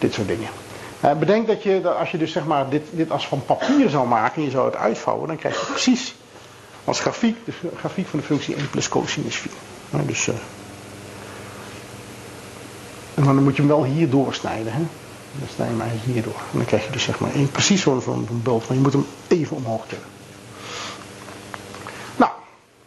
dit 0.00 0.14
soort 0.14 0.28
dingen. 0.28 0.48
Uh, 1.04 1.12
bedenk 1.12 1.46
dat 1.46 1.62
je, 1.62 1.88
als 1.88 2.10
je 2.10 2.18
dus 2.18 2.32
zeg 2.32 2.44
maar 2.44 2.68
dit, 2.68 2.82
dit 2.90 3.10
als 3.10 3.28
van 3.28 3.44
papier 3.44 3.88
zou 3.88 4.08
maken 4.08 4.36
en 4.36 4.42
je 4.42 4.50
zou 4.50 4.66
het 4.66 4.76
uitvouwen, 4.76 5.28
dan 5.28 5.36
krijg 5.36 5.60
je 5.60 5.66
precies 5.66 6.14
als 6.84 7.00
grafiek, 7.00 7.44
de 7.44 7.52
grafiek 7.76 8.06
van 8.06 8.18
de 8.18 8.24
functie 8.24 8.54
1 8.54 8.70
plus 8.70 8.88
cosinus 8.88 9.36
4. 9.36 9.50
Nou, 9.90 10.06
dus, 10.06 10.26
uh, 10.26 10.34
en 13.14 13.24
dan 13.24 13.42
moet 13.42 13.56
je 13.56 13.62
hem 13.62 13.70
wel 13.70 13.84
hier 13.84 14.10
doorsnijden. 14.10 14.72
Hè? 14.72 14.82
Dan 15.32 15.48
snij 15.54 15.66
je 15.66 15.72
hem 15.72 15.80
eigenlijk 15.80 16.12
hierdoor. 16.12 16.40
En 16.52 16.56
dan 16.56 16.64
krijg 16.64 16.84
je 16.84 16.92
dus 16.92 17.02
zeg 17.02 17.18
maar 17.20 17.34
één, 17.34 17.50
precies 17.50 17.82
zo'n 17.82 18.00
zo 18.00 18.24
maar 18.44 18.60
je 18.68 18.74
moet 18.74 18.92
hem 18.92 19.06
even 19.28 19.56
omhoog 19.56 19.86
tillen. 19.86 20.04
Nou, 22.16 22.30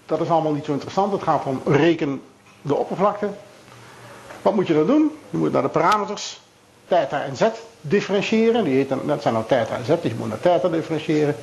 dat 0.06 0.22
is 0.22 0.30
allemaal 0.30 0.54
niet 0.54 0.66
zo 0.66 0.72
interessant. 0.72 1.12
Het 1.12 1.24
gaat 1.24 1.46
om 1.46 1.62
reken 1.66 2.22
de 2.62 2.76
oppervlakte. 2.76 3.30
Wat 4.42 4.56
moet 4.56 4.68
je 4.68 4.74
dan 4.74 4.86
doen? 4.86 5.12
Je 5.30 5.38
moet 5.38 5.52
naar 5.52 5.62
de 5.62 5.68
parameters 5.68 6.42
theta 6.88 7.24
en 7.24 7.38
z 7.38 7.44
differentiëren. 7.82 8.64
Die 8.64 8.76
heet 8.76 8.94
dat 9.06 9.22
zijn 9.22 9.34
dan 9.34 9.46
theta 9.46 9.76
en 9.76 9.86
z, 9.86 9.88
dus 9.88 10.12
je 10.12 10.18
moet 10.18 10.30
naar 10.30 10.40
theta 10.40 10.68
differentiëren. 10.68 11.36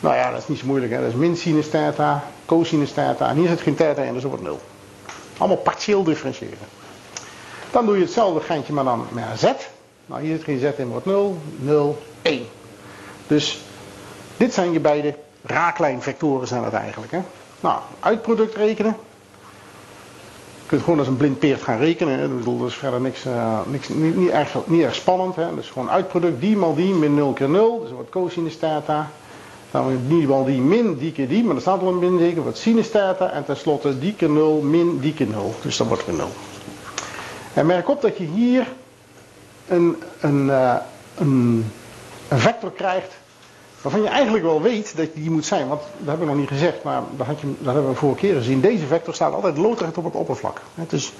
Nou 0.00 0.14
ja, 0.16 0.30
dat 0.30 0.40
is 0.40 0.48
niet 0.48 0.58
zo 0.58 0.66
moeilijk. 0.66 0.92
Hè? 0.92 1.00
Dat 1.00 1.08
is 1.08 1.14
min 1.14 1.36
sinus 1.36 1.70
theta, 1.70 2.24
cosinus 2.46 2.92
theta. 2.92 3.28
En 3.28 3.36
hier 3.36 3.48
zit 3.48 3.60
geen 3.60 3.74
theta 3.74 4.02
in, 4.02 4.12
dus 4.12 4.22
dat 4.22 4.30
wordt 4.30 4.46
0. 4.46 4.60
Allemaal 5.40 5.58
partieel 5.58 6.02
differentiëren. 6.02 6.68
Dan 7.70 7.86
doe 7.86 7.96
je 7.96 8.02
hetzelfde 8.02 8.40
geintje, 8.40 8.72
maar 8.72 8.84
dan 8.84 9.06
met 9.12 9.24
z. 9.38 9.44
Nou, 10.06 10.22
hier 10.22 10.36
zit 10.36 10.44
geen 10.44 10.58
z 10.58 10.78
in, 10.78 10.88
wordt 10.88 11.06
0, 11.06 11.38
0, 11.56 12.02
1. 12.22 12.46
Dus 13.26 13.60
dit 14.36 14.54
zijn 14.54 14.72
je 14.72 14.80
beide 14.80 15.14
raaklijnvectoren 15.42 16.46
zijn 16.46 16.64
het 16.64 16.72
eigenlijk. 16.72 17.12
Hè? 17.12 17.20
Nou, 17.60 17.80
uitproduct 18.00 18.54
rekenen. 18.54 18.96
Je 20.62 20.66
kunt 20.66 20.82
gewoon 20.82 20.98
als 20.98 21.08
een 21.08 21.16
blind 21.16 21.38
peert 21.38 21.62
gaan 21.62 21.78
rekenen. 21.78 22.18
Hè? 22.18 22.44
Dat 22.44 22.66
is 22.68 22.74
verder 22.74 23.00
niks, 23.00 23.26
uh, 23.26 23.60
niks 23.66 23.88
niet, 23.88 24.16
niet, 24.16 24.30
erg, 24.30 24.56
niet 24.66 24.82
erg 24.82 24.94
spannend. 24.94 25.36
Hè? 25.36 25.54
Dus 25.54 25.70
gewoon 25.70 25.90
uitproduct 25.90 26.40
die 26.40 26.56
maal 26.56 26.74
die 26.74 26.94
min 26.94 27.14
0 27.14 27.32
keer 27.32 27.48
0. 27.48 27.80
Dus 27.80 27.90
wordt 27.90 28.10
cosinus 28.10 28.58
theta. 28.58 29.10
Dan 29.70 29.98
die 30.08 30.44
die 30.44 30.60
min 30.60 30.96
die 30.96 31.12
keer 31.12 31.28
die. 31.28 31.44
Maar 31.44 31.54
er 31.54 31.60
staat 31.60 31.80
al 31.80 31.88
een 31.88 31.98
min 31.98 32.18
zeker. 32.18 32.42
Wordt 32.42 32.58
sinus 32.58 32.90
theta. 32.90 33.30
En 33.30 33.44
tenslotte 33.44 33.98
die 33.98 34.14
keer 34.14 34.30
0 34.30 34.60
min 34.60 34.98
die 34.98 35.14
keer 35.14 35.26
0. 35.26 35.54
Dus 35.62 35.76
dat 35.76 35.86
wordt 35.86 36.06
weer 36.06 36.16
0. 36.16 36.28
En 37.54 37.66
merk 37.66 37.88
op 37.88 38.00
dat 38.00 38.16
je 38.16 38.24
hier 38.24 38.66
een, 39.68 40.02
een, 40.20 40.46
uh, 40.46 40.74
een, 41.16 41.70
een 42.28 42.38
vector 42.38 42.72
krijgt 42.72 43.18
waarvan 43.80 44.02
je 44.02 44.08
eigenlijk 44.08 44.44
wel 44.44 44.62
weet 44.62 44.96
dat 44.96 45.08
die 45.14 45.30
moet 45.30 45.46
zijn. 45.46 45.68
Want 45.68 45.80
dat 45.98 46.08
heb 46.08 46.20
ik 46.20 46.26
nog 46.26 46.36
niet 46.36 46.48
gezegd, 46.48 46.82
maar 46.82 47.02
dat, 47.16 47.26
had 47.26 47.40
je, 47.40 47.54
dat 47.58 47.74
hebben 47.74 47.92
we 47.92 47.98
vorige 47.98 48.18
keer 48.18 48.34
gezien. 48.34 48.60
Deze 48.60 48.86
vector 48.86 49.14
staat 49.14 49.32
altijd 49.32 49.58
loodrecht 49.58 49.98
op 49.98 50.04
het 50.04 50.14
oppervlak. 50.14 50.60
Het 50.74 50.92
is, 50.92 51.12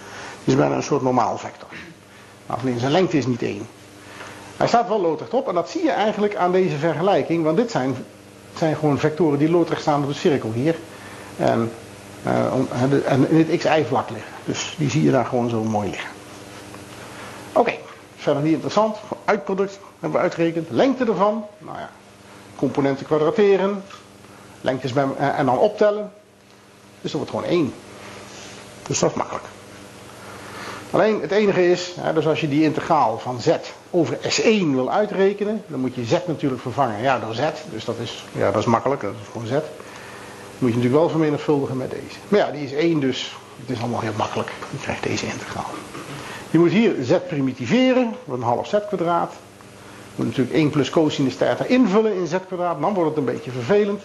is 0.45 0.57
bijna 0.57 0.75
een 0.75 0.83
soort 0.83 1.03
normaal 1.03 1.39
vector. 1.39 1.69
Nou, 2.47 2.79
zijn 2.79 2.93
lengte 2.93 3.17
is 3.17 3.27
niet 3.27 3.43
één. 3.43 3.67
Hij 4.57 4.67
staat 4.69 4.89
wel 4.89 5.01
loodrecht 5.01 5.35
op 5.35 5.49
en 5.49 5.55
dat 5.55 5.71
zie 5.71 5.83
je 5.83 5.91
eigenlijk 5.91 6.37
aan 6.37 6.53
deze 6.53 6.77
vergelijking. 6.77 7.45
Want 7.45 7.57
dit 7.57 7.71
zijn, 7.71 7.97
zijn 8.57 8.77
gewoon 8.77 8.99
vectoren 8.99 9.39
die 9.39 9.51
loodrecht 9.51 9.81
staan 9.81 10.03
op 10.03 10.09
de 10.09 10.15
cirkel 10.15 10.53
hier. 10.53 10.77
En, 11.37 11.73
uh, 12.27 13.13
en 13.13 13.31
in 13.31 13.39
het 13.39 13.59
x-y-vlak 13.59 14.11
liggen. 14.11 14.33
Dus 14.45 14.75
die 14.79 14.91
zie 14.91 15.03
je 15.03 15.11
daar 15.11 15.25
gewoon 15.27 15.51
zo 15.51 15.65
mooi 15.65 15.91
liggen. 15.91 16.11
Oké, 17.53 17.73
verder 18.17 18.43
niet 18.43 18.53
interessant. 18.53 18.97
Uitproduct 19.25 19.79
hebben 19.93 20.19
we 20.19 20.25
uitgerekend. 20.25 20.71
Lengte 20.71 21.05
ervan. 21.05 21.45
Nou 21.59 21.79
ja, 21.79 21.91
componenten 22.57 23.07
kwadrateren, 23.07 23.83
lengtes 24.61 24.93
eh, 24.95 25.39
en 25.39 25.47
dan 25.47 25.59
optellen. 25.59 26.13
Dus 27.01 27.13
dat 27.13 27.21
wordt 27.21 27.31
gewoon 27.31 27.45
1. 27.45 27.73
Dus 28.87 28.99
dat 28.99 29.11
is 29.11 29.17
makkelijk. 29.17 29.45
Alleen 30.91 31.21
het 31.21 31.31
enige 31.31 31.71
is, 31.71 31.95
dus 32.15 32.27
als 32.27 32.41
je 32.41 32.49
die 32.49 32.63
integraal 32.63 33.19
van 33.19 33.41
z 33.41 33.49
over 33.91 34.17
S1 34.17 34.71
wil 34.71 34.91
uitrekenen, 34.91 35.63
dan 35.67 35.81
moet 35.81 35.95
je 35.95 36.05
z 36.05 36.17
natuurlijk 36.27 36.63
vervangen 36.63 37.03
ja, 37.03 37.19
door 37.19 37.35
z. 37.35 37.41
Dus 37.71 37.85
dat 37.85 37.97
is, 38.03 38.25
ja, 38.33 38.51
dat 38.51 38.61
is 38.61 38.67
makkelijk, 38.67 39.01
dat 39.01 39.13
is 39.23 39.29
gewoon 39.33 39.47
z. 39.47 39.51
Moet 40.59 40.71
je 40.71 40.77
natuurlijk 40.77 40.95
wel 40.95 41.09
vermenigvuldigen 41.09 41.77
met 41.77 41.91
deze. 41.91 42.19
Maar 42.29 42.41
ja, 42.41 42.51
die 42.51 42.65
is 42.65 42.73
1 42.73 43.01
dus, 43.01 43.37
het 43.61 43.71
is 43.77 43.81
allemaal 43.81 44.01
heel 44.01 44.13
makkelijk. 44.17 44.51
Je 44.71 44.79
krijgt 44.79 45.03
deze 45.03 45.27
integraal. 45.27 45.71
Je 46.51 46.59
moet 46.59 46.71
hier 46.71 46.95
z 47.03 47.13
primitiveren, 47.29 48.15
een 48.29 48.43
half 48.43 48.67
z 48.67 48.75
kwadraat 48.89 49.33
moet 50.21 50.29
natuurlijk 50.29 50.57
1 50.57 50.71
plus 50.71 50.91
cosinus 50.91 51.37
theta 51.37 51.65
invullen 51.65 52.15
in 52.15 52.27
z 52.27 52.35
kwadraat. 52.47 52.81
Dan 52.81 52.95
wordt 52.95 53.09
het 53.09 53.19
een 53.19 53.35
beetje 53.35 53.51
vervelend. 53.51 54.03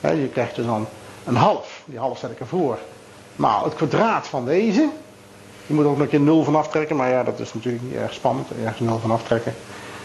je 0.00 0.28
krijgt 0.32 0.56
dus 0.56 0.66
dan 0.66 0.86
een 1.24 1.36
half. 1.36 1.82
Die 1.84 1.98
half 1.98 2.18
zet 2.18 2.30
ik 2.30 2.40
ervoor. 2.40 2.78
Maar 3.36 3.64
het 3.64 3.74
kwadraat 3.74 4.26
van 4.26 4.44
deze. 4.44 4.88
Je 5.66 5.74
moet 5.74 5.84
ook 5.84 5.90
nog 5.90 6.00
een 6.00 6.08
keer 6.08 6.20
0 6.20 6.44
van 6.44 6.56
aftrekken. 6.56 6.96
Maar 6.96 7.10
ja, 7.10 7.22
dat 7.22 7.40
is 7.40 7.54
natuurlijk 7.54 7.84
niet 7.84 7.94
erg 7.94 8.12
spannend. 8.12 8.46
Ergens 8.62 8.80
0 8.80 8.98
van 8.98 9.10
aftrekken. 9.10 9.54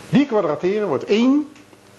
Die 0.09 0.25
kwadrateren 0.25 0.87
wordt 0.87 1.03
1 1.03 1.47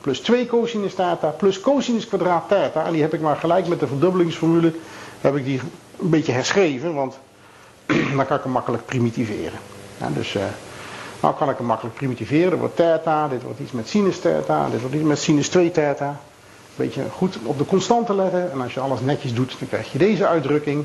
plus 0.01 0.20
2 0.20 0.46
cosinus 0.46 0.94
theta 0.94 1.29
plus 1.29 1.61
cosinus 1.61 2.07
kwadraat 2.07 2.49
theta. 2.49 2.85
En 2.85 2.92
die 2.92 3.03
heb 3.03 3.14
ik 3.14 3.20
maar 3.20 3.37
gelijk 3.37 3.66
met 3.66 3.81
de 3.81 3.87
verdubbelingsformule. 3.87 4.73
Heb 5.20 5.37
ik 5.37 5.44
die 5.44 5.61
een 6.01 6.11
beetje 6.11 6.33
herschreven. 6.33 6.94
Want 6.94 7.18
dan 8.16 8.27
kan 8.27 8.37
ik 8.37 8.42
hem 8.42 8.53
makkelijk 8.53 8.87
primitiveren. 8.87 9.59
Ja, 9.99 10.09
dus... 10.14 10.35
Uh, 10.35 10.42
nou 11.20 11.35
kan 11.35 11.51
ik 11.51 11.57
hem 11.57 11.66
makkelijk 11.66 11.96
primitiveren. 11.96 12.51
Dat 12.51 12.59
wordt 12.59 12.77
theta, 12.77 13.29
dit 13.29 13.42
wordt 13.42 13.61
iets 13.61 13.73
met 13.73 13.88
sinus 13.88 14.20
theta, 14.20 14.68
dit 14.68 14.81
wordt 14.81 14.94
iets 14.94 15.05
met 15.05 15.18
sinus 15.18 15.49
2 15.49 15.70
theta. 15.70 16.09
Een 16.09 16.87
beetje 16.87 17.03
goed 17.12 17.38
op 17.42 17.59
de 17.59 17.64
constanten 17.64 18.16
letten. 18.16 18.53
En 18.53 18.61
als 18.61 18.75
je 18.75 18.81
alles 18.81 19.01
netjes 19.01 19.35
doet, 19.35 19.57
dan 19.59 19.68
krijg 19.68 19.92
je 19.92 19.99
deze 19.99 20.27
uitdrukking. 20.27 20.85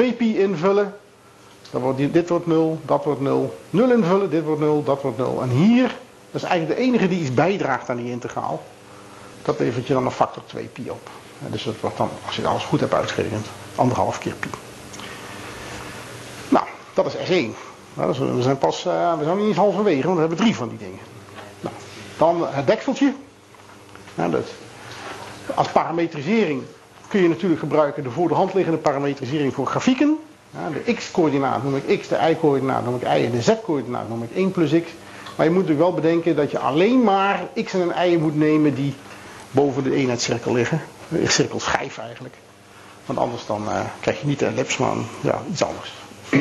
2pi 0.00 0.18
invullen. 0.18 0.94
Dan 1.70 1.80
wordt 1.80 2.12
dit 2.12 2.28
wordt 2.28 2.46
0, 2.46 2.80
dat 2.84 3.04
wordt 3.04 3.20
0. 3.20 3.58
0 3.70 3.90
invullen, 3.90 4.30
dit 4.30 4.44
wordt 4.44 4.60
0, 4.60 4.82
dat 4.82 5.02
wordt 5.02 5.18
0. 5.18 5.42
En 5.42 5.48
hier, 5.48 5.96
dat 6.30 6.42
is 6.42 6.48
eigenlijk 6.48 6.80
de 6.80 6.86
enige 6.86 7.08
die 7.08 7.20
iets 7.20 7.34
bijdraagt 7.34 7.90
aan 7.90 7.96
die 7.96 8.10
integraal. 8.10 8.62
Dat 9.42 9.58
levert 9.58 9.86
je 9.86 9.92
dan 9.92 10.04
een 10.04 10.10
factor 10.10 10.42
2pi 10.56 10.90
op. 10.90 11.10
Dus 11.38 11.62
dat 11.64 11.74
wordt 11.80 11.96
dan, 11.96 12.08
als 12.26 12.36
je 12.36 12.46
alles 12.46 12.64
goed 12.64 12.80
hebt 12.80 12.94
uitgerekend, 12.94 13.46
anderhalf 13.74 14.18
keer 14.18 14.34
pi. 14.34 14.48
Nou, 16.48 16.66
dat 16.94 17.06
is 17.06 17.14
S1. 17.14 17.56
Nou, 17.94 18.34
we 18.34 18.42
zijn 18.42 18.58
pas, 18.58 18.86
uh, 18.86 19.18
we 19.18 19.24
zijn 19.24 19.36
niet 19.36 19.46
eens 19.46 19.56
halverwege, 19.56 20.02
want 20.02 20.14
we 20.14 20.20
hebben 20.20 20.38
drie 20.38 20.54
van 20.54 20.68
die 20.68 20.78
dingen. 20.78 20.98
Nou, 21.60 21.74
dan 22.18 22.54
het 22.54 22.66
dekseltje. 22.66 23.14
Nou, 24.14 24.30
dat, 24.30 24.46
als 25.54 25.68
parametrisering 25.68 26.62
kun 27.08 27.22
je 27.22 27.28
natuurlijk 27.28 27.60
gebruiken 27.60 28.02
de 28.02 28.10
voor 28.10 28.28
de 28.28 28.34
hand 28.34 28.54
liggende 28.54 28.78
parametrisering 28.78 29.54
voor 29.54 29.66
grafieken. 29.66 30.18
De 30.84 30.94
x-coördinaat 30.94 31.62
noem 31.62 31.76
ik 31.76 32.00
x, 32.00 32.08
de 32.08 32.18
y-coördinaat 32.30 32.84
noem 32.84 32.94
ik 32.94 33.02
y 33.02 33.24
en 33.24 33.30
de 33.30 33.42
z-coördinaat 33.42 34.08
noem 34.08 34.22
ik 34.22 34.30
1 34.34 34.50
plus 34.50 34.70
x. 34.70 34.90
Maar 35.36 35.46
je 35.46 35.52
moet 35.52 35.62
natuurlijk 35.62 35.90
wel 35.90 36.00
bedenken 36.00 36.36
dat 36.36 36.50
je 36.50 36.58
alleen 36.58 37.02
maar 37.02 37.40
x 37.64 37.72
en 37.72 37.80
een 37.80 38.12
y 38.12 38.16
moet 38.16 38.36
nemen 38.36 38.74
die 38.74 38.94
boven 39.50 39.82
de 39.82 39.94
eenheidscirkel 39.94 40.52
liggen. 40.52 40.80
De 41.08 41.28
cirkelschijf 41.28 41.98
eigenlijk. 41.98 42.34
Want 43.06 43.18
anders 43.18 43.46
dan 43.46 43.62
uh, 43.62 43.80
krijg 44.00 44.20
je 44.20 44.26
niet 44.26 44.38
de 44.38 44.46
ellips, 44.46 44.76
maar 44.76 44.96
ja, 45.20 45.42
iets 45.50 45.64
anders. 45.64 45.92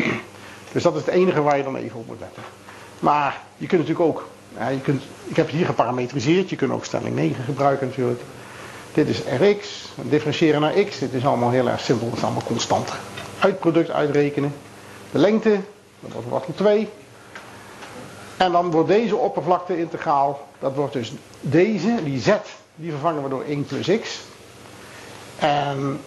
Dus 0.71 0.84
dat 0.84 0.95
is 0.95 1.06
het 1.06 1.13
enige 1.13 1.41
waar 1.41 1.58
je 1.58 1.63
dan 1.63 1.75
even 1.75 1.99
op 1.99 2.08
moet 2.08 2.19
letten. 2.19 2.43
Maar 2.99 3.41
je 3.58 3.67
kunt 3.67 3.82
natuurlijk 3.82 4.10
ook, 4.10 4.27
ja, 4.58 4.67
je 4.67 4.82
kunt, 4.82 5.03
ik 5.23 5.36
heb 5.36 5.45
het 5.45 5.56
hier 5.56 5.65
geparametriseerd, 5.65 6.49
je 6.49 6.56
kunt 6.56 6.71
ook 6.71 6.86
stelling 6.86 7.15
9 7.15 7.43
gebruiken 7.43 7.88
natuurlijk. 7.88 8.21
Dit 8.93 9.08
is 9.08 9.21
Rx, 9.41 9.91
differentiëren 10.01 10.62
naar 10.62 10.73
x, 10.73 10.99
dit 10.99 11.13
is 11.13 11.25
allemaal 11.25 11.49
heel 11.49 11.69
erg 11.69 11.80
simpel, 11.80 12.08
dat 12.10 12.17
is 12.17 12.23
allemaal 12.23 12.43
constant. 12.45 12.89
Uitproduct 13.39 13.89
uitrekenen, 13.89 14.54
de 15.12 15.17
lengte, 15.19 15.60
dat 16.00 16.12
wordt 16.12 16.28
wortel 16.28 16.54
2. 16.54 16.89
En 18.38 18.52
dan 18.52 18.71
wordt 18.71 18.88
deze 18.88 19.15
oppervlakte 19.15 19.80
integraal, 19.80 20.47
dat 20.60 20.76
wordt 20.76 20.93
dus 20.93 21.13
deze, 21.41 22.04
die 22.04 22.19
z, 22.19 22.32
die 22.76 22.91
vervangen 22.91 23.23
we 23.23 23.30
door 23.30 23.43
1 23.43 23.65
plus 23.65 24.00
x. 24.02 24.19
En 25.39 26.00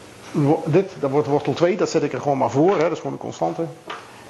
dit, 0.64 0.90
dat 1.00 1.10
wordt 1.10 1.28
wortel 1.28 1.52
2, 1.52 1.76
dat 1.76 1.90
zet 1.90 2.02
ik 2.02 2.12
er 2.12 2.20
gewoon 2.20 2.38
maar 2.38 2.50
voor, 2.50 2.76
hè, 2.76 2.82
dat 2.82 2.92
is 2.92 2.96
gewoon 2.96 3.12
een 3.12 3.18
constante. 3.18 3.64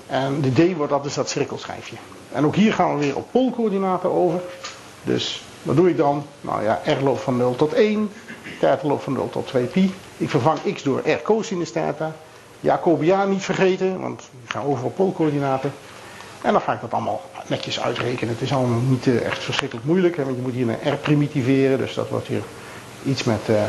En 0.07 0.41
de 0.41 0.53
D 0.53 0.77
wordt 0.77 0.93
dat 0.93 1.03
dus 1.03 1.15
dat 1.15 1.29
cirkelschijfje. 1.29 1.97
En 2.33 2.45
ook 2.45 2.55
hier 2.55 2.73
gaan 2.73 2.95
we 2.95 3.05
weer 3.05 3.17
op 3.17 3.27
poolcoördinaten 3.31 4.11
over. 4.11 4.41
Dus 5.03 5.43
wat 5.63 5.77
doe 5.77 5.89
ik 5.89 5.97
dan? 5.97 6.27
Nou 6.41 6.63
ja, 6.63 6.81
r 6.87 7.03
loopt 7.03 7.21
van 7.21 7.37
0 7.37 7.57
tot 7.57 7.73
1. 7.73 8.11
Theta 8.61 8.89
loopt 8.89 9.03
van 9.05 9.13
0 9.13 9.31
tot 9.31 9.47
2 9.47 9.65
pi. 9.65 9.95
Ik 10.17 10.31
vervang 10.31 10.75
x 10.75 10.83
door 10.83 11.03
r 11.09 11.23
cosinus 11.23 11.73
theta. 11.73 12.13
Jacobiaan 12.61 13.31
niet 13.31 13.43
vergeten, 13.43 14.01
want 14.01 14.21
ik 14.45 14.51
ga 14.51 14.61
over 14.61 14.85
op 14.85 14.95
poolcoördinaten. 14.95 15.73
En 16.43 16.53
dan 16.53 16.61
ga 16.61 16.73
ik 16.73 16.81
dat 16.81 16.93
allemaal 16.93 17.21
netjes 17.47 17.81
uitrekenen. 17.81 18.35
Het 18.35 18.43
is 18.43 18.53
allemaal 18.53 18.81
niet 18.81 19.07
eh, 19.07 19.27
echt 19.27 19.39
verschrikkelijk 19.39 19.87
moeilijk, 19.87 20.17
hè, 20.17 20.25
want 20.25 20.37
je 20.37 20.43
moet 20.43 20.53
hier 20.53 20.69
een 20.69 20.93
r 20.93 20.97
primitiveren. 20.97 21.79
Dus 21.79 21.95
dat 21.95 22.09
wordt 22.09 22.27
hier 22.27 22.43
iets 23.05 23.25
met... 23.25 23.41
Uh, 23.51 23.63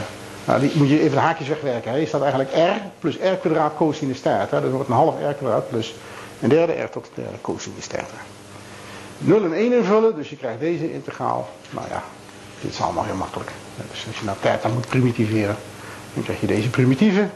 nou, 0.46 0.60
die 0.60 0.72
moet 0.76 0.90
je 0.90 1.00
even 1.00 1.12
de 1.12 1.20
haakjes 1.20 1.48
wegwerken. 1.48 1.92
Hè. 1.92 1.98
Je 1.98 2.06
staat 2.06 2.22
eigenlijk 2.22 2.52
r 2.54 2.82
plus 3.00 3.16
r 3.16 3.36
kwadraat 3.36 3.76
cosinus 3.76 4.22
theta. 4.22 4.60
Dat 4.60 4.72
wordt 4.72 4.90
een 4.90 4.96
half 4.96 5.16
r 5.30 5.34
kwadraat 5.34 5.70
plus 5.70 5.96
een 6.40 6.50
derde 6.50 6.74
r 6.82 6.90
tot 6.90 7.06
de 7.06 7.22
derde 7.22 7.38
cosinus 7.42 7.88
theta. 7.88 8.06
0 9.18 9.44
en 9.44 9.54
1 9.54 9.74
invullen, 9.74 10.16
dus 10.16 10.30
je 10.30 10.38
krijgt 10.38 10.60
deze 10.60 10.94
integraal. 10.94 11.50
Nou 11.70 11.88
ja, 11.90 12.04
dit 12.62 12.72
is 12.72 12.82
allemaal 12.82 13.04
heel 13.04 13.16
makkelijk. 13.16 13.52
Dus 13.92 14.06
als 14.08 14.20
je 14.20 14.26
nou 14.26 14.38
theta 14.42 14.68
moet 14.68 14.88
primitiveren, 14.88 15.56
dan 16.14 16.24
krijg 16.24 16.42
je 16.42 16.48
deze 16.48 16.70
primitieve. 16.70 17.30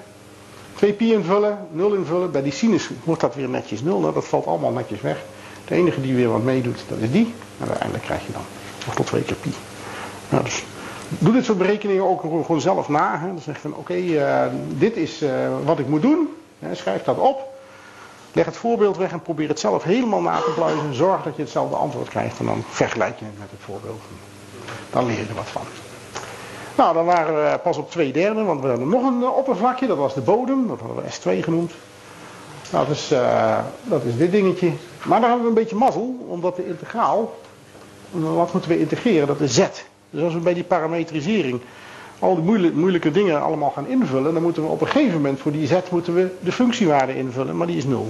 2 0.76 0.93
pi 0.93 1.13
invullen, 1.13 1.67
0 1.71 1.93
invullen. 1.93 2.32
Bij 2.32 2.41
die 2.41 2.51
sinus 2.51 2.89
wordt 3.03 3.21
dat 3.21 3.36
weer 3.36 3.49
netjes 3.49 3.82
0. 3.82 3.99
Nou, 3.99 4.13
dat 4.13 4.26
valt 4.26 4.45
allemaal 4.45 4.71
netjes 4.71 5.01
weg. 5.01 5.17
De 5.67 5.76
enige 5.76 6.01
die 6.01 6.15
weer 6.15 6.30
wat 6.30 6.43
meedoet, 6.43 6.84
dat 6.88 6.97
is 6.97 7.11
die. 7.11 7.34
En 7.59 7.67
uiteindelijk 7.67 8.03
krijg 8.03 8.26
je 8.26 8.32
dan 8.32 8.41
nog 8.86 8.95
tot 8.95 9.05
2 9.05 9.21
keer 9.21 9.36
pi. 9.36 9.53
Nou, 10.30 10.43
dus 10.43 10.63
doe 11.09 11.34
dit 11.34 11.45
soort 11.45 11.57
berekeningen 11.57 12.03
ook 12.03 12.21
gewoon 12.21 12.61
zelf 12.61 12.89
na. 12.89 13.19
Hè. 13.19 13.28
Dan 13.28 13.39
zeg 13.39 13.55
je 13.55 13.61
van 13.61 13.76
oké, 13.76 13.93
uh, 13.93 14.41
dit 14.67 14.97
is 14.97 15.21
uh, 15.21 15.30
wat 15.65 15.80
ik 15.80 15.88
moet 15.88 16.01
doen. 16.01 16.30
Schrijf 16.71 17.03
dat 17.03 17.17
op. 17.17 17.53
Leg 18.34 18.45
het 18.45 18.57
voorbeeld 18.57 18.97
weg 18.97 19.11
en 19.11 19.21
probeer 19.21 19.47
het 19.47 19.59
zelf 19.59 19.84
helemaal 19.84 20.21
na 20.21 20.38
te 20.38 20.51
pluizen. 20.55 20.93
Zorg 20.93 21.23
dat 21.23 21.36
je 21.36 21.41
hetzelfde 21.41 21.76
antwoord 21.76 22.09
krijgt 22.09 22.39
en 22.39 22.45
dan 22.45 22.63
vergelijk 22.69 23.19
je 23.19 23.26
het 23.26 23.39
met 23.39 23.51
het 23.51 23.59
voorbeeld. 23.65 24.01
Dan 24.89 25.05
leer 25.05 25.17
je 25.17 25.26
er 25.30 25.36
wat 25.36 25.49
van. 25.49 25.84
Nou, 26.76 26.93
dan 26.93 27.05
waren 27.05 27.51
we 27.51 27.57
pas 27.57 27.78
op 27.78 27.91
twee 27.91 28.11
derde, 28.11 28.43
want 28.43 28.61
we 28.61 28.67
hadden 28.67 28.89
nog 28.89 29.03
een 29.03 29.21
eh, 29.21 29.38
oppervlakje, 29.38 29.88
dat 29.88 29.97
was 29.97 30.13
de 30.13 30.21
bodem, 30.21 30.67
dat 30.67 30.80
hadden 30.80 31.03
we 31.03 31.11
S2 31.11 31.43
genoemd. 31.43 31.71
Nou, 32.71 32.88
dat 32.88 32.95
is, 32.95 33.11
uh, 33.11 33.57
dat 33.84 34.03
is 34.03 34.17
dit 34.17 34.32
dingetje. 34.32 34.71
Maar 35.03 35.19
daar 35.19 35.30
hebben 35.30 35.47
we 35.47 35.53
een 35.55 35.63
beetje 35.63 35.76
mazzel, 35.76 36.26
omdat 36.28 36.55
de 36.55 36.67
integraal, 36.67 37.34
wat 38.11 38.53
moeten 38.53 38.71
we 38.71 38.80
integreren? 38.80 39.28
Dat 39.28 39.39
is 39.39 39.53
Z. 39.53 39.67
Dus 40.09 40.23
als 40.23 40.34
we 40.34 40.39
bij 40.39 40.53
die 40.53 40.63
parametrisering 40.63 41.61
al 42.19 42.36
die 42.36 42.71
moeilijke, 42.73 43.11
dingen 43.11 43.41
allemaal 43.41 43.69
gaan 43.69 43.88
invullen, 43.88 44.34
dan 44.34 44.43
moeten 44.43 44.63
we 44.63 44.69
op 44.69 44.82
een 44.82 44.88
gegeven 44.88 45.15
moment 45.15 45.39
voor 45.39 45.51
die 45.51 45.67
Z 45.67 45.73
moeten 45.91 46.13
we 46.15 46.28
de 46.39 46.51
functiewaarde 46.51 47.15
invullen, 47.15 47.57
maar 47.57 47.67
die 47.67 47.78
is 47.78 47.86
0. 47.86 48.07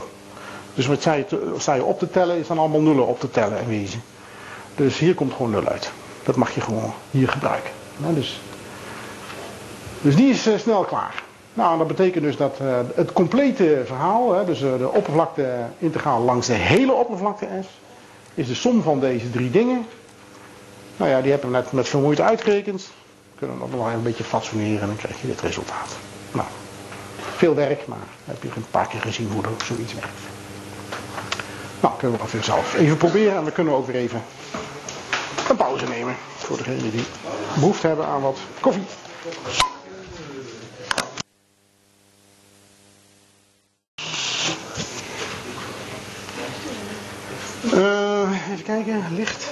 Dus 0.73 0.87
wat 0.87 1.03
je 1.03 1.83
op 1.83 1.99
te 1.99 2.09
tellen, 2.09 2.37
is 2.37 2.47
dan 2.47 2.57
allemaal 2.57 2.81
nullen 2.81 3.07
op 3.07 3.19
te 3.19 3.31
tellen 3.31 3.59
en 3.59 3.67
wezen. 3.67 4.01
Dus 4.75 4.97
hier 4.97 5.15
komt 5.15 5.33
gewoon 5.33 5.51
0 5.51 5.67
uit. 5.67 5.91
Dat 6.23 6.35
mag 6.35 6.55
je 6.55 6.61
gewoon 6.61 6.93
hier 7.11 7.29
gebruiken. 7.29 7.71
dus, 7.97 8.41
dus 10.05 10.15
die 10.15 10.29
is 10.29 10.47
uh, 10.47 10.57
snel 10.57 10.83
klaar. 10.83 11.23
Nou, 11.53 11.77
dat 11.77 11.87
betekent 11.87 12.23
dus 12.23 12.37
dat 12.37 12.57
uh, 12.61 12.77
het 12.95 13.13
complete 13.13 13.81
verhaal, 13.85 14.33
hè, 14.33 14.45
dus 14.45 14.61
uh, 14.61 14.77
de 14.77 14.91
oppervlakte 14.91 15.55
integraal 15.77 16.21
langs 16.21 16.47
de 16.47 16.53
hele 16.53 16.93
oppervlakte 16.93 17.47
S, 17.61 17.67
is 18.33 18.47
de 18.47 18.55
som 18.55 18.81
van 18.81 18.99
deze 18.99 19.29
drie 19.29 19.51
dingen. 19.51 19.85
Nou 20.97 21.11
ja, 21.11 21.21
die 21.21 21.31
hebben 21.31 21.51
we 21.51 21.57
net 21.57 21.71
met 21.71 21.87
veel 21.87 22.15
uitgerekend. 22.15 22.81
We 22.81 23.37
kunnen 23.37 23.59
dat 23.59 23.71
nog 23.71 23.93
een 23.93 24.03
beetje 24.03 24.23
fatsoeneren 24.23 24.81
en 24.81 24.87
dan 24.87 24.95
krijg 24.95 25.21
je 25.21 25.27
dit 25.27 25.41
resultaat. 25.41 25.95
Nou, 26.31 26.47
veel 27.35 27.55
werk, 27.55 27.87
maar 27.87 27.97
heb 28.25 28.43
je 28.43 28.49
een 28.55 28.65
paar 28.71 28.87
keer 28.87 29.01
gezien 29.01 29.31
hoe 29.31 29.43
er 29.43 29.65
zoiets 29.65 29.93
werkt. 29.93 30.21
Nou, 31.79 31.93
kunnen 31.97 32.17
we 32.17 32.23
dat 32.23 32.33
weer 32.33 32.43
zelf 32.43 32.75
even 32.75 32.97
proberen 32.97 33.35
en 33.35 33.45
we 33.45 33.51
kunnen 33.51 33.73
ook 33.73 33.87
weer 33.87 33.95
even 33.95 34.21
een 35.49 35.55
pauze 35.55 35.85
nemen. 35.85 36.15
Voor 36.37 36.57
degenen 36.57 36.91
die 36.91 37.05
behoefte 37.53 37.87
hebben 37.87 38.05
aan 38.05 38.21
wat 38.21 38.37
koffie. 38.59 38.83
Uh, 47.75 48.51
even 48.51 48.63
kijken, 48.63 49.03
licht. 49.15 49.45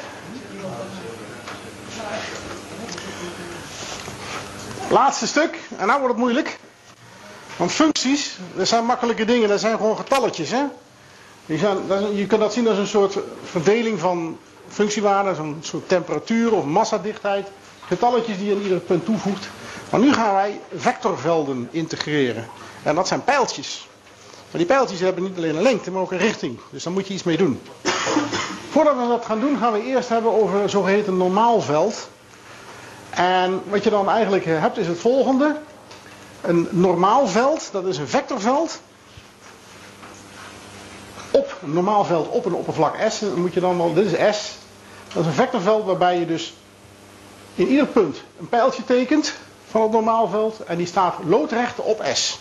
Laatste 4.90 5.28
stuk, 5.28 5.60
en 5.78 5.88
nou 5.88 6.00
wordt 6.00 6.14
het 6.14 6.24
moeilijk. 6.24 6.60
Want 7.58 7.72
functies, 7.72 8.38
dat 8.56 8.68
zijn 8.68 8.86
makkelijke 8.86 9.26
dingen, 9.26 9.50
dat 9.50 9.60
zijn 9.60 9.78
gewoon 9.78 9.98
getalletjes. 9.98 10.52
Hè? 10.52 10.64
Die 11.46 11.58
zijn, 11.58 11.78
je 12.16 12.28
kunt 12.28 12.42
dat 12.42 12.54
zien 12.54 12.68
als 12.68 12.78
een 12.78 12.88
soort 12.88 13.18
verdeling 13.44 14.00
van 14.00 14.38
functiewaarden, 14.68 15.36
zo'n 15.36 15.58
soort 15.62 15.90
temperatuur 15.90 16.54
of 16.54 16.66
massadichtheid. 16.66 17.48
Getalletjes 17.88 18.38
die 18.38 18.48
je 18.48 18.56
aan 18.56 18.62
ieder 18.62 18.80
punt 18.80 19.06
toevoegt. 19.06 19.50
Maar 19.90 20.00
nu 20.00 20.14
gaan 20.14 20.34
wij 20.34 20.60
vectorvelden 20.76 21.68
integreren. 21.72 22.48
En 22.84 22.96
dat 22.96 23.08
zijn 23.08 23.24
pijltjes. 23.24 23.88
Maar 24.52 24.62
die 24.62 24.66
pijltjes 24.66 25.00
hebben 25.00 25.24
niet 25.24 25.38
alleen 25.38 25.56
een 25.56 25.62
lengte, 25.62 25.92
maar 25.92 26.02
ook 26.02 26.12
een 26.12 26.18
richting. 26.18 26.60
Dus 26.70 26.84
daar 26.84 26.94
moet 26.94 27.08
je 27.08 27.14
iets 27.14 27.24
mee 27.24 27.38
doen. 27.38 27.62
Voordat 28.70 28.96
we 28.96 29.08
dat 29.08 29.26
gaan 29.26 29.40
doen, 29.40 29.58
gaan 29.58 29.72
we 29.74 29.84
eerst 29.84 30.10
hebben 30.10 30.32
over 30.42 30.70
zogeheten 30.70 31.18
normaalveld. 31.18 32.10
En 33.10 33.62
wat 33.70 33.84
je 33.84 33.90
dan 33.90 34.10
eigenlijk 34.10 34.46
hebt 34.46 34.78
is 34.78 34.88
het 34.88 35.00
volgende. 35.00 35.56
Een 36.42 36.68
normaalveld, 36.72 37.70
dat 37.72 37.86
is 37.86 37.98
een 37.98 38.08
vectorveld. 38.08 38.80
Op 41.32 41.58
een 41.64 41.74
normaalveld 41.74 42.28
op 42.28 42.46
een 42.46 42.54
oppervlak 42.54 42.96
S. 43.10 43.20
Dan 43.20 43.42
moet 43.42 43.54
je 43.54 43.60
dan 43.60 43.78
wel, 43.78 43.94
dit 43.94 44.06
is 44.06 44.38
S. 44.38 44.58
Dat 45.14 45.22
is 45.22 45.28
een 45.28 45.34
vectorveld 45.34 45.86
waarbij 45.86 46.20
je 46.20 46.26
dus 46.26 46.54
in 47.56 47.68
ieder 47.68 47.86
punt 47.86 48.24
een 48.40 48.50
pijltje 48.50 48.84
tekent 48.84 49.34
van 49.70 49.82
het 49.82 49.92
normaalveld. 49.92 50.60
En 50.60 50.78
die 50.78 50.88
staat 50.88 51.16
loodrecht 51.26 51.80
op 51.80 52.04
S. 52.14 52.40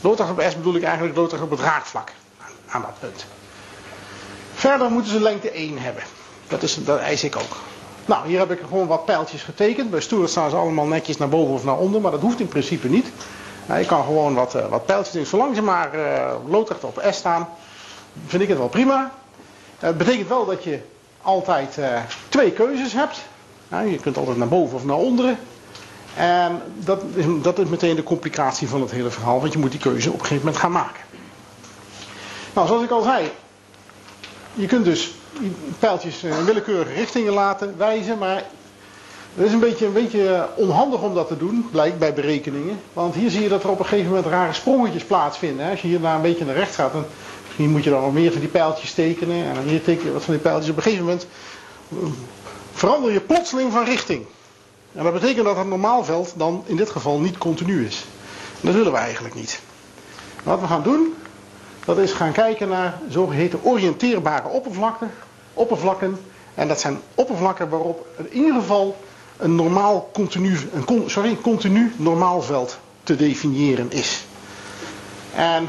Loodrecht 0.00 0.30
op 0.30 0.44
S 0.48 0.56
bedoel 0.56 0.74
ik 0.74 0.82
eigenlijk 0.82 1.16
loodrecht 1.16 1.42
op 1.42 1.50
het 1.50 1.60
raakvlak 1.60 2.12
aan 2.68 2.80
dat 2.80 2.98
punt. 3.00 3.26
Verder 4.56 4.90
moeten 4.90 5.12
ze 5.12 5.20
lengte 5.20 5.50
1 5.50 5.78
hebben. 5.78 6.02
Dat, 6.48 6.62
is, 6.62 6.84
dat 6.84 6.98
eis 6.98 7.24
ik 7.24 7.36
ook. 7.36 7.56
Nou, 8.06 8.26
hier 8.26 8.38
heb 8.38 8.50
ik 8.50 8.60
gewoon 8.60 8.86
wat 8.86 9.04
pijltjes 9.04 9.42
getekend. 9.42 9.90
Bij 9.90 10.00
Stuart 10.00 10.30
staan 10.30 10.50
ze 10.50 10.56
allemaal 10.56 10.86
netjes 10.86 11.16
naar 11.16 11.28
boven 11.28 11.54
of 11.54 11.64
naar 11.64 11.78
onder, 11.78 12.00
maar 12.00 12.10
dat 12.10 12.20
hoeft 12.20 12.40
in 12.40 12.48
principe 12.48 12.88
niet. 12.88 13.06
Nou, 13.66 13.80
ik 13.80 13.86
kan 13.86 14.04
gewoon 14.04 14.34
wat, 14.34 14.54
uh, 14.54 14.66
wat 14.68 14.86
pijltjes 14.86 15.14
in. 15.14 15.26
Zolang 15.26 15.54
ze 15.54 15.62
maar 15.62 15.94
uh, 15.94 16.32
loodrecht 16.48 16.84
op 16.84 17.02
S 17.10 17.16
staan, 17.16 17.48
vind 18.26 18.42
ik 18.42 18.48
het 18.48 18.58
wel 18.58 18.68
prima. 18.68 19.12
Het 19.78 19.92
uh, 19.92 19.96
betekent 19.96 20.28
wel 20.28 20.46
dat 20.46 20.64
je 20.64 20.80
altijd 21.22 21.78
twee 22.28 22.52
keuzes 22.52 22.92
hebt. 22.92 23.22
Nou, 23.68 23.90
je 23.90 23.98
kunt 23.98 24.16
altijd 24.16 24.36
naar 24.36 24.48
boven 24.48 24.76
of 24.76 24.84
naar 24.84 24.96
onderen. 24.96 25.38
En 26.16 26.62
dat 26.74 27.02
is, 27.14 27.24
dat 27.42 27.58
is 27.58 27.68
meteen 27.68 27.96
de 27.96 28.02
complicatie 28.02 28.68
van 28.68 28.80
het 28.80 28.90
hele 28.90 29.10
verhaal, 29.10 29.40
want 29.40 29.52
je 29.52 29.58
moet 29.58 29.70
die 29.70 29.80
keuze 29.80 30.08
op 30.08 30.14
een 30.14 30.20
gegeven 30.20 30.44
moment 30.44 30.62
gaan 30.62 30.72
maken. 30.72 31.02
Nou, 32.54 32.66
zoals 32.66 32.82
ik 32.82 32.90
al 32.90 33.02
zei, 33.02 33.30
je 34.56 34.66
kunt 34.66 34.84
dus 34.84 35.10
pijltjes 35.78 36.22
in 36.22 36.44
willekeurige 36.44 36.92
richtingen 36.92 37.32
laten 37.32 37.74
wijzen, 37.78 38.18
maar 38.18 38.44
het 39.34 39.46
is 39.46 39.52
een 39.52 39.60
beetje, 39.60 39.86
een 39.86 39.92
beetje 39.92 40.48
onhandig 40.54 41.02
om 41.02 41.14
dat 41.14 41.28
te 41.28 41.36
doen, 41.36 41.68
blijkt 41.70 41.98
bij 41.98 42.14
berekeningen. 42.14 42.80
Want 42.92 43.14
hier 43.14 43.30
zie 43.30 43.42
je 43.42 43.48
dat 43.48 43.62
er 43.62 43.70
op 43.70 43.78
een 43.78 43.84
gegeven 43.84 44.08
moment 44.10 44.26
rare 44.26 44.52
sprongetjes 44.52 45.04
plaatsvinden. 45.04 45.70
Als 45.70 45.80
je 45.82 45.88
hier 45.88 46.00
naar 46.00 46.16
een 46.16 46.22
beetje 46.22 46.44
naar 46.44 46.54
rechts 46.54 46.76
gaat, 46.76 46.92
dan 46.92 47.04
misschien 47.44 47.70
moet 47.70 47.84
je 47.84 47.90
dan 47.90 48.02
nog 48.02 48.12
meer 48.12 48.32
van 48.32 48.40
die 48.40 48.48
pijltjes 48.48 48.92
tekenen. 48.94 49.44
En 49.44 49.54
dan 49.54 49.64
hier 49.64 49.82
teken 49.82 50.04
je 50.04 50.12
wat 50.12 50.24
van 50.24 50.34
die 50.34 50.42
pijltjes. 50.42 50.70
Op 50.70 50.76
een 50.76 50.82
gegeven 50.82 51.04
moment 51.04 51.26
eh, 51.90 51.96
verander 52.72 53.12
je 53.12 53.20
plotseling 53.20 53.72
van 53.72 53.84
richting. 53.84 54.24
En 54.92 55.04
dat 55.04 55.12
betekent 55.12 55.44
dat 55.44 55.56
het 55.56 55.66
normaalveld 55.66 56.32
dan 56.36 56.62
in 56.66 56.76
dit 56.76 56.90
geval 56.90 57.18
niet 57.18 57.38
continu 57.38 57.86
is. 57.86 58.04
Dat 58.60 58.74
willen 58.74 58.92
we 58.92 58.98
eigenlijk 58.98 59.34
niet. 59.34 59.60
Wat 60.42 60.60
we 60.60 60.66
gaan 60.66 60.82
doen, 60.82 61.14
dat 61.86 61.98
is 61.98 62.12
gaan 62.12 62.32
kijken 62.32 62.68
naar 62.68 62.98
zogeheten 63.08 63.58
oriënteerbare 63.62 64.48
oppervlakten. 64.48 65.10
Oppervlakken. 65.54 66.18
En 66.54 66.68
dat 66.68 66.80
zijn 66.80 66.98
oppervlakken 67.14 67.68
waarop 67.68 68.06
in 68.16 68.32
ieder 68.32 68.54
geval 68.54 68.96
een 69.36 69.54
normaal 69.54 70.10
continu, 70.12 70.56
een, 70.72 71.40
continu 71.42 71.92
normaalveld 71.96 72.78
te 73.02 73.16
definiëren 73.16 73.92
is. 73.92 74.24
En 75.34 75.68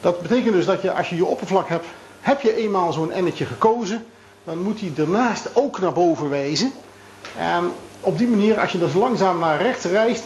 dat 0.00 0.22
betekent 0.22 0.54
dus 0.54 0.66
dat 0.66 0.82
je 0.82 0.92
als 0.92 1.08
je 1.08 1.16
je 1.16 1.24
oppervlak 1.24 1.68
hebt, 1.68 1.86
heb 2.20 2.40
je 2.40 2.56
eenmaal 2.56 2.92
zo'n 2.92 3.12
ennetje 3.12 3.46
gekozen, 3.46 4.04
dan 4.44 4.62
moet 4.62 4.78
die 4.78 4.92
daarnaast 4.92 5.48
ook 5.52 5.80
naar 5.80 5.92
boven 5.92 6.28
wijzen. 6.28 6.72
En 7.38 7.72
op 8.00 8.18
die 8.18 8.28
manier, 8.28 8.60
als 8.60 8.72
je 8.72 8.78
dus 8.78 8.94
langzaam 8.94 9.38
naar 9.38 9.62
rechts 9.62 9.84
reist 9.84 10.24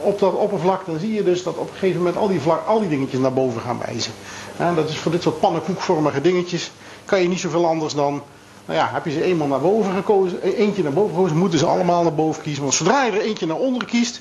op 0.00 0.18
dat 0.18 0.34
oppervlak, 0.34 0.86
dan 0.86 0.98
zie 0.98 1.12
je 1.12 1.22
dus 1.22 1.42
dat 1.42 1.56
op 1.56 1.68
een 1.68 1.76
gegeven 1.78 1.96
moment 1.98 2.16
al 2.16 2.28
die, 2.28 2.40
vlak, 2.40 2.66
al 2.66 2.80
die 2.80 2.88
dingetjes 2.88 3.20
naar 3.20 3.32
boven 3.32 3.60
gaan 3.60 3.80
wijzen. 3.86 4.12
En 4.56 4.74
dat 4.74 4.88
is 4.88 4.96
voor 4.96 5.12
dit 5.12 5.22
soort 5.22 5.40
pannenkoekvormige 5.40 6.20
dingetjes, 6.20 6.70
kan 7.04 7.22
je 7.22 7.28
niet 7.28 7.40
zoveel 7.40 7.66
anders 7.66 7.94
dan, 7.94 8.22
nou 8.64 8.78
ja, 8.78 8.90
heb 8.92 9.04
je 9.04 9.10
ze 9.10 9.22
eenmaal 9.22 9.46
naar 9.46 9.60
boven 9.60 9.94
gekozen, 9.94 10.38
e-, 10.42 10.50
eentje 10.50 10.82
naar 10.82 10.92
boven 10.92 11.14
gekozen, 11.14 11.36
moeten 11.36 11.58
ze 11.58 11.66
allemaal 11.66 12.02
naar 12.02 12.14
boven 12.14 12.42
kiezen. 12.42 12.62
Want 12.62 12.74
zodra 12.74 13.04
je 13.04 13.12
er 13.12 13.20
eentje 13.20 13.46
naar 13.46 13.56
onder 13.56 13.84
kiest, 13.86 14.20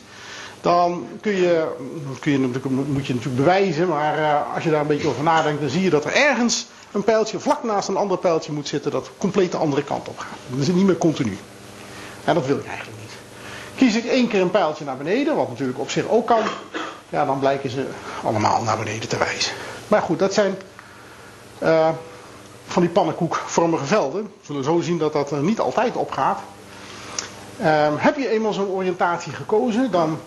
dan 0.62 1.06
kun 1.22 1.36
je, 1.36 1.68
kun 2.20 2.32
je, 2.32 2.38
moet 2.88 3.08
je 3.08 3.14
natuurlijk 3.14 3.36
bewijzen, 3.36 3.88
maar 3.88 4.20
uh, 4.20 4.54
als 4.56 4.64
je 4.64 4.70
daar 4.70 4.82
een 4.82 4.88
beetje 4.88 5.08
over 5.08 5.24
nadenkt, 5.24 5.62
dan 5.62 5.70
zie 5.70 5.82
je 5.82 5.90
dat 5.90 6.06
er 6.06 6.14
ergens 6.14 6.68
een 6.92 7.04
pijltje 7.04 7.40
vlak 7.40 7.64
naast 7.64 7.88
een 7.88 7.98
ander 7.98 8.18
pijltje 8.18 8.52
moet 8.52 8.68
zitten 8.68 8.92
dat 8.92 9.10
compleet 9.18 9.52
de 9.52 9.58
andere 9.58 9.84
kant 9.84 10.08
op 10.08 10.18
gaat. 10.18 10.38
Dat 10.50 10.60
is 10.60 10.68
niet 10.68 10.86
meer 10.86 10.98
continu. 10.98 11.38
En 12.24 12.34
dat 12.34 12.46
wil 12.46 12.58
ik 12.58 12.68
eigenlijk. 12.68 12.95
Kies 13.76 13.96
ik 13.96 14.06
één 14.06 14.28
keer 14.28 14.42
een 14.42 14.52
pijltje 14.52 14.86
naar 14.86 14.98
beneden, 14.98 15.36
wat 15.36 15.50
natuurlijk 15.50 15.80
op 15.80 15.90
zich 15.90 16.08
ook 16.08 16.28
kan, 16.28 16.44
ja, 17.10 17.26
dan 17.26 17.40
blijken 17.40 17.70
ze 17.70 17.88
allemaal 18.24 18.64
naar 18.64 18.78
beneden 18.78 19.10
te 19.10 19.18
wijzen. 19.18 19.54
Maar 19.88 20.02
goed, 20.02 20.20
dat 20.20 20.34
zijn 20.34 20.56
uh, 21.64 21.90
van 22.66 22.82
die 22.82 22.92
pannenkoekvormige 22.92 23.86
velden. 23.86 24.24
We 24.24 24.30
zullen 24.46 24.64
zo 24.64 24.80
zien 24.80 24.98
dat 24.98 25.14
dat 25.14 25.32
er 25.32 25.44
niet 25.44 25.60
altijd 25.60 25.96
op 25.96 26.12
gaat. 26.12 26.40
Uh, 27.62 27.88
heb 27.96 28.18
je 28.18 28.30
eenmaal 28.30 28.54
zo'n 28.54 28.70
oriëntatie 28.70 29.32
gekozen, 29.32 29.92
dan, 29.92 30.20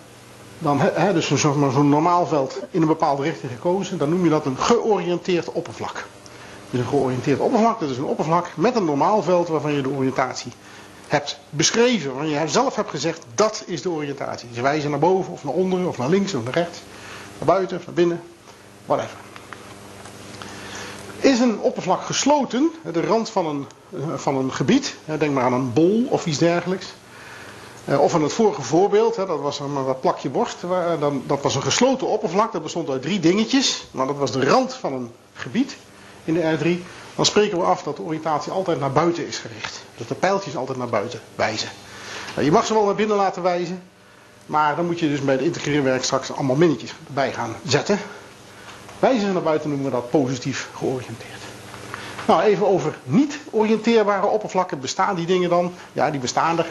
dan 0.57 0.79
he, 0.79 1.13
dus 1.13 1.27
zo'n 1.27 1.71
zo 1.71 1.83
normaal 1.83 2.27
veld 2.27 2.59
in 2.71 2.81
een 2.81 2.87
bepaalde 2.87 3.23
richting 3.23 3.51
gekozen, 3.51 3.97
dan 3.97 4.09
noem 4.09 4.23
je 4.23 4.29
dat 4.29 4.45
een 4.45 4.57
georiënteerd 4.57 5.51
oppervlak. 5.51 6.05
Dus 6.69 6.79
een 6.79 6.85
georiënteerd 6.85 7.39
oppervlak, 7.39 7.79
dat 7.79 7.89
is 7.89 7.97
een 7.97 8.03
oppervlak 8.03 8.47
met 8.55 8.75
een 8.75 8.85
normaal 8.85 9.23
veld 9.23 9.47
waarvan 9.47 9.73
je 9.73 9.81
de 9.81 9.89
oriëntatie 9.89 10.51
hebt 11.09 11.39
beschreven. 11.49 12.15
Want 12.15 12.29
je 12.29 12.47
zelf 12.47 12.75
hebt 12.75 12.89
gezegd, 12.89 13.23
dat 13.35 13.63
is 13.65 13.81
de 13.81 13.89
oriëntatie. 13.89 14.49
Ze 14.53 14.61
wijzen 14.61 14.89
naar 14.89 14.99
boven 14.99 15.33
of 15.33 15.43
naar 15.43 15.53
onder 15.53 15.87
of 15.87 15.97
naar 15.97 16.09
links 16.09 16.33
of 16.33 16.43
naar 16.43 16.53
rechts. 16.53 16.79
Naar 17.37 17.47
buiten 17.47 17.77
of 17.77 17.85
naar 17.85 17.95
binnen. 17.95 18.21
Whatever. 18.85 19.17
Is 21.19 21.39
een 21.39 21.59
oppervlak 21.59 22.01
gesloten, 22.01 22.71
de 22.91 23.01
rand 23.01 23.29
van 23.29 23.45
een, 23.45 23.65
van 24.17 24.35
een 24.35 24.53
gebied, 24.53 24.95
denk 25.05 25.33
maar 25.33 25.43
aan 25.43 25.53
een 25.53 25.73
bol 25.73 26.07
of 26.09 26.25
iets 26.25 26.37
dergelijks. 26.37 26.85
Uh, 27.85 28.01
of 28.01 28.15
in 28.15 28.21
het 28.21 28.33
vorige 28.33 28.61
voorbeeld, 28.61 29.15
dat 29.15 29.39
was 29.39 29.59
een 29.59 29.99
plakje 30.01 30.29
borst, 30.29 30.57
dan, 30.99 31.23
dat 31.25 31.41
was 31.41 31.55
een 31.55 31.61
gesloten 31.61 32.07
oppervlak, 32.07 32.51
dat 32.51 32.63
bestond 32.63 32.89
uit 32.89 33.01
drie 33.01 33.19
dingetjes. 33.19 33.87
Maar 33.91 34.07
dat 34.07 34.17
was 34.17 34.31
de 34.31 34.45
rand 34.45 34.73
van 34.73 34.93
een 34.93 35.11
gebied 35.33 35.77
in 36.25 36.33
de 36.33 36.57
R3. 36.57 36.83
Dan 37.19 37.27
spreken 37.27 37.57
we 37.57 37.63
af 37.63 37.83
dat 37.83 37.95
de 37.95 38.01
oriëntatie 38.01 38.51
altijd 38.51 38.79
naar 38.79 38.91
buiten 38.91 39.27
is 39.27 39.37
gericht. 39.37 39.83
Dat 39.97 40.07
de 40.07 40.15
pijltjes 40.15 40.55
altijd 40.55 40.77
naar 40.77 40.89
buiten 40.89 41.19
wijzen. 41.35 41.69
Nou, 42.33 42.45
je 42.45 42.51
mag 42.51 42.65
ze 42.65 42.73
wel 42.73 42.85
naar 42.85 42.95
binnen 42.95 43.17
laten 43.17 43.41
wijzen, 43.41 43.83
maar 44.45 44.75
dan 44.75 44.85
moet 44.85 44.99
je 44.99 45.09
dus 45.09 45.21
bij 45.21 45.33
het 45.33 45.43
integreerwerk 45.43 46.03
straks 46.03 46.31
allemaal 46.31 46.55
minnetjes 46.55 46.93
bij 47.07 47.33
gaan 47.33 47.55
zetten. 47.65 47.99
Wijzen 48.99 49.33
naar 49.33 49.41
buiten 49.41 49.69
noemen 49.69 49.87
we 49.87 49.91
dat 49.91 50.09
positief 50.09 50.69
georiënteerd. 50.75 51.41
Nou, 52.27 52.41
even 52.41 52.67
over 52.67 52.97
niet 53.03 53.39
oriënteerbare 53.49 54.27
oppervlakken. 54.27 54.79
Bestaan 54.79 55.15
die 55.15 55.25
dingen 55.25 55.49
dan? 55.49 55.73
Ja, 55.93 56.11
die 56.11 56.19
bestaan 56.19 56.57
er. 56.57 56.67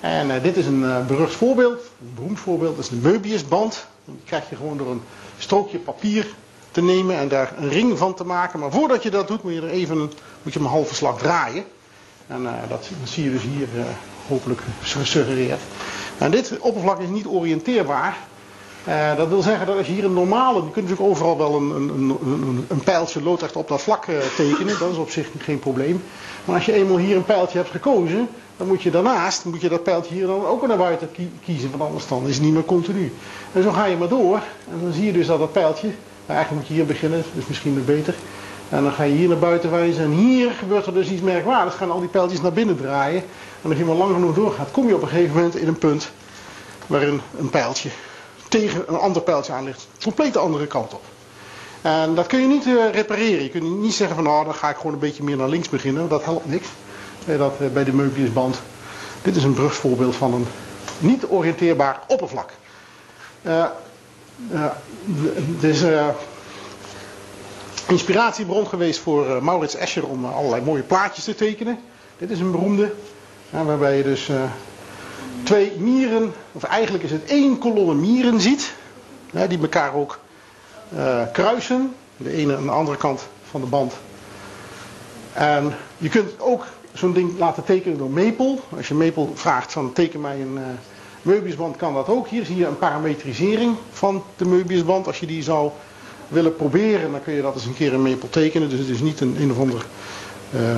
En 0.00 0.30
uh, 0.30 0.42
dit 0.42 0.56
is 0.56 0.66
een 0.66 0.82
uh, 0.82 1.06
berucht 1.06 1.34
voorbeeld, 1.34 1.80
een 2.00 2.14
beroemd 2.14 2.40
voorbeeld, 2.40 2.78
is 2.78 2.88
de 2.88 2.96
Möbiusband. 2.96 3.86
Die 4.04 4.20
krijg 4.24 4.50
je 4.50 4.56
gewoon 4.56 4.76
door 4.76 4.90
een 4.90 5.02
strookje 5.38 5.78
papier 5.78 6.26
te 6.72 6.82
nemen 6.82 7.16
en 7.16 7.28
daar 7.28 7.52
een 7.58 7.68
ring 7.68 7.98
van 7.98 8.14
te 8.14 8.24
maken. 8.24 8.58
Maar 8.58 8.70
voordat 8.70 9.02
je 9.02 9.10
dat 9.10 9.28
doet, 9.28 9.42
moet 9.42 9.52
je 9.52 9.60
er 9.60 9.68
even 9.68 9.98
een, 9.98 10.12
moet 10.42 10.52
je 10.52 10.58
hem 10.58 10.68
een 10.68 10.74
halve 10.74 10.94
slag 10.94 11.18
draaien. 11.18 11.64
En 12.26 12.42
uh, 12.42 12.50
dat, 12.68 12.90
zie 13.04 13.24
je 13.24 13.30
dus 13.30 13.42
hier 13.42 13.68
hopelijk 14.28 14.60
gesuggereerd. 14.80 15.60
En 16.18 16.30
dit 16.30 16.58
oppervlak 16.58 17.00
is 17.00 17.08
niet 17.08 17.26
oriënteerbaar. 17.26 18.16
Uh, 18.88 19.16
dat 19.16 19.28
wil 19.28 19.42
zeggen 19.42 19.66
dat 19.66 19.76
als 19.76 19.86
je 19.86 19.92
hier 19.92 20.04
een 20.04 20.12
normale, 20.12 20.56
je 20.56 20.70
kunt 20.70 20.88
natuurlijk 20.88 21.10
overal 21.10 21.38
wel 21.38 21.54
een, 21.54 21.70
een, 21.70 22.18
een, 22.24 22.64
een 22.68 22.82
pijltje 22.82 23.22
loodrecht 23.22 23.56
op 23.56 23.68
dat 23.68 23.82
vlak 23.82 24.04
tekenen, 24.36 24.78
dat 24.78 24.90
is 24.90 24.96
op 24.96 25.10
zich 25.10 25.28
geen 25.38 25.58
probleem. 25.58 26.02
Maar 26.44 26.54
als 26.54 26.64
je 26.64 26.72
eenmaal 26.72 26.96
hier 26.96 27.16
een 27.16 27.24
pijltje 27.24 27.58
hebt 27.58 27.70
gekozen, 27.70 28.28
dan 28.56 28.66
moet 28.66 28.82
je 28.82 28.90
daarnaast, 28.90 29.44
moet 29.44 29.60
je 29.60 29.68
dat 29.68 29.82
pijltje 29.82 30.14
hier 30.14 30.26
dan 30.26 30.46
ook 30.46 30.66
naar 30.66 30.76
buiten 30.76 31.10
kiezen, 31.44 31.70
want 31.70 31.82
anders 31.82 32.08
dan 32.08 32.26
is 32.26 32.34
het 32.34 32.44
niet 32.44 32.52
meer 32.52 32.64
continu. 32.64 33.12
En 33.52 33.62
zo 33.62 33.70
ga 33.70 33.84
je 33.84 33.96
maar 33.96 34.08
door, 34.08 34.40
en 34.70 34.80
dan 34.82 34.92
zie 34.92 35.06
je 35.06 35.12
dus 35.12 35.26
dat 35.26 35.38
dat 35.38 35.52
pijltje, 35.52 35.90
nou 36.26 36.38
eigenlijk 36.38 36.52
moet 36.52 36.66
je 36.66 36.74
hier 36.74 36.86
beginnen, 36.86 37.24
dus 37.34 37.46
misschien 37.46 37.74
nog 37.74 37.84
beter. 37.84 38.14
En 38.68 38.82
dan 38.82 38.92
ga 38.92 39.02
je 39.02 39.14
hier 39.14 39.28
naar 39.28 39.38
buiten 39.38 39.70
wijzen 39.70 40.04
en 40.04 40.10
hier 40.10 40.50
gebeurt 40.50 40.86
er 40.86 40.94
dus 40.94 41.08
iets 41.10 41.22
merkwaardigs, 41.22 41.76
gaan 41.76 41.90
al 41.90 42.00
die 42.00 42.08
pijltjes 42.08 42.40
naar 42.40 42.52
binnen 42.52 42.76
draaien. 42.76 43.22
En 43.62 43.70
als 43.70 43.78
je 43.78 43.84
maar 43.84 43.94
lang 43.94 44.14
genoeg 44.14 44.34
doorgaat, 44.34 44.70
kom 44.70 44.88
je 44.88 44.94
op 44.94 45.02
een 45.02 45.08
gegeven 45.08 45.34
moment 45.34 45.56
in 45.56 45.68
een 45.68 45.78
punt 45.78 46.10
waarin 46.86 47.20
een 47.38 47.50
pijltje 47.50 47.88
tegen 48.52 48.84
een 48.86 48.98
ander 48.98 49.22
pijltje 49.22 49.52
aan 49.52 49.64
ligt. 49.64 49.88
Compleet 50.02 50.32
de 50.32 50.38
andere 50.38 50.66
kant 50.66 50.94
op. 50.94 51.02
En 51.82 52.14
dat 52.14 52.26
kun 52.26 52.40
je 52.40 52.46
niet 52.46 52.66
uh, 52.66 52.90
repareren. 52.92 53.42
Je 53.42 53.48
kunt 53.48 53.80
niet 53.80 53.94
zeggen 53.94 54.16
van 54.16 54.24
nou 54.24 54.44
dan 54.44 54.54
ga 54.54 54.70
ik 54.70 54.76
gewoon 54.76 54.92
een 54.92 54.98
beetje 54.98 55.22
meer 55.22 55.36
naar 55.36 55.48
links 55.48 55.68
beginnen. 55.68 56.08
Dat 56.08 56.24
helpt 56.24 56.46
niks. 56.46 56.68
Uh, 57.26 57.38
dat, 57.38 57.54
uh, 57.60 57.68
bij 57.68 57.84
de 57.84 57.92
Möbiusband. 57.92 58.60
Dit 59.22 59.36
is 59.36 59.44
een 59.44 59.54
brugsvoorbeeld 59.54 60.16
van 60.16 60.34
een 60.34 60.46
niet 60.98 61.26
oriënteerbaar 61.26 62.00
oppervlak. 62.08 62.50
Dit 65.60 65.74
is 65.74 65.82
inspiratiebron 67.88 68.66
geweest 68.66 69.00
voor 69.00 69.42
Maurits 69.42 69.74
Escher 69.74 70.06
om 70.06 70.24
allerlei 70.24 70.62
mooie 70.62 70.82
plaatjes 70.82 71.24
te 71.24 71.34
tekenen. 71.34 71.78
Dit 72.18 72.30
is 72.30 72.40
een 72.40 72.50
beroemde. 72.50 72.92
waarbij 73.50 73.96
je 73.96 74.02
dus 74.02 74.30
twee 75.42 75.72
mieren, 75.78 76.32
of 76.52 76.62
eigenlijk 76.62 77.04
is 77.04 77.10
het 77.10 77.24
één 77.24 77.58
kolonne 77.58 77.94
mieren 77.94 78.40
ziet, 78.40 78.74
die 79.48 79.60
elkaar 79.60 79.94
ook 79.94 80.18
kruisen, 81.32 81.94
de 82.16 82.32
ene 82.32 82.56
aan 82.56 82.64
de 82.64 82.70
andere 82.70 82.96
kant 82.96 83.26
van 83.50 83.60
de 83.60 83.66
band. 83.66 83.92
En 85.32 85.74
je 85.98 86.08
kunt 86.08 86.40
ook 86.40 86.64
zo'n 86.92 87.12
ding 87.12 87.38
laten 87.38 87.64
tekenen 87.64 87.98
door 87.98 88.10
Maple. 88.10 88.58
Als 88.76 88.88
je 88.88 88.94
Maple 88.94 89.28
vraagt 89.34 89.72
van 89.72 89.92
teken 89.92 90.20
mij 90.20 90.40
een 90.40 90.58
Möbiusband, 91.22 91.76
kan 91.76 91.94
dat 91.94 92.08
ook. 92.08 92.28
Hier 92.28 92.44
zie 92.44 92.56
je 92.56 92.66
een 92.66 92.78
parametrisering 92.78 93.76
van 93.92 94.24
de 94.36 94.44
Möbiusband. 94.44 95.06
Als 95.06 95.20
je 95.20 95.26
die 95.26 95.42
zou 95.42 95.70
willen 96.28 96.56
proberen, 96.56 97.10
dan 97.10 97.22
kun 97.22 97.34
je 97.34 97.42
dat 97.42 97.54
eens 97.54 97.64
een 97.64 97.74
keer 97.74 97.92
in 97.92 98.02
Maple 98.02 98.28
tekenen. 98.28 98.68
Dus 98.68 98.78
het 98.78 98.88
is 98.88 99.00
niet 99.00 99.20
een 99.20 99.36
een 99.40 99.50
of 99.50 99.58
ander 99.58 99.86
uh, 100.54 100.76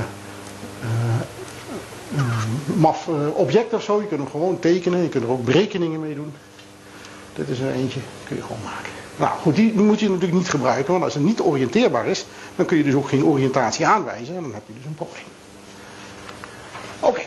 maf 2.76 3.08
eh, 3.08 3.14
object 3.36 3.74
of 3.74 3.82
zo. 3.82 4.00
Je 4.00 4.06
kunt 4.06 4.20
hem 4.20 4.30
gewoon 4.30 4.58
tekenen. 4.58 5.02
Je 5.02 5.08
kunt 5.08 5.24
er 5.24 5.30
ook 5.30 5.44
berekeningen 5.44 6.00
mee 6.00 6.14
doen. 6.14 6.32
Dit 7.34 7.48
is 7.48 7.60
er 7.60 7.72
eentje, 7.72 8.00
kun 8.24 8.36
je 8.36 8.42
gewoon 8.42 8.62
maken. 8.64 8.92
Nou 9.16 9.38
goed, 9.40 9.56
die 9.56 9.74
moet 9.74 10.00
je 10.00 10.08
natuurlijk 10.08 10.38
niet 10.38 10.48
gebruiken, 10.48 10.92
want 10.92 11.04
als 11.04 11.14
het 11.14 11.22
niet 11.22 11.40
oriënteerbaar 11.40 12.06
is, 12.06 12.26
dan 12.56 12.66
kun 12.66 12.76
je 12.76 12.82
dus 12.82 12.94
ook 12.94 13.08
geen 13.08 13.24
oriëntatie 13.24 13.86
aanwijzen 13.86 14.36
en 14.36 14.42
dan 14.42 14.54
heb 14.54 14.62
je 14.66 14.72
dus 14.74 14.84
een 14.84 14.94
probleem. 14.94 15.24
Oké, 17.00 17.22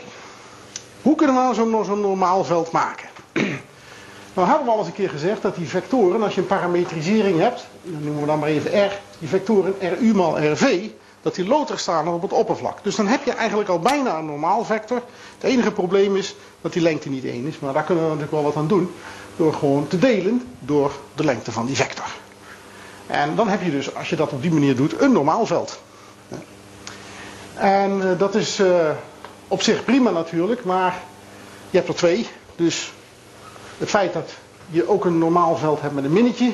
hoe 1.07 1.15
kunnen 1.15 1.35
we 1.35 1.41
nou 1.41 1.53
zo'n 1.53 1.85
zo 1.85 1.95
normaal 1.95 2.43
veld 2.43 2.71
maken? 2.71 3.09
nou 4.33 4.47
hadden 4.47 4.65
we 4.65 4.71
al 4.71 4.77
eens 4.77 4.87
een 4.87 4.93
keer 4.93 5.09
gezegd 5.09 5.41
dat 5.41 5.55
die 5.55 5.67
vectoren, 5.67 6.23
als 6.23 6.35
je 6.35 6.41
een 6.41 6.47
parametrisering 6.47 7.39
hebt, 7.39 7.67
dan 7.83 8.03
noemen 8.03 8.21
we 8.21 8.27
dan 8.27 8.39
maar 8.39 8.49
even 8.49 8.85
R, 8.85 8.99
die 9.19 9.27
vectoren 9.27 9.75
RU 9.79 10.13
mal 10.13 10.39
RV, 10.39 10.89
dat 11.21 11.35
die 11.35 11.47
loodrecht 11.47 11.81
staan 11.81 12.07
op 12.07 12.21
het 12.21 12.33
oppervlak. 12.33 12.83
Dus 12.83 12.95
dan 12.95 13.07
heb 13.07 13.23
je 13.23 13.31
eigenlijk 13.31 13.69
al 13.69 13.79
bijna 13.79 14.17
een 14.17 14.25
normaal 14.25 14.65
vector. 14.65 15.01
Het 15.37 15.43
enige 15.43 15.71
probleem 15.71 16.15
is 16.15 16.35
dat 16.61 16.73
die 16.73 16.81
lengte 16.81 17.09
niet 17.09 17.25
1 17.25 17.45
is. 17.45 17.59
Maar 17.59 17.73
daar 17.73 17.83
kunnen 17.83 18.03
we 18.03 18.09
natuurlijk 18.09 18.35
wel 18.35 18.51
wat 18.51 18.55
aan 18.55 18.67
doen. 18.67 18.91
Door 19.35 19.53
gewoon 19.53 19.87
te 19.87 19.99
delen 19.99 20.47
door 20.59 20.91
de 21.15 21.23
lengte 21.23 21.51
van 21.51 21.65
die 21.65 21.75
vector. 21.75 22.05
En 23.05 23.35
dan 23.35 23.47
heb 23.47 23.61
je 23.61 23.71
dus, 23.71 23.95
als 23.95 24.09
je 24.09 24.15
dat 24.15 24.31
op 24.31 24.41
die 24.41 24.51
manier 24.51 24.75
doet, 24.75 25.01
een 25.01 25.11
normaal 25.11 25.45
veld. 25.45 25.79
En 27.53 27.97
uh, 27.97 28.19
dat 28.19 28.35
is 28.35 28.59
uh, 28.59 28.89
op 29.47 29.61
zich 29.61 29.83
prima 29.83 30.11
natuurlijk, 30.11 30.63
maar 30.63 31.03
je 31.69 31.77
hebt 31.77 31.89
er 31.89 31.95
twee. 31.95 32.27
Dus 32.55 32.91
het 33.77 33.89
feit 33.89 34.13
dat 34.13 34.33
je 34.69 34.89
ook 34.89 35.05
een 35.05 35.17
normaal 35.17 35.57
veld 35.57 35.81
hebt 35.81 35.93
met 35.93 36.03
een 36.03 36.13
minnetje, 36.13 36.51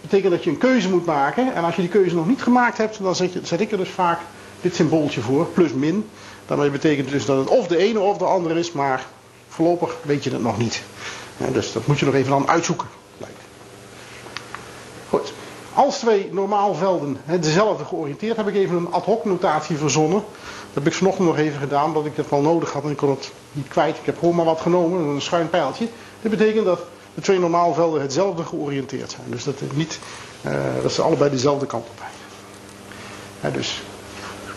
betekent 0.00 0.32
dat 0.32 0.44
je 0.44 0.50
een 0.50 0.58
keuze 0.58 0.90
moet 0.90 1.06
maken. 1.06 1.54
En 1.54 1.64
als 1.64 1.74
je 1.74 1.80
die 1.80 1.90
keuze 1.90 2.14
nog 2.14 2.26
niet 2.26 2.42
gemaakt 2.42 2.78
hebt, 2.78 3.02
dan 3.02 3.14
zet, 3.14 3.60
ik 3.60 3.72
er 3.72 3.78
dus 3.78 3.88
vaak 3.88 4.20
dit 4.60 4.74
symbooltje 4.74 5.20
voor, 5.20 5.46
plus 5.46 5.72
min. 5.72 6.08
Daarmee 6.46 6.70
betekent 6.70 7.10
dus 7.10 7.24
dat 7.24 7.38
het 7.38 7.48
of 7.48 7.66
de 7.66 7.76
ene 7.76 8.00
of 8.00 8.18
de 8.18 8.24
andere 8.24 8.58
is, 8.58 8.72
maar 8.72 9.06
voorlopig 9.48 9.96
weet 10.02 10.24
je 10.24 10.30
het 10.30 10.42
nog 10.42 10.58
niet. 10.58 10.82
Dus 11.52 11.72
dat 11.72 11.86
moet 11.86 11.98
je 11.98 12.04
nog 12.04 12.14
even 12.14 12.30
dan 12.30 12.48
uitzoeken. 12.48 12.88
Goed. 15.08 15.32
Als 15.74 15.98
twee 15.98 16.28
normaalvelden 16.32 17.16
dezelfde 17.40 17.84
georiënteerd, 17.84 18.36
heb 18.36 18.48
ik 18.48 18.54
even 18.54 18.76
een 18.76 18.92
ad 18.92 19.04
hoc 19.04 19.24
notatie 19.24 19.76
verzonnen. 19.76 20.24
Dat 20.76 20.84
heb 20.84 20.92
ik 20.92 20.98
vanochtend 20.98 21.28
nog 21.28 21.38
even 21.38 21.60
gedaan, 21.60 21.84
omdat 21.84 22.06
ik 22.06 22.16
dat 22.16 22.28
wel 22.28 22.40
nodig 22.40 22.72
had 22.72 22.84
en 22.84 22.90
ik 22.90 22.96
kon 22.96 23.10
het 23.10 23.32
niet 23.52 23.68
kwijt. 23.68 23.96
Ik 23.96 24.06
heb 24.06 24.18
gewoon 24.18 24.34
maar 24.34 24.44
wat 24.44 24.60
genomen, 24.60 25.00
een 25.00 25.20
schuin 25.20 25.50
pijltje. 25.50 25.88
Dit 26.22 26.30
betekent 26.30 26.64
dat 26.64 26.80
de 27.14 27.20
twee 27.20 27.38
normaalvelden 27.38 28.00
hetzelfde 28.00 28.44
georiënteerd 28.44 29.10
zijn. 29.10 29.26
Dus 29.30 29.44
dat, 29.44 29.54
niet, 29.74 29.98
uh, 30.46 30.52
dat 30.82 30.92
ze 30.92 31.02
allebei 31.02 31.30
dezelfde 31.30 31.66
kant 31.66 31.86
op 31.88 32.00
wijzen. 33.40 33.58
dus 33.58 33.82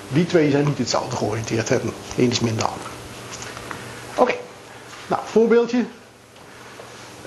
die 0.07 0.25
twee 0.25 0.51
zijn 0.51 0.65
niet 0.65 0.77
hetzelfde 0.77 1.15
georiënteerd. 1.15 1.69
Hè. 1.69 1.79
Eén 2.17 2.29
is 2.31 2.39
minder 2.39 2.65
ander. 2.65 2.87
Oké, 4.15 4.35
nou 5.07 5.21
voorbeeldje. 5.25 5.85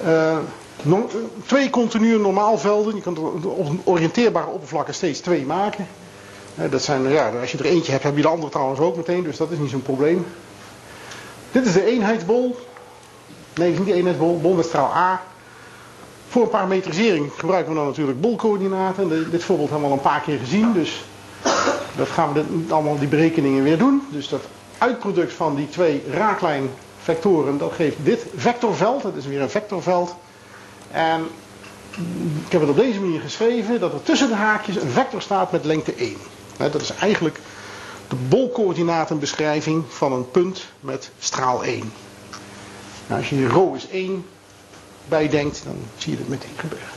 Uh, 0.05 0.39
twee 1.47 1.71
continue 1.71 2.19
normaalvelden. 2.19 2.95
Je 2.95 3.01
kan 3.01 3.17
op 3.43 3.71
oriënteerbare 3.85 4.47
oppervlakken 4.47 4.95
steeds 4.95 5.21
twee 5.21 5.47
maken. 5.47 5.87
Dat 6.55 6.83
zijn, 6.83 7.09
ja, 7.09 7.31
als 7.41 7.53
je 7.53 7.59
er 7.59 7.65
eentje 7.65 7.93
hebt, 7.93 8.05
heb 8.05 8.17
je 8.17 8.23
de 8.23 8.29
andere 8.29 8.51
trouwens 8.51 8.81
ook 8.81 8.97
meteen. 8.97 9.23
Dus 9.23 9.37
dat 9.37 9.51
is 9.51 9.59
niet 9.59 9.71
zo'n 9.71 9.83
probleem. 9.83 10.27
Dit 11.53 11.67
is 11.67 11.73
de 11.73 11.85
eenheidsbol. 11.85 12.57
Nee, 13.55 13.71
niet 13.79 13.87
de 13.87 13.93
eenheidsbol, 13.93 14.41
bol 14.41 14.55
met 14.55 14.65
straal 14.65 14.95
A. 14.95 15.23
Voor 16.29 16.43
een 16.43 16.49
parametrisering 16.49 17.31
gebruiken 17.37 17.73
we 17.73 17.79
dan 17.79 17.87
natuurlijk 17.87 18.21
bolcoördinaten. 18.21 19.31
Dit 19.31 19.45
voorbeeld 19.45 19.71
hebben 19.71 19.89
we 19.89 19.95
al 19.95 20.01
een 20.01 20.11
paar 20.11 20.21
keer 20.21 20.39
gezien, 20.39 20.73
dus 20.73 21.05
dat 21.97 22.09
gaan 22.09 22.33
we 22.33 22.45
allemaal 22.69 22.99
die 22.99 23.09
berekeningen 23.09 23.63
weer 23.63 23.79
doen. 23.79 24.03
Dus 24.11 24.29
dat 24.29 24.41
uitproduct 24.79 25.33
van 25.33 25.55
die 25.55 25.69
twee 25.69 26.03
raaklijnvectoren, 26.11 27.59
dat 27.59 27.73
geeft 27.73 27.97
dit 28.03 28.27
vectorveld. 28.37 29.03
Dat 29.03 29.17
is 29.17 29.27
weer 29.27 29.41
een 29.41 29.51
vectorveld. 29.51 30.15
En 30.91 31.27
ik 32.47 32.53
heb 32.53 32.61
het 32.61 32.71
op 32.71 32.77
deze 32.77 33.01
manier 33.01 33.21
geschreven 33.21 33.81
dat 33.81 33.93
er 33.93 34.03
tussen 34.03 34.29
de 34.29 34.35
haakjes 34.35 34.77
een 34.77 34.91
vector 34.91 35.23
staat 35.23 35.53
met 35.53 35.65
lengte 35.65 35.95
1. 35.95 36.17
Dat 36.57 36.81
is 36.81 36.91
eigenlijk 36.91 37.41
de 38.09 38.17
bolcoördinatenbeschrijving 38.29 39.85
van 39.89 40.13
een 40.13 40.31
punt 40.31 40.65
met 40.81 41.11
straal 41.19 41.65
1. 41.65 41.93
Nou, 43.07 43.21
als 43.21 43.31
je 43.31 43.37
hier 43.37 43.49
rho 43.49 43.73
is 43.75 43.89
1 43.89 44.27
bijdenkt, 45.09 45.63
dan 45.65 45.77
zie 45.97 46.13
je 46.13 46.19
het 46.19 46.29
meteen 46.29 46.57
gebeuren. 46.57 46.89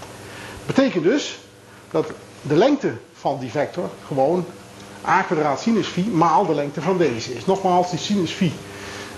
Dat 0.65 0.75
betekent 0.75 1.03
dus 1.03 1.39
dat 1.91 2.07
de 2.41 2.55
lengte 2.55 2.93
van 3.13 3.39
die 3.39 3.51
vector 3.51 3.89
gewoon 4.07 4.45
a 5.05 5.21
kwadraat 5.21 5.61
sinus 5.61 5.87
phi 5.87 6.01
maal 6.01 6.45
de 6.45 6.55
lengte 6.55 6.81
van 6.81 6.97
deze 6.97 7.35
is. 7.35 7.45
Nogmaals, 7.45 7.89
die 7.89 7.99
sinus 7.99 8.31
phi 8.31 8.53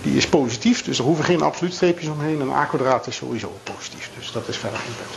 die 0.01 0.17
is 0.17 0.27
positief, 0.27 0.83
dus 0.83 0.97
er 0.97 1.03
hoeven 1.03 1.25
geen 1.25 1.41
absoluut 1.41 1.73
streepjes 1.73 2.09
omheen. 2.09 2.41
En 2.41 2.49
a 2.49 2.65
kwadraat 2.65 3.07
is 3.07 3.15
sowieso 3.15 3.51
positief, 3.63 4.09
dus 4.17 4.31
dat 4.31 4.47
is 4.47 4.57
verder 4.57 4.79
geen 4.79 4.95
punt. 4.95 5.15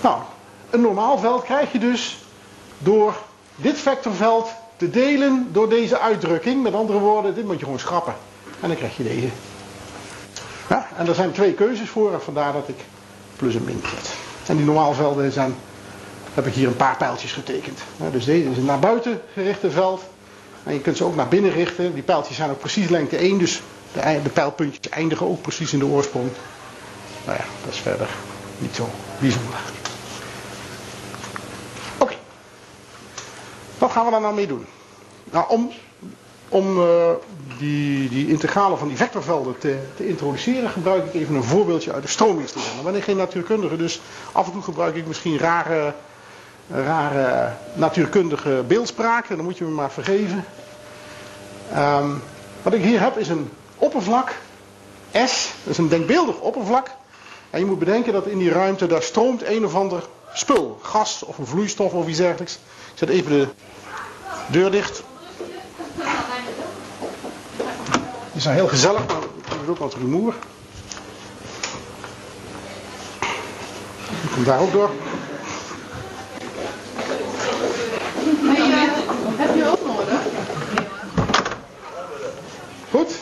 Nou, 0.00 0.22
een 0.70 0.80
normaal 0.80 1.18
veld 1.18 1.42
krijg 1.42 1.72
je 1.72 1.78
dus 1.78 2.18
door 2.78 3.14
dit 3.60 3.78
vectorveld 3.78 4.48
te 4.76 4.90
delen 4.90 5.48
door 5.52 5.68
deze 5.68 5.98
uitdrukking. 5.98 6.62
Met 6.62 6.74
andere 6.74 6.98
woorden, 6.98 7.34
dit 7.34 7.44
moet 7.44 7.58
je 7.58 7.64
gewoon 7.64 7.78
schrappen. 7.78 8.14
En 8.60 8.68
dan 8.68 8.76
krijg 8.76 8.96
je 8.96 9.02
deze. 9.02 9.28
En 10.96 11.06
er 11.08 11.14
zijn 11.14 11.32
twee 11.32 11.52
keuzes 11.52 11.88
voor, 11.88 12.12
en 12.12 12.22
vandaar 12.22 12.52
dat 12.52 12.68
ik 12.68 12.76
plus 13.36 13.54
en 13.54 13.64
min 13.64 13.82
zet. 13.94 14.14
En 14.46 14.56
die 14.56 14.64
normaalvelden 14.64 15.32
zijn, 15.32 15.54
heb 16.34 16.46
ik 16.46 16.54
hier 16.54 16.66
een 16.68 16.76
paar 16.76 16.96
pijltjes 16.96 17.32
getekend. 17.32 17.78
Dus 18.12 18.24
deze 18.24 18.50
is 18.50 18.56
een 18.56 18.64
naar 18.64 18.78
buiten 18.78 19.20
gerichte 19.32 19.70
veld. 19.70 20.02
En 20.62 20.72
je 20.72 20.80
kunt 20.80 20.96
ze 20.96 21.04
ook 21.04 21.16
naar 21.16 21.28
binnen 21.28 21.52
richten. 21.52 21.94
Die 21.94 22.02
pijltjes 22.02 22.36
zijn 22.36 22.50
ook 22.50 22.58
precies 22.58 22.88
lengte 22.88 23.16
1, 23.16 23.38
dus 23.38 23.62
de, 23.92 24.20
de 24.22 24.28
pijlpuntjes 24.28 24.88
eindigen 24.88 25.26
ook 25.26 25.42
precies 25.42 25.72
in 25.72 25.78
de 25.78 25.86
oorsprong. 25.86 26.28
Nou 27.24 27.38
ja, 27.38 27.44
dat 27.64 27.72
is 27.72 27.80
verder 27.80 28.08
niet 28.58 28.74
zo 28.74 28.88
bijzonder. 29.20 29.58
Wat 33.80 33.90
gaan 33.90 34.04
we 34.04 34.10
daar 34.10 34.20
nou 34.20 34.34
mee 34.34 34.46
doen? 34.46 34.66
Nou, 35.30 35.44
om, 35.48 35.70
om 36.48 36.78
uh, 36.78 37.10
die, 37.58 38.08
die 38.08 38.28
integralen 38.28 38.78
van 38.78 38.88
die 38.88 38.96
vectorvelden 38.96 39.58
te, 39.58 39.78
te, 39.96 40.08
introduceren, 40.08 40.70
gebruik 40.70 41.06
ik 41.06 41.14
even 41.14 41.34
een 41.34 41.44
voorbeeldje 41.44 41.92
uit 41.92 42.02
de 42.02 42.08
stromingstudie. 42.08 42.68
Dan 42.74 42.84
ben 42.84 42.94
ik 42.94 43.02
geen 43.02 43.16
natuurkundige, 43.16 43.76
dus 43.76 44.00
af 44.32 44.46
en 44.46 44.52
toe 44.52 44.62
gebruik 44.62 44.94
ik 44.94 45.06
misschien 45.06 45.38
rare, 45.38 45.94
rare 46.70 47.52
natuurkundige 47.74 48.64
beeldspraken. 48.66 49.36
Dan 49.36 49.44
moet 49.44 49.58
je 49.58 49.64
me 49.64 49.70
maar 49.70 49.90
vergeven. 49.90 50.44
Um, 51.76 52.22
wat 52.62 52.72
ik 52.72 52.82
hier 52.82 53.00
heb 53.00 53.18
is 53.18 53.28
een 53.28 53.50
oppervlak, 53.76 54.34
S, 55.12 55.52
dat 55.62 55.72
is 55.72 55.78
een 55.78 55.88
denkbeeldig 55.88 56.40
oppervlak. 56.40 56.90
En 57.50 57.58
je 57.60 57.66
moet 57.66 57.78
bedenken 57.78 58.12
dat 58.12 58.26
in 58.26 58.38
die 58.38 58.50
ruimte, 58.50 58.86
daar 58.86 59.02
stroomt 59.02 59.46
een 59.46 59.64
of 59.64 59.74
ander 59.74 60.02
spul, 60.32 60.78
gas 60.82 61.22
of 61.22 61.38
een 61.38 61.46
vloeistof 61.46 61.92
of 61.92 62.08
iets 62.08 62.18
dergelijks. 62.18 62.54
Ik 62.92 62.98
zet 62.98 63.08
even 63.08 63.30
de 63.30 63.48
deur 64.48 64.70
dicht. 64.70 65.02
Die 68.32 68.40
is 68.40 68.44
heel 68.44 68.68
gezellig, 68.68 69.06
maar 69.06 69.16
er 69.16 69.62
is 69.62 69.68
ook 69.68 69.78
wat 69.78 69.94
rumoer. 69.94 70.34
Die 74.20 74.30
komt 74.34 74.46
daar 74.46 74.60
ook 74.60 74.72
door. 74.72 74.90
Heb 79.36 79.54
je 79.54 79.70
ook 79.70 79.86
nodig? 79.86 80.20
Goed. 82.90 83.12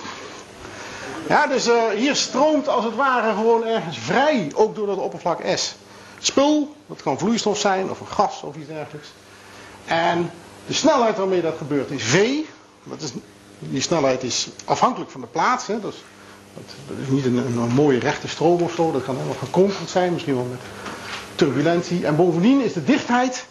Ja, 1.28 1.46
dus 1.46 1.68
uh, 1.68 1.88
hier 1.88 2.16
stroomt 2.16 2.68
als 2.68 2.84
het 2.84 2.94
ware 2.94 3.34
gewoon 3.34 3.66
ergens 3.66 3.98
vrij, 3.98 4.50
ook 4.54 4.74
door 4.74 4.86
dat 4.86 4.98
oppervlak 4.98 5.40
S. 5.54 5.74
Spul, 6.18 6.76
dat 6.86 7.02
kan 7.02 7.18
vloeistof 7.18 7.58
zijn 7.58 7.90
of 7.90 8.00
een 8.00 8.06
gas 8.06 8.42
of 8.42 8.56
iets 8.56 8.66
dergelijks. 8.68 9.08
En 9.84 10.30
de 10.66 10.72
snelheid 10.74 11.16
waarmee 11.16 11.40
dat 11.40 11.56
gebeurt 11.56 11.90
is 11.90 12.02
V. 12.02 12.36
Dat 12.84 13.02
is, 13.02 13.10
die 13.58 13.80
snelheid 13.80 14.22
is 14.22 14.48
afhankelijk 14.64 15.10
van 15.10 15.20
de 15.20 15.26
plaats. 15.26 15.66
Hè. 15.66 15.80
Dat, 15.80 15.92
is, 15.92 16.00
dat, 16.86 16.96
is 17.02 17.08
niet 17.08 17.24
een, 17.24 17.36
een, 17.36 17.68
mooie 17.68 17.98
rechte 17.98 18.28
stroom 18.28 18.62
of 18.62 18.72
zo. 18.74 18.92
Dat 18.92 19.04
kan 19.04 19.14
helemaal 19.14 19.36
gekonkeld 19.38 19.90
zijn, 19.90 20.12
misschien 20.12 20.34
wel 20.34 20.44
met 20.44 20.60
turbulentie. 21.34 22.06
En 22.06 22.16
bovendien 22.16 22.60
is 22.60 22.72
de 22.72 22.84
dichtheid 22.84 23.46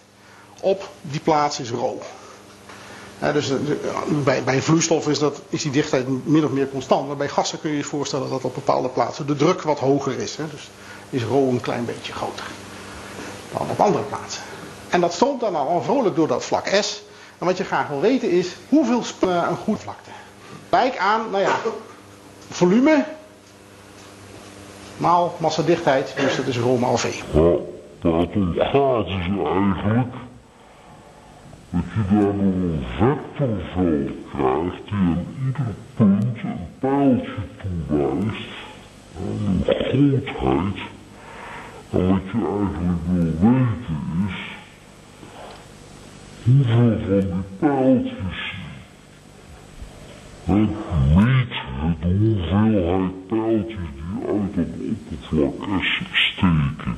op 0.61 0.89
die 1.01 1.19
plaats 1.19 1.59
is 1.59 1.69
rho 1.69 1.99
dus 3.19 3.49
eh, 3.49 3.57
bij, 4.23 4.43
bij 4.43 4.61
vloeistof 4.61 5.07
is, 5.07 5.19
dat, 5.19 5.41
is 5.49 5.61
die 5.61 5.71
dichtheid 5.71 6.25
min 6.25 6.45
of 6.45 6.51
meer 6.51 6.69
constant. 6.69 7.07
Maar 7.07 7.17
bij 7.17 7.29
gassen 7.29 7.59
kun 7.59 7.71
je 7.71 7.77
je 7.77 7.83
voorstellen 7.83 8.29
dat 8.29 8.43
op 8.43 8.53
bepaalde 8.53 8.89
plaatsen 8.89 9.27
de 9.27 9.35
druk 9.35 9.61
wat 9.61 9.79
hoger 9.79 10.19
is. 10.19 10.35
Hè. 10.35 10.43
Dus 10.51 10.69
is 11.09 11.23
rho 11.23 11.49
een 11.49 11.61
klein 11.61 11.85
beetje 11.85 12.13
groter 12.13 12.45
dan 13.51 13.69
op 13.69 13.79
andere 13.79 14.03
plaatsen. 14.03 14.43
En 14.89 15.01
dat 15.01 15.13
stroomt 15.13 15.39
dan 15.39 15.55
al 15.55 15.81
vrolijk 15.81 16.15
door 16.15 16.27
dat 16.27 16.43
vlak 16.43 16.67
S. 16.67 17.03
En 17.37 17.45
wat 17.45 17.57
je 17.57 17.63
graag 17.63 17.87
wil 17.87 18.01
weten 18.01 18.31
is, 18.31 18.55
hoeveel 18.69 19.03
een 19.21 19.55
goed 19.55 19.79
vlakte? 19.79 20.09
Kijk 20.69 20.97
aan, 20.97 21.29
nou 21.31 21.43
ja, 21.43 21.55
volume 22.49 23.05
maal 24.97 25.35
massadichtheid, 25.39 26.13
dus 26.15 26.35
dat 26.35 26.47
is 26.47 26.57
rho 26.57 26.77
maal 26.77 26.97
v. 26.97 27.21
Ja, 27.33 27.55
dat 28.01 28.13
ontgaat 28.35 29.05
is 29.05 29.13
eigenlijk 29.13 30.13
dat 31.69 31.83
je 31.93 32.03
daar 32.09 32.23
een 32.23 32.83
vectorveld 32.97 34.11
krijgt 34.31 34.85
die 34.85 34.93
aan 34.93 35.25
ieder 35.45 35.73
punt 35.95 36.37
een 36.43 36.67
pijltje 36.79 37.33
toewijst 37.87 38.47
aan 39.17 39.47
een 39.47 39.63
grootheid. 39.63 40.96
En 41.91 42.07
wat 42.07 42.21
je 42.31 42.47
eigenlijk 42.47 43.01
wil 43.05 43.49
weten 43.49 44.01
is 44.27 44.55
hoeveel 46.43 46.97
van 47.07 47.19
die 47.19 47.43
pijltjes 47.59 48.55
het 50.43 50.69
meet 51.15 51.53
het 51.81 52.03
hoeveelheid 52.03 53.27
pijltjes 53.27 53.89
die 53.95 54.27
uit 54.27 54.55
het 54.55 54.69
oppervlak 54.89 55.83
S 55.83 56.01
steken. 56.13 56.97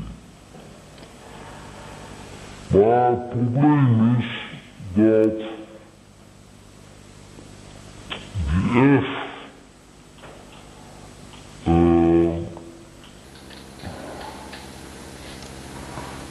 Maar 2.71 3.09
het 3.09 3.29
probleem 3.29 4.15
is 4.17 4.25
dat 4.93 5.59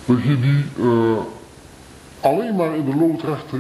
dat 0.09 0.23
je 0.23 0.41
die 0.41 0.65
alleen 2.21 2.57
maar 2.57 2.75
in 2.75 2.85
de 2.85 2.97
loodrechte, 2.97 3.57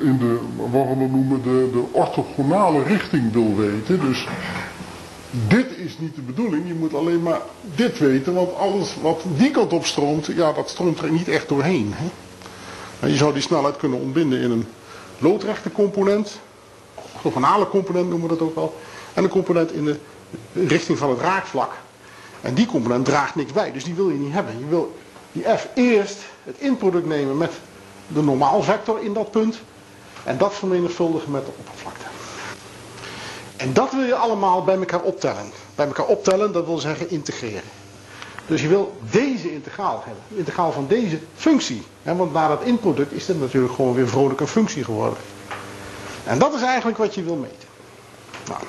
in 0.00 0.18
de, 0.18 0.38
wat 0.56 0.86
we 0.88 0.94
noemen, 0.94 1.42
de, 1.42 1.68
de 1.72 1.84
orthogonale 1.90 2.82
richting 2.82 3.32
wil 3.32 3.56
weten. 3.56 4.00
Dus 4.00 4.28
dit 5.48 5.66
is 5.76 5.98
niet 5.98 6.14
de 6.14 6.20
bedoeling, 6.20 6.66
je 6.66 6.74
moet 6.74 6.94
alleen 6.94 7.22
maar 7.22 7.40
dit 7.74 7.98
weten, 7.98 8.34
want 8.34 8.56
alles 8.56 8.96
wat 9.02 9.22
die 9.36 9.50
kant 9.50 9.72
op 9.72 9.86
stroomt, 9.86 10.26
ja 10.26 10.52
dat 10.52 10.68
stroomt 10.68 10.98
er 10.98 11.10
niet 11.10 11.28
echt 11.28 11.48
doorheen. 11.48 11.92
Hè? 11.94 13.06
je 13.06 13.16
zou 13.16 13.32
die 13.32 13.42
snelheid 13.42 13.76
kunnen 13.76 14.00
ontbinden 14.00 14.40
in 14.40 14.50
een 14.50 14.66
loodrechte 15.18 15.72
component, 15.72 16.40
orthogonale 17.14 17.68
component 17.68 18.08
noemen 18.08 18.28
we 18.28 18.36
dat 18.36 18.46
ook 18.48 18.54
wel, 18.54 18.80
en 19.14 19.24
een 19.24 19.30
component 19.30 19.72
in 19.72 19.84
de 19.84 19.98
richting 20.52 20.98
van 20.98 21.10
het 21.10 21.20
raakvlak. 21.20 21.72
En 22.40 22.54
die 22.54 22.66
component 22.66 23.04
draagt 23.04 23.34
niks 23.34 23.52
bij, 23.52 23.72
dus 23.72 23.84
die 23.84 23.94
wil 23.94 24.08
je 24.08 24.18
niet 24.18 24.32
hebben. 24.32 24.58
Je 24.58 24.66
wil 24.68 24.96
die 25.36 25.56
f 25.56 25.68
eerst 25.74 26.18
het 26.44 26.56
inproduct 26.58 27.06
nemen 27.06 27.36
met 27.36 27.52
de 28.08 28.22
normaalvector 28.22 29.02
in 29.02 29.12
dat 29.12 29.30
punt 29.30 29.58
en 30.24 30.38
dat 30.38 30.54
vermenigvuldigen 30.54 31.30
met 31.30 31.44
de 31.46 31.52
oppervlakte. 31.58 32.04
En 33.56 33.72
dat 33.72 33.92
wil 33.92 34.02
je 34.02 34.14
allemaal 34.14 34.64
bij 34.64 34.76
elkaar 34.76 35.00
optellen. 35.00 35.50
Bij 35.74 35.86
elkaar 35.86 36.06
optellen, 36.06 36.52
dat 36.52 36.66
wil 36.66 36.78
zeggen 36.78 37.10
integreren. 37.10 37.70
Dus 38.46 38.62
je 38.62 38.68
wil 38.68 38.96
deze 39.10 39.52
integraal 39.52 40.02
hebben. 40.04 40.22
Integraal 40.38 40.72
van 40.72 40.86
deze 40.86 41.18
functie. 41.34 41.82
want 42.02 42.32
na 42.32 42.48
dat 42.48 42.62
inproduct 42.62 43.12
is 43.12 43.28
het 43.28 43.40
natuurlijk 43.40 43.74
gewoon 43.74 43.94
weer 43.94 44.08
vrolijk 44.08 44.40
een 44.40 44.46
functie 44.46 44.84
geworden. 44.84 45.18
En 46.24 46.38
dat 46.38 46.54
is 46.54 46.62
eigenlijk 46.62 46.98
wat 46.98 47.14
je 47.14 47.22
wil 47.22 47.36
meten. 47.36 47.68
Nou, 48.48 48.60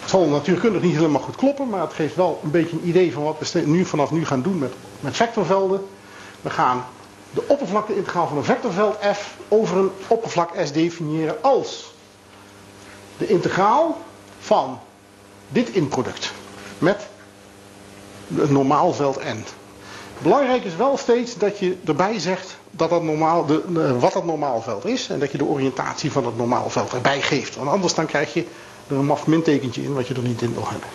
het 0.00 0.10
zal 0.10 0.28
natuurkundig 0.28 0.82
niet 0.82 0.94
helemaal 0.94 1.20
goed 1.20 1.36
kloppen, 1.36 1.68
maar 1.68 1.80
het 1.80 1.92
geeft 1.92 2.16
wel 2.16 2.40
een 2.42 2.50
beetje 2.50 2.76
een 2.76 2.88
idee 2.88 3.12
van 3.12 3.22
wat 3.22 3.52
we 3.52 3.60
nu 3.60 3.84
vanaf 3.84 4.10
nu 4.10 4.24
gaan 4.24 4.42
doen 4.42 4.58
met, 4.58 4.72
met 5.04 5.16
vectorvelden. 5.16 5.86
We 6.40 6.50
gaan 6.50 6.84
de 7.30 7.44
oppervlakte-integraal 7.46 8.28
van 8.28 8.36
een 8.36 8.44
vectorveld 8.44 8.96
f 9.14 9.36
over 9.48 9.76
een 9.76 9.90
oppervlak 10.06 10.50
s 10.64 10.72
definiëren 10.72 11.42
als 11.42 11.92
de 13.18 13.26
integraal 13.26 13.98
van 14.38 14.78
dit 15.48 15.68
inproduct 15.68 16.32
met 16.78 17.06
het 18.34 18.50
normaalveld 18.50 19.24
n. 19.24 19.44
Belangrijk 20.18 20.64
is 20.64 20.76
wel 20.76 20.96
steeds 20.96 21.38
dat 21.38 21.58
je 21.58 21.76
erbij 21.84 22.18
zegt 22.18 22.56
dat 22.70 22.90
dat 22.90 23.02
normaal, 23.02 23.46
de, 23.46 23.98
wat 23.98 24.12
dat 24.12 24.24
normaalveld 24.24 24.84
is. 24.84 25.08
En 25.08 25.18
dat 25.18 25.32
je 25.32 25.38
de 25.38 25.44
oriëntatie 25.44 26.12
van 26.12 26.26
het 26.26 26.36
normaalveld 26.36 26.92
erbij 26.92 27.20
geeft. 27.20 27.56
Want 27.56 27.68
anders 27.68 27.94
dan 27.94 28.06
krijg 28.06 28.34
je 28.34 28.46
er 28.88 28.96
een 28.96 29.06
maf 29.06 29.26
mintekentje 29.26 29.82
in 29.82 29.94
wat 29.94 30.06
je 30.06 30.14
er 30.14 30.22
niet 30.22 30.42
in 30.42 30.54
wil 30.54 30.68
hebben. 30.68 30.88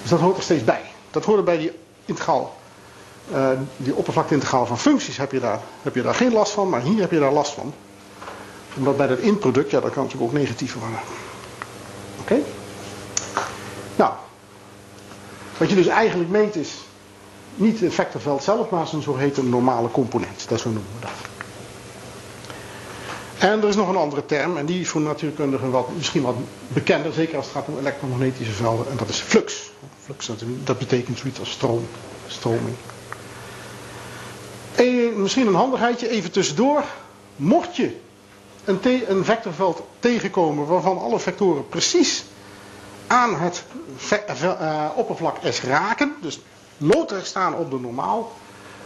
Dus 0.00 0.10
dat 0.10 0.20
hoort 0.20 0.36
er 0.36 0.42
steeds 0.42 0.64
bij. 0.64 0.82
Dat 1.10 1.24
hoort 1.24 1.38
er 1.38 1.44
bij 1.44 1.58
die 1.58 1.72
integraal. 2.04 2.54
Uh, 3.32 3.50
die 3.76 3.94
oppervlakte-integraal 3.94 4.66
van 4.66 4.78
functies 4.78 5.16
heb 5.16 5.32
je, 5.32 5.40
daar, 5.40 5.60
heb 5.82 5.94
je 5.94 6.02
daar 6.02 6.14
geen 6.14 6.32
last 6.32 6.52
van, 6.52 6.68
maar 6.68 6.82
hier 6.82 7.00
heb 7.00 7.10
je 7.10 7.18
daar 7.18 7.32
last 7.32 7.52
van. 7.52 7.74
Omdat 8.76 8.96
bij 8.96 9.06
dat 9.06 9.18
inproduct, 9.18 9.70
ja 9.70 9.80
dat 9.80 9.92
kan 9.92 10.02
natuurlijk 10.02 10.32
ook 10.32 10.38
negatief 10.38 10.74
worden. 10.74 10.98
Oké? 12.20 12.36
Nou, 13.96 14.12
wat 15.58 15.68
je 15.68 15.74
dus 15.74 15.86
eigenlijk 15.86 16.30
meet 16.30 16.56
is 16.56 16.74
niet 17.54 17.80
het 17.80 17.94
vectorveld 17.94 18.42
zelf, 18.42 18.70
maar 18.70 18.86
zijn 18.86 19.02
zogeheten 19.02 19.48
normale 19.48 19.90
component. 19.90 20.48
Dat 20.48 20.60
zo 20.60 20.70
noemen 20.70 20.90
we 20.94 21.00
dat. 21.00 21.10
En 23.38 23.62
er 23.62 23.68
is 23.68 23.76
nog 23.76 23.88
een 23.88 23.96
andere 23.96 24.26
term, 24.26 24.56
en 24.56 24.66
die 24.66 24.80
is 24.80 24.88
voor 24.88 25.00
natuurkundigen 25.00 25.70
wat, 25.70 25.88
misschien 25.96 26.22
wat 26.22 26.34
bekender, 26.68 27.12
zeker 27.12 27.36
als 27.36 27.44
het 27.44 27.54
gaat 27.54 27.68
om 27.68 27.78
elektromagnetische 27.78 28.52
velden, 28.52 28.90
en 28.90 28.96
dat 28.96 29.08
is 29.08 29.20
flux. 29.20 29.70
Flux, 30.04 30.30
dat 30.64 30.78
betekent 30.78 31.18
zoiets 31.18 31.38
als 31.38 31.50
stroom, 31.50 31.86
stroming. 32.26 32.76
En 34.80 35.22
misschien 35.22 35.46
een 35.46 35.54
handigheidje 35.54 36.08
even 36.08 36.30
tussendoor. 36.30 36.84
Mocht 37.36 37.76
je 37.76 37.96
een, 38.64 38.80
een 39.08 39.24
vectorveld 39.24 39.82
tegenkomen 39.98 40.66
waarvan 40.66 40.98
alle 40.98 41.18
vectoren 41.18 41.68
precies 41.68 42.24
aan 43.06 43.40
het 43.40 43.64
uh, 44.42 44.86
oppervlak 44.96 45.36
S 45.50 45.62
raken, 45.62 46.14
dus 46.20 46.40
loodrecht 46.76 47.26
staan 47.26 47.54
op 47.54 47.70
de 47.70 47.78
normaal, 47.78 48.32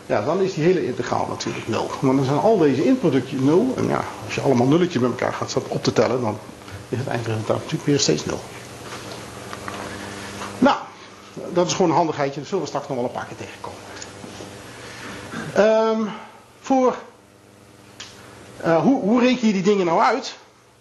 ja, 0.07 0.25
dan 0.25 0.41
is 0.41 0.55
die 0.55 0.65
hele 0.65 0.87
integraal 0.87 1.27
natuurlijk 1.29 1.69
0. 1.69 1.91
Want 2.01 2.17
dan 2.17 2.25
zijn 2.25 2.39
al 2.39 2.59
deze 2.59 2.85
inproductjes 2.85 3.41
0. 3.41 3.75
En 3.77 3.89
ja, 3.89 4.05
als 4.25 4.35
je 4.35 4.41
allemaal 4.41 4.67
nulletjes 4.67 5.03
met 5.03 5.11
elkaar 5.11 5.33
gaat 5.33 5.57
op 5.69 5.83
te 5.83 5.93
tellen, 5.93 6.21
dan 6.21 6.39
is 6.89 6.99
het 6.99 7.07
eindresultaat 7.07 7.57
natuurlijk 7.57 7.85
weer 7.85 8.01
steeds 8.01 8.25
0. 8.25 8.39
Nou, 10.59 10.77
dat 11.53 11.67
is 11.67 11.73
gewoon 11.73 11.91
een 11.91 11.97
handigheidje. 11.97 12.41
Dat 12.41 12.49
zullen 12.49 12.63
we 12.65 12.69
straks 12.69 12.89
nog 12.89 12.97
wel 12.97 13.07
een 13.07 13.13
paar 13.13 13.27
keer 13.27 13.37
tegenkomen. 13.37 13.79
Um, 15.59 16.09
voor, 16.61 16.97
uh, 18.65 18.83
hoe, 18.83 19.01
hoe 19.01 19.21
reken 19.21 19.47
je 19.47 19.53
die 19.53 19.63
dingen 19.63 19.87
nou 19.87 20.01
uit? 20.01 20.37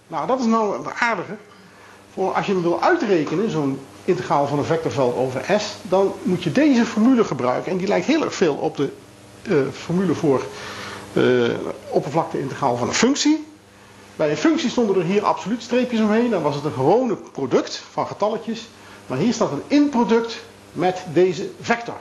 Nou, 0.08 0.28
dat 0.28 0.40
is 0.40 0.46
nou 0.46 0.78
het 0.78 0.94
aardige. 1.00 1.36
Voor 2.14 2.34
als 2.34 2.46
je 2.46 2.52
hem 2.52 2.62
wil 2.62 2.82
uitrekenen, 2.82 3.52
zo'n 3.52 3.80
integraal 4.06 4.48
van 4.48 4.58
een 4.58 4.66
vectorveld 4.66 5.16
over 5.16 5.60
S, 5.60 5.76
dan 5.82 6.14
moet 6.22 6.44
je 6.44 6.52
deze 6.52 6.86
formule 6.86 7.24
gebruiken. 7.24 7.72
En 7.72 7.78
die 7.78 7.88
lijkt 7.88 8.06
heel 8.06 8.24
erg 8.24 8.36
veel 8.36 8.56
op 8.56 8.78
de 8.78 8.92
uh, 9.44 9.68
formule 9.72 10.14
voor 10.14 10.44
uh, 11.14 11.50
oppervlakte-integraal 11.90 12.76
van 12.78 12.88
een 12.88 12.94
functie. 12.94 13.48
Bij 14.16 14.30
een 14.30 14.38
functie 14.38 14.70
stonden 14.70 14.96
er 14.96 15.04
hier 15.04 15.26
absoluut 15.26 15.62
streepjes 15.62 16.00
omheen. 16.00 16.30
Dan 16.30 16.42
was 16.42 16.56
het 16.56 16.64
een 16.64 16.74
gewone 16.74 17.16
product 17.16 17.84
van 17.92 18.08
getalletjes. 18.08 18.68
Maar 19.08 19.18
hier 19.18 19.34
staat 19.34 19.52
een 19.52 19.64
inproduct 19.68 20.44
met 20.72 21.04
deze 21.14 21.50
vector. 21.62 21.98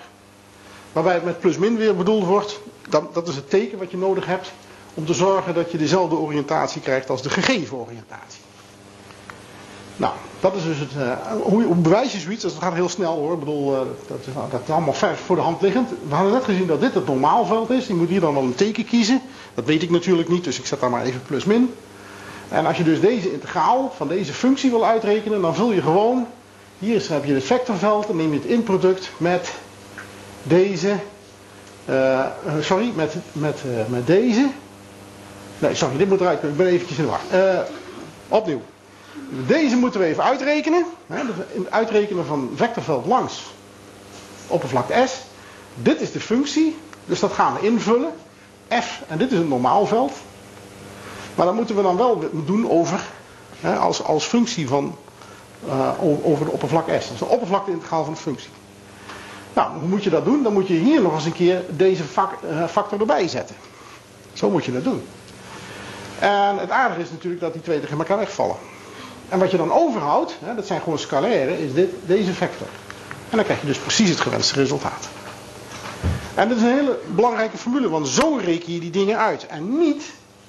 Waarbij 0.93 1.15
het 1.15 1.25
met 1.25 1.41
plus-min 1.41 1.77
weer 1.77 1.97
bedoeld 1.97 2.25
wordt. 2.25 2.61
Dat, 3.13 3.29
is 3.29 3.37
het 3.37 3.51
teken 3.51 3.79
wat 3.79 3.91
je 3.91 3.97
nodig 3.97 4.27
hebt 4.27 4.53
om 4.95 5.07
te 5.07 5.15
zorgen 5.15 5.55
dat 5.55 5.71
je 5.71 5.79
dezelfde 5.79 6.17
oriëntatie 6.17 6.81
krijgt 6.81 7.11
als 7.11 7.23
de 7.23 7.31
gegeven 7.31 7.77
oriëntatie. 7.77 8.41
Nou, 9.97 10.13
dat 10.41 10.55
is 10.55 10.63
dus 10.63 10.79
het. 10.79 10.91
Uh, 10.97 11.13
hoe, 11.43 11.75
bewijs 11.75 12.13
je 12.13 12.19
zoiets? 12.19 12.43
Dat 12.43 12.53
gaat 12.61 12.75
heel 12.75 12.89
snel 12.89 13.15
hoor. 13.15 13.33
Ik 13.33 13.39
bedoel, 13.39 13.73
uh, 13.73 13.79
dat, 14.07 14.19
is, 14.27 14.33
dat 14.51 14.71
allemaal 14.71 14.95
ver 14.95 15.17
voor 15.17 15.37
de 15.37 15.43
hand 15.43 15.61
liggend. 15.63 15.89
We 16.09 16.15
hadden 16.15 16.33
net 16.33 16.45
gezien 16.45 16.67
dat 16.67 16.81
dit 16.81 16.95
het 16.95 17.07
normaalveld 17.07 17.71
is. 17.71 17.87
Je 17.87 17.95
moet 17.95 18.09
hier 18.09 18.21
dan 18.21 18.35
wel 18.35 18.43
een 18.43 18.55
teken 18.55 18.85
kiezen. 18.85 19.23
Dat 19.55 19.65
weet 19.65 19.83
ik 19.83 19.91
natuurlijk 19.91 20.29
niet, 20.29 20.45
dus 20.45 20.59
ik 20.59 20.67
zet 20.67 20.81
daar 20.81 20.91
maar 20.91 21.05
even 21.05 21.23
plus 21.23 21.45
min. 21.45 21.75
En 22.49 22.67
als 22.67 22.77
je 22.77 22.85
dus 22.85 23.01
deze 23.01 23.33
integraal 23.33 23.93
van 23.97 24.09
deze 24.09 24.33
functie 24.33 24.71
wil 24.71 24.87
uitrekenen, 24.87 25.41
dan 25.41 25.55
vul 25.55 25.73
je 25.73 25.83
gewoon. 25.83 26.27
Hier 26.79 27.07
heb 27.09 27.25
je 27.25 27.35
het 27.35 27.45
vectorveld, 27.45 28.07
dan 28.07 28.17
neem 28.17 28.33
je 28.33 28.39
het 28.39 28.49
inproduct 28.49 29.11
met 29.17 29.53
deze. 30.43 30.97
Uh, 31.89 32.27
sorry, 32.61 32.93
met, 32.95 33.15
met, 33.33 33.63
met 33.89 34.07
deze. 34.07 34.49
Nee, 35.59 35.75
sorry, 35.75 35.97
dit 35.97 36.09
moet 36.09 36.21
eruit. 36.21 36.43
Ik 36.43 36.57
ben 36.57 36.67
eventjes 36.67 36.99
in 36.99 37.05
de 37.05 37.11
war. 37.11 37.21
opnieuw. 38.29 38.61
Deze 39.47 39.77
moeten 39.77 40.01
we 40.01 40.07
even 40.07 40.25
uitrekenen. 40.25 40.85
Het 41.07 41.71
uitrekenen 41.71 42.27
van 42.27 42.51
vectorveld 42.55 43.07
langs 43.07 43.43
oppervlak 44.47 44.87
S. 45.07 45.21
Dit 45.75 46.01
is 46.01 46.13
de 46.13 46.21
functie, 46.21 46.77
dus 47.05 47.21
dat 47.21 47.33
gaan 47.33 47.55
we 47.55 47.67
invullen. 47.67 48.11
F, 48.81 49.03
en 49.09 49.19
dit 49.19 49.33
is 49.33 49.39
het 49.39 49.49
normaalveld. 49.49 50.13
Maar 51.35 51.47
dat 51.47 51.55
moeten 51.55 51.77
we 51.77 51.83
dan 51.83 51.97
wel 51.97 52.31
doen 52.47 52.71
over, 52.71 53.01
hè, 53.61 53.77
als, 53.77 54.03
als 54.05 54.25
functie 54.25 54.69
van, 54.69 54.97
over 56.23 56.45
de 56.45 56.51
oppervlak 56.51 56.85
S. 56.87 56.89
Dat 56.89 57.13
is 57.13 57.19
de 57.19 57.25
oppervlakte-integraal 57.25 58.05
van 58.05 58.13
de 58.13 58.21
functie. 58.21 58.51
Nou, 59.53 59.79
hoe 59.79 59.89
moet 59.89 60.05
je 60.05 60.11
dat 60.11 60.25
doen? 60.25 60.43
Dan 60.43 60.53
moet 60.53 60.69
je 60.69 60.75
hier 60.75 61.03
nog 61.03 61.15
eens 61.15 61.25
een 61.25 61.33
keer 61.33 61.65
deze 61.71 62.03
eh, 62.03 62.67
factor 62.67 63.01
erbij 63.01 63.29
zetten. 63.29 63.57
Zo 64.33 64.51
moet 64.51 64.65
je 64.65 64.73
dat 64.73 64.85
doen. 64.85 65.03
En 66.19 66.59
het 66.59 66.71
aardige 66.71 67.01
is 67.01 67.11
natuurlijk 67.11 67.41
dat 67.41 67.53
die 67.53 67.63
twee 67.63 67.81
tegen 67.81 67.99
elkaar 67.99 68.19
wegvallen. 68.19 68.57
En 69.29 69.39
wat 69.39 69.51
je 69.51 69.57
dan 69.57 69.73
overhoudt, 69.73 70.37
hè, 70.45 70.55
dat 70.55 70.67
zijn 70.67 70.81
gewoon 70.81 70.99
scalairen, 70.99 71.59
is 71.59 71.75
dit, 71.75 71.91
deze 72.07 72.33
vector. 72.33 72.67
En 73.31 73.37
dan 73.37 73.45
krijg 73.45 73.61
je 73.61 73.67
dus 73.67 73.79
precies 73.79 74.09
het 74.09 74.21
gewenste 74.21 74.55
resultaat. 74.55 75.09
En 76.35 76.49
dat 76.49 76.57
is 76.57 76.63
een 76.63 76.75
hele 76.79 76.99
belangrijke 77.15 77.57
formule, 77.57 77.89
want 77.89 78.09
zo 78.09 78.37
reken 78.45 78.73
je 78.73 78.81
die 78.81 78.91
dingen 78.91 79.19
uit. 79.19 79.47
En 79.47 79.79
niet 79.79 80.03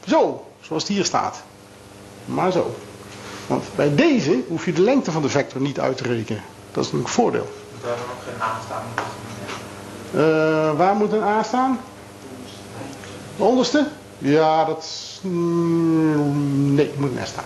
zo, 0.08 0.45
zoals 0.62 0.84
het 0.84 0.91
hier 0.91 1.06
staat. 1.06 1.43
Maar 2.26 2.51
zo. 2.51 2.76
Want 3.47 3.64
bij 3.76 3.95
deze 3.95 4.43
hoef 4.47 4.66
je 4.66 4.74
de 4.74 4.82
lengte 4.82 5.12
van 5.12 5.22
de 5.22 5.30
vector 5.30 5.62
niet 5.62 5.80
uit 5.80 5.97
te 5.97 6.04
rekenen. 6.04 6.43
Dat 6.72 6.86
is 6.86 6.91
een 6.91 7.08
voordeel. 7.08 7.47
Geen 7.84 8.42
A 8.42 8.60
staan? 8.66 8.84
Uh, 10.16 10.78
waar 10.78 10.96
moet 10.96 11.12
een 11.12 11.24
A 11.24 11.44
staan? 11.44 11.80
De 13.38 13.44
onderste? 13.44 13.88
Ja, 14.18 14.66
dat 14.66 14.84
is... 14.84 15.20
Mm, 15.24 16.74
nee, 16.74 16.94
moet 16.98 17.12
een 17.16 17.28
S 17.28 17.30
staan. 17.30 17.44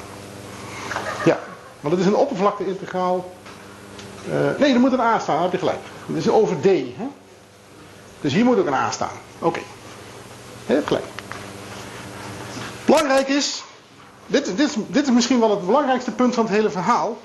Ja, 1.26 1.40
want 1.80 1.94
het 1.94 2.04
is 2.04 2.10
een 2.10 2.16
oppervlakte-integraal. 2.16 3.34
Uh, 4.30 4.60
nee, 4.60 4.74
er 4.74 4.80
moet 4.80 4.92
een 4.92 5.00
A 5.00 5.20
staan, 5.20 5.42
heb 5.42 5.52
je 5.52 5.58
gelijk. 5.58 5.80
Het 6.06 6.16
is 6.16 6.30
over 6.30 6.60
D. 6.60 6.66
Hè? 6.66 7.08
Dus 8.22 8.34
hier 8.34 8.46
moet 8.46 8.58
ook 8.58 8.68
een 8.68 8.74
A 8.74 8.92
staan. 8.92 9.18
Oké. 9.40 9.60
Heel 10.66 10.82
klein. 10.82 11.04
Belangrijk 12.86 13.28
is, 13.28 13.64
dit, 14.26 14.58
dit, 14.58 14.78
dit 14.88 15.04
is 15.08 15.14
misschien 15.14 15.40
wel 15.40 15.50
het 15.50 15.66
belangrijkste 15.66 16.12
punt 16.12 16.34
van 16.34 16.46
het 16.46 16.54
hele 16.54 16.70
verhaal. 16.70 17.18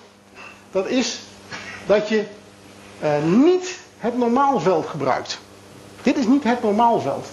Dat 0.70 0.86
is 0.86 1.20
dat 1.86 2.08
je 2.08 2.26
niet 3.24 3.78
het 3.98 4.18
normaalveld 4.18 4.86
gebruikt. 4.86 5.38
Dit 6.02 6.16
is 6.16 6.26
niet 6.26 6.44
het 6.44 6.62
normaalveld. 6.62 7.26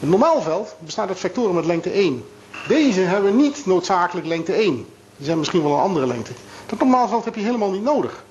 Het 0.00 0.10
normaalveld 0.10 0.74
bestaat 0.78 1.08
uit 1.08 1.18
vectoren 1.18 1.54
met 1.54 1.64
lengte 1.64 1.90
1. 1.90 2.24
Deze 2.68 3.00
hebben 3.00 3.36
niet 3.36 3.66
noodzakelijk 3.66 4.26
lengte 4.26 4.52
1. 4.52 4.74
Die 5.16 5.26
zijn 5.26 5.38
misschien 5.38 5.62
wel 5.62 5.72
een 5.72 5.80
andere 5.80 6.06
lengte. 6.06 6.32
Dat 6.66 6.78
normaalveld 6.78 7.24
heb 7.24 7.34
je 7.34 7.40
helemaal 7.40 7.70
niet 7.70 7.82
nodig. 7.82 8.24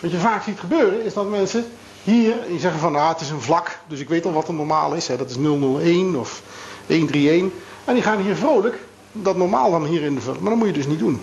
Wat 0.00 0.10
je 0.10 0.18
vaak 0.18 0.42
ziet 0.42 0.58
gebeuren 0.58 1.04
is 1.04 1.14
dat 1.14 1.30
mensen 1.30 1.66
hier 2.02 2.34
zeggen 2.58 2.80
van 2.80 2.96
ah, 2.96 3.08
het 3.08 3.20
is 3.20 3.30
een 3.30 3.40
vlak, 3.40 3.78
dus 3.88 4.00
ik 4.00 4.08
weet 4.08 4.24
al 4.24 4.32
wat 4.32 4.48
een 4.48 4.56
normaal 4.56 4.94
is. 4.94 5.08
Hè, 5.08 5.16
dat 5.16 5.30
is 5.30 5.36
001 5.36 6.16
of 6.16 6.42
131. 6.86 7.50
En 7.84 7.94
die 7.94 8.02
gaan 8.02 8.20
hier 8.20 8.36
vrolijk 8.36 8.78
dat 9.12 9.36
normaal 9.36 9.70
dan 9.70 9.84
hier 9.84 10.02
invullen. 10.02 10.42
Maar 10.42 10.50
dat 10.50 10.58
moet 10.58 10.68
je 10.68 10.74
dus 10.74 10.86
niet 10.86 10.98
doen. 10.98 11.20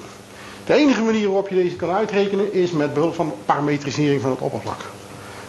De 0.70 0.76
enige 0.76 1.02
manier 1.02 1.26
waarop 1.26 1.48
je 1.48 1.56
deze 1.56 1.76
kan 1.76 1.90
uitrekenen 1.90 2.54
is 2.54 2.72
met 2.72 2.94
behulp 2.94 3.16
van 3.16 3.34
parametrisering 3.46 4.22
van 4.22 4.32
het 4.32 4.40
oppervlak. 4.40 4.80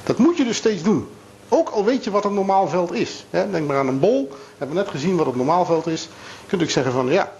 Dat 0.04 0.18
moet 0.18 0.36
je 0.36 0.44
dus 0.44 0.56
steeds 0.56 0.82
doen. 0.82 1.08
Ook 1.48 1.68
al 1.68 1.84
weet 1.84 2.04
je 2.04 2.10
wat 2.10 2.24
een 2.24 2.34
normaalveld 2.34 2.92
is. 2.92 3.24
Denk 3.30 3.66
maar 3.66 3.76
aan 3.76 3.88
een 3.88 3.98
bol. 3.98 4.28
We 4.30 4.36
hebben 4.58 4.76
net 4.76 4.88
gezien 4.88 5.16
wat 5.16 5.26
het 5.26 5.36
normaalveld 5.36 5.86
is. 5.86 6.02
Je 6.42 6.46
kunt 6.46 6.62
ook 6.62 6.70
zeggen 6.70 6.92
van 6.92 7.06
ja, 7.06 7.32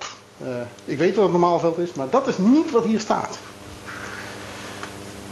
uh, 0.42 0.48
ik 0.84 0.98
weet 0.98 1.14
wat 1.14 1.22
het 1.22 1.32
normaalveld 1.32 1.78
is, 1.78 1.92
maar 1.92 2.10
dat 2.10 2.26
is 2.26 2.38
niet 2.38 2.70
wat 2.70 2.84
hier 2.84 3.00
staat. 3.00 3.38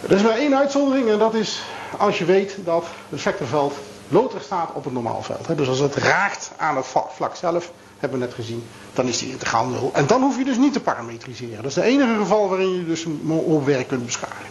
Er 0.02 0.12
is 0.12 0.22
maar 0.22 0.36
één 0.36 0.56
uitzondering 0.56 1.08
en 1.08 1.18
dat 1.18 1.34
is 1.34 1.62
als 1.98 2.18
je 2.18 2.24
weet 2.24 2.56
dat 2.64 2.84
het 3.08 3.20
vectorveld 3.20 3.74
loodrecht 4.08 4.44
staat 4.44 4.70
op 4.74 4.84
het 4.84 4.92
normaalveld. 4.92 5.56
Dus 5.56 5.68
als 5.68 5.78
het 5.78 5.94
raakt 5.94 6.50
aan 6.56 6.76
het 6.76 6.86
vlak 7.14 7.36
zelf, 7.36 7.72
hebben 7.98 8.18
we 8.18 8.24
net 8.24 8.34
gezien, 8.34 8.62
dan 8.92 9.06
is 9.06 9.18
die 9.18 9.30
integraal 9.30 9.66
0. 9.66 9.90
En 9.94 10.06
dan 10.06 10.22
hoef 10.22 10.38
je 10.38 10.44
dus 10.44 10.56
niet 10.56 10.72
te 10.72 10.80
parametriseren. 10.80 11.56
Dat 11.56 11.70
is 11.70 11.74
het 11.74 11.84
enige 11.84 12.14
geval 12.18 12.48
waarin 12.48 12.76
je 12.76 12.84
dus 12.84 13.04
op 13.26 13.66
werk 13.66 13.88
kunt 13.88 14.04
bescharen. 14.04 14.46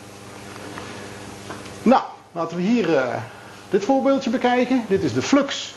Nou, 1.84 2.02
laten 2.32 2.58
we 2.58 2.64
hier 2.64 2.90
uh, 2.90 3.16
dit 3.70 3.86
voorbeeldje 3.86 4.30
bekijken. 4.30 4.86
Dit 4.88 5.04
is 5.04 5.14
de 5.14 5.22
flux. 5.22 5.76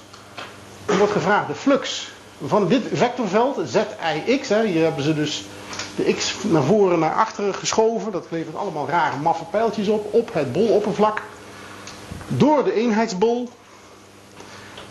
Er 0.85 0.99
wordt 0.99 1.13
gevraagd 1.13 1.47
de 1.47 1.55
flux 1.55 2.13
van 2.47 2.69
dit 2.69 2.83
vectorveld, 2.93 3.57
zix, 3.65 4.49
hè, 4.49 4.67
hier 4.67 4.83
hebben 4.83 5.05
ze 5.05 5.15
dus 5.15 5.45
de 5.97 6.15
x 6.15 6.35
naar 6.43 6.63
voren 6.63 6.99
naar 6.99 7.15
achteren 7.15 7.55
geschoven. 7.55 8.13
Dat 8.13 8.27
levert 8.29 8.57
allemaal 8.57 8.89
rare 8.89 9.17
maffe 9.17 9.45
pijltjes 9.45 9.89
op, 9.89 10.15
op 10.15 10.33
het 10.33 10.53
boloppervlak. 10.53 11.23
Door 12.29 12.65
de 12.65 12.73
eenheidsbol. 12.73 13.49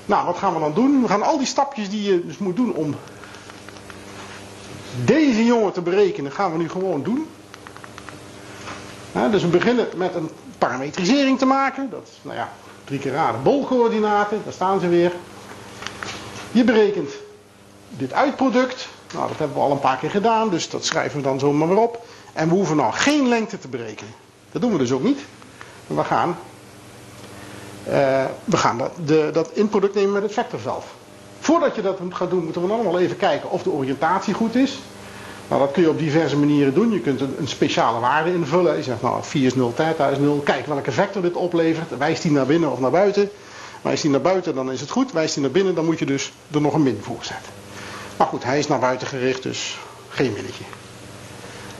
Nou, 0.10 0.26
wat 0.26 0.38
gaan 0.38 0.54
we 0.54 0.60
dan 0.60 0.74
doen? 0.74 1.02
We 1.02 1.08
gaan 1.08 1.24
al 1.24 1.38
die 1.38 1.48
stapjes 1.48 1.90
die 1.90 2.04
je 2.04 2.26
dus 2.26 2.38
moet 2.38 2.56
doen 2.56 2.74
om 2.74 2.96
deze 5.06 5.46
jongen 5.46 5.72
te 5.72 5.82
berekenen, 5.82 6.32
gaan 6.32 6.52
we 6.52 6.58
nu 6.58 6.70
gewoon 6.70 7.04
doen. 7.04 7.28
dus 9.32 9.42
we 9.42 9.48
beginnen 9.48 9.88
met 9.96 10.16
een 10.16 10.30
parametrisering 10.58 11.38
te 11.38 11.46
maken. 11.46 11.90
Dat 11.90 12.08
is, 12.12 12.20
nou 12.22 12.38
ja, 12.38 12.52
drie 12.84 13.00
keer 13.00 13.12
raden 13.12 13.44
bolcoördinaten, 13.44 14.42
daar 14.44 14.54
staan 14.54 14.80
ze 14.80 14.88
weer. 14.88 15.12
Je 16.52 16.64
berekent 16.64 17.12
dit 17.90 18.14
uitproduct. 18.14 18.88
Nou, 19.14 19.28
dat 19.28 19.38
hebben 19.38 19.58
we 19.58 19.64
al 19.64 19.72
een 19.72 19.80
paar 19.80 19.98
keer 19.98 20.10
gedaan, 20.10 20.50
dus 20.50 20.70
dat 20.70 20.86
schrijven 20.86 21.18
we 21.18 21.24
dan 21.24 21.40
zomaar 21.40 21.68
weer 21.68 21.78
op. 21.78 22.06
En 22.34 22.50
we 22.50 22.54
hoeven 22.56 22.76
nou 22.76 22.94
geen 22.94 23.28
lengte 23.28 23.60
te 23.60 23.68
berekenen. 23.68 24.14
Dat 24.52 24.62
doen 24.62 24.72
we 24.72 24.78
dus 24.78 24.92
ook 24.92 25.04
niet. 25.04 25.20
We 25.88 26.04
gaan, 26.04 26.38
uh, 27.90 28.26
we 28.44 28.58
gaan 28.58 28.78
dat, 28.78 28.92
de, 29.06 29.30
dat 29.34 29.50
inproduct 29.54 29.96
nemen 29.96 30.12
met 30.12 30.22
het 30.22 30.34
vectorveld. 30.34 30.84
Voordat 31.40 31.76
je 31.76 31.82
dat 31.82 32.00
gaat 32.10 32.30
doen, 32.30 32.44
moeten 32.44 32.68
we 32.68 32.74
allemaal 32.74 33.00
even 33.00 33.18
kijken 33.18 33.52
of 33.52 33.64
de 33.64 33.72
oriëntatie 33.72 34.34
goed 34.34 34.56
is. 34.56 34.80
Nou, 35.48 35.62
dat 35.62 35.72
kun 35.72 35.82
je 35.82 35.90
op 35.90 36.00
diverse 36.00 36.38
manieren 36.38 36.74
doen. 36.74 36.92
Je 36.92 37.00
kunt 37.00 37.22
een, 37.22 37.48
speciale 37.48 38.00
waarde 38.00 38.34
invullen. 38.34 38.76
Je 38.76 38.84
zegt, 38.84 39.02
nou, 39.02 39.24
4 39.24 39.46
is 39.46 39.56
0, 39.56 39.74
theta 39.74 40.08
is 40.08 40.18
0. 40.18 40.38
Kijk 40.38 40.66
welke 40.66 40.92
vector 40.92 41.22
dit 41.22 41.36
oplevert. 41.36 41.98
Wijst 41.98 42.22
die 42.22 42.32
naar 42.32 42.46
binnen 42.46 42.72
of 42.72 42.80
naar 42.80 42.92
buiten? 42.92 43.30
Wijst 43.82 44.02
die 44.02 44.12
naar 44.12 44.22
buiten, 44.22 44.56
dan 44.56 44.72
is 44.72 44.82
het 44.82 44.90
goed. 44.90 45.12
Wijst 45.12 45.34
die 45.34 45.44
naar 45.44 45.52
binnen, 45.52 45.76
dan 45.76 45.86
moet 45.86 46.00
je 46.00 46.06
dus 46.06 46.34
er 46.52 46.62
nog 46.62 46.74
een 46.74 46.84
min 46.84 47.00
voor 47.02 47.18
zetten. 47.22 47.54
Maar 48.18 48.28
goed, 48.28 48.44
hij 48.44 48.60
is 48.60 48.68
naar 48.68 48.80
buiten 48.80 49.08
gericht, 49.08 49.44
dus 49.44 49.80
geen 50.10 50.34
minnetje. 50.34 50.64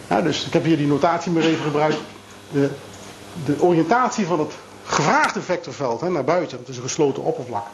Ja, 0.08 0.22
dus 0.22 0.46
ik 0.46 0.54
heb 0.54 0.64
hier 0.64 0.78
die 0.78 0.88
notatie 0.88 1.32
maar 1.32 1.44
even 1.44 1.64
gebruikt. 1.64 1.98
de, 2.52 2.70
de 3.46 3.62
oriëntatie 3.62 4.26
van 4.26 4.40
het 4.40 4.54
gevraagde 4.90 5.42
vectorveld 5.42 6.02
hè, 6.02 6.10
naar 6.10 6.24
buiten, 6.24 6.58
het 6.58 6.68
is 6.68 6.78
een 6.78 6.84
gesloten 6.84 7.24
oppervlak, 7.24 7.66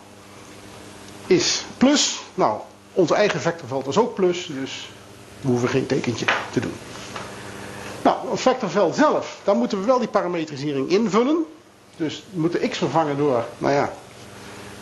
is 1.28 1.66
plus. 1.78 2.22
Nou, 2.34 2.60
ons 2.94 3.12
eigen 3.12 3.42
vectorveld 3.42 3.88
is 3.88 3.98
ook 3.98 4.16
plus, 4.16 4.46
dus 4.46 4.90
we 5.42 5.48
hoeven 5.48 5.70
geen 5.70 5.86
tekentje 5.86 6.26
te 6.52 6.60
doen. 6.60 6.74
Nou, 8.02 8.30
het 8.30 8.40
vectorveld 8.40 8.96
zelf, 8.96 9.40
daar 9.44 9.56
moeten 9.56 9.80
we 9.80 9.86
wel 9.86 10.00
die 10.00 10.08
parametrisering 10.08 10.90
invullen. 10.90 11.46
Dus 11.98 12.24
we 12.34 12.40
moeten 12.40 12.70
x 12.70 12.78
vervangen 12.78 13.18
door, 13.18 13.46
nou 13.58 13.74
ja, 13.74 13.92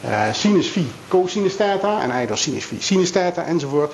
uh, 0.06 0.34
sinus 0.34 0.68
phi, 0.68 0.92
cosinus 1.08 1.56
theta 1.56 2.02
en 2.02 2.28
door 2.28 2.38
sinus 2.38 2.66
phi, 2.66 2.82
sinus 2.82 3.12
theta 3.12 3.44
enzovoort. 3.44 3.94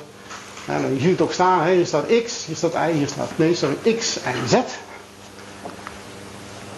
En 0.65 0.81
dan, 0.81 0.93
je 0.93 0.99
ziet 0.99 1.11
het 1.11 1.21
ook 1.21 1.33
staan, 1.33 1.67
hier 1.67 1.85
staat 1.85 2.05
x, 2.25 2.45
hier 2.45 2.55
staat 2.55 2.73
y, 2.73 2.91
hier 2.91 3.07
staat, 3.07 3.29
nee, 3.35 3.55
sorry, 3.55 3.95
x 3.97 4.21
en 4.21 4.49
z. 4.49 4.55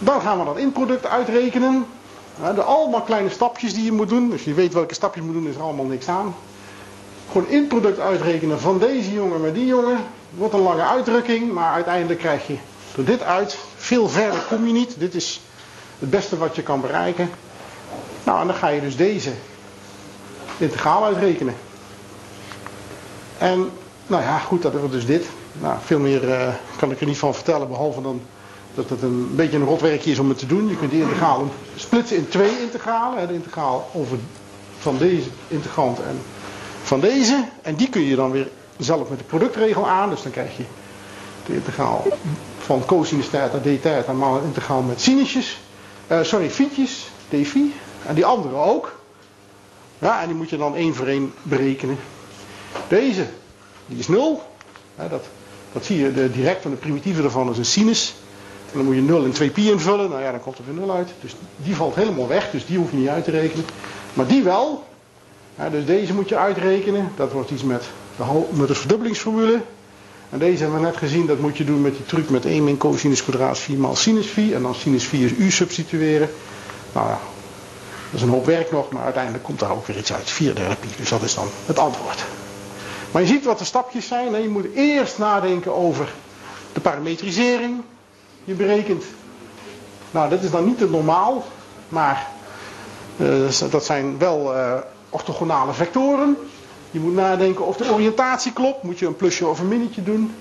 Dan 0.03 0.21
gaan 0.21 0.39
we 0.39 0.45
dat 0.45 0.57
inproduct 0.57 1.05
uitrekenen. 1.05 1.85
De 2.55 2.63
allemaal 2.63 3.01
kleine 3.01 3.29
stapjes 3.29 3.73
die 3.73 3.83
je 3.83 3.91
moet 3.91 4.09
doen. 4.09 4.29
Dus 4.29 4.43
je 4.43 4.53
weet 4.53 4.73
welke 4.73 4.93
stapjes 4.93 5.23
je 5.23 5.31
moet 5.31 5.41
doen, 5.41 5.51
is 5.51 5.55
er 5.55 5.61
allemaal 5.61 5.85
niks 5.85 6.07
aan. 6.07 6.35
Gewoon 7.31 7.47
inproduct 7.47 7.99
uitrekenen 7.99 8.59
van 8.59 8.79
deze 8.79 9.13
jongen 9.13 9.41
met 9.41 9.53
die 9.53 9.65
jongen. 9.65 9.97
Wordt 10.29 10.53
een 10.53 10.61
lange 10.61 10.81
uitdrukking, 10.81 11.53
maar 11.53 11.73
uiteindelijk 11.73 12.19
krijg 12.19 12.47
je 12.47 12.57
door 12.95 13.05
dit 13.05 13.21
uit. 13.21 13.57
Veel 13.75 14.09
verder 14.09 14.39
kom 14.39 14.67
je 14.67 14.73
niet. 14.73 14.99
Dit 14.99 15.15
is 15.15 15.41
het 15.99 16.09
beste 16.09 16.37
wat 16.37 16.55
je 16.55 16.63
kan 16.63 16.81
bereiken. 16.81 17.29
Nou, 18.23 18.41
en 18.41 18.47
dan 18.47 18.55
ga 18.55 18.67
je 18.67 18.81
dus 18.81 18.95
deze 18.95 19.31
integraal 20.57 21.05
uitrekenen. 21.05 21.55
En, 23.37 23.69
nou 24.07 24.23
ja, 24.23 24.37
goed, 24.37 24.61
dat 24.61 24.73
wordt 24.73 24.91
dus 24.91 25.05
dit. 25.05 25.25
Nou, 25.53 25.77
veel 25.83 25.99
meer 25.99 26.23
uh, 26.23 26.47
kan 26.77 26.91
ik 26.91 26.99
er 26.99 27.07
niet 27.07 27.17
van 27.17 27.33
vertellen, 27.33 27.67
behalve 27.67 28.01
dan 28.01 28.21
dat 28.75 28.89
het 28.89 29.01
een 29.01 29.35
beetje 29.35 29.57
een 29.57 29.65
rotwerkje 29.65 30.11
is 30.11 30.19
om 30.19 30.29
het 30.29 30.37
te 30.37 30.45
doen. 30.45 30.67
Je 30.67 30.77
kunt 30.77 30.91
die 30.91 31.01
integraal 31.01 31.49
splitsen 31.75 32.17
in 32.17 32.27
twee 32.27 32.61
integralen. 32.61 33.27
De 33.27 33.33
integraal 33.33 33.89
over 33.93 34.17
van 34.77 34.97
deze 34.97 35.29
integrant 35.47 35.99
en 35.99 36.21
van 36.83 36.99
deze. 36.99 37.45
En 37.61 37.75
die 37.75 37.89
kun 37.89 38.01
je 38.01 38.15
dan 38.15 38.31
weer 38.31 38.49
zelf 38.77 39.09
met 39.09 39.17
de 39.17 39.23
productregel 39.23 39.87
aan. 39.87 40.09
Dus 40.09 40.21
dan 40.21 40.31
krijg 40.31 40.57
je 40.57 40.63
de 41.45 41.53
integraal 41.53 42.05
van 42.57 42.85
cosinus 42.85 43.29
theta 43.29 43.59
d 43.59 43.81
theta, 43.81 44.13
maar 44.13 44.31
een 44.31 44.43
integraal 44.43 44.81
met 44.81 45.01
sinusjes. 45.01 45.59
Uh, 46.11 46.23
sorry, 46.23 46.49
fietjes, 46.49 47.07
d 47.29 47.47
phi. 47.47 47.73
En 48.05 48.15
die 48.15 48.25
andere 48.25 48.55
ook. 48.55 48.99
Ja, 49.99 50.21
en 50.21 50.27
die 50.27 50.35
moet 50.35 50.49
je 50.49 50.57
dan 50.57 50.75
één 50.75 50.95
voor 50.95 51.07
één 51.07 51.33
berekenen. 51.41 51.97
Deze, 52.87 53.25
die 53.85 53.97
is 53.97 54.07
0. 54.07 54.43
Ja, 54.97 55.07
dat, 55.07 55.23
dat 55.71 55.85
zie 55.85 55.97
je 55.99 56.31
direct 56.31 56.61
van 56.61 56.71
de 56.71 56.77
primitieve 56.77 57.23
ervan 57.23 57.49
is 57.49 57.57
een 57.57 57.65
sinus. 57.65 58.15
Dan 58.71 58.85
moet 58.85 58.95
je 58.95 59.01
0 59.01 59.23
en 59.23 59.31
2 59.31 59.49
pi 59.49 59.71
invullen. 59.71 60.09
Nou 60.09 60.21
ja, 60.21 60.31
dan 60.31 60.39
komt 60.39 60.57
er 60.57 60.63
weer 60.65 60.73
0 60.73 60.95
uit. 60.95 61.09
Dus 61.21 61.35
die 61.57 61.75
valt 61.75 61.95
helemaal 61.95 62.27
weg. 62.27 62.51
Dus 62.51 62.65
die 62.65 62.77
hoef 62.77 62.91
je 62.91 62.97
niet 62.97 63.07
uit 63.07 63.23
te 63.23 63.31
rekenen. 63.31 63.65
Maar 64.13 64.27
die 64.27 64.43
wel. 64.43 64.83
Dus 65.71 65.85
deze 65.85 66.13
moet 66.13 66.29
je 66.29 66.37
uitrekenen. 66.37 67.11
Dat 67.15 67.31
wordt 67.31 67.51
iets 67.51 67.63
met 67.63 67.83
de, 68.17 68.23
met 68.49 68.67
de 68.67 68.75
verdubbelingsformule. 68.75 69.61
En 70.29 70.39
deze 70.39 70.61
hebben 70.61 70.79
we 70.79 70.85
net 70.85 70.97
gezien. 70.97 71.25
Dat 71.25 71.39
moet 71.39 71.57
je 71.57 71.63
doen 71.63 71.81
met 71.81 71.95
die 71.95 72.05
truc 72.05 72.29
met 72.29 72.45
1 72.45 72.63
min 72.63 72.77
cosinus 72.77 73.23
kwadraat 73.23 73.59
4 73.59 73.77
maal 73.77 73.95
sinus 73.95 74.27
4. 74.27 74.55
En 74.55 74.61
dan 74.61 74.75
sinus 74.75 75.03
4 75.03 75.25
is 75.25 75.31
u 75.31 75.51
substitueren. 75.51 76.29
Nou 76.93 77.07
ja, 77.07 77.19
dat 78.09 78.19
is 78.19 78.21
een 78.21 78.29
hoop 78.29 78.45
werk 78.45 78.71
nog. 78.71 78.91
Maar 78.91 79.03
uiteindelijk 79.03 79.43
komt 79.43 79.59
daar 79.59 79.71
ook 79.71 79.87
weer 79.87 79.97
iets 79.97 80.13
uit. 80.13 80.29
4 80.29 80.55
derde 80.55 80.75
pi. 80.75 80.87
Dus 80.97 81.09
dat 81.09 81.21
is 81.21 81.35
dan 81.35 81.47
het 81.65 81.79
antwoord. 81.79 82.23
Maar 83.11 83.21
je 83.21 83.27
ziet 83.27 83.45
wat 83.45 83.59
de 83.59 83.65
stapjes 83.65 84.07
zijn. 84.07 84.41
Je 84.41 84.49
moet 84.49 84.73
eerst 84.75 85.17
nadenken 85.17 85.75
over 85.75 86.13
de 86.73 86.79
parametrisering 86.79 87.81
je 88.43 88.53
berekent. 88.53 89.03
Nou, 90.11 90.29
dat 90.29 90.43
is 90.43 90.51
dan 90.51 90.65
niet 90.65 90.77
te 90.77 90.89
normaal, 90.89 91.45
maar 91.89 92.27
uh, 93.17 93.49
dat 93.69 93.85
zijn 93.85 94.17
wel 94.17 94.55
uh, 94.55 94.73
orthogonale 95.09 95.73
vectoren. 95.73 96.37
Je 96.91 96.99
moet 96.99 97.13
nadenken 97.13 97.65
of 97.65 97.77
de 97.77 97.91
oriëntatie 97.93 98.53
klopt. 98.53 98.83
Moet 98.83 98.99
je 98.99 99.05
een 99.05 99.15
plusje 99.15 99.47
of 99.47 99.59
een 99.59 99.67
minnetje 99.67 100.03
doen. 100.03 100.33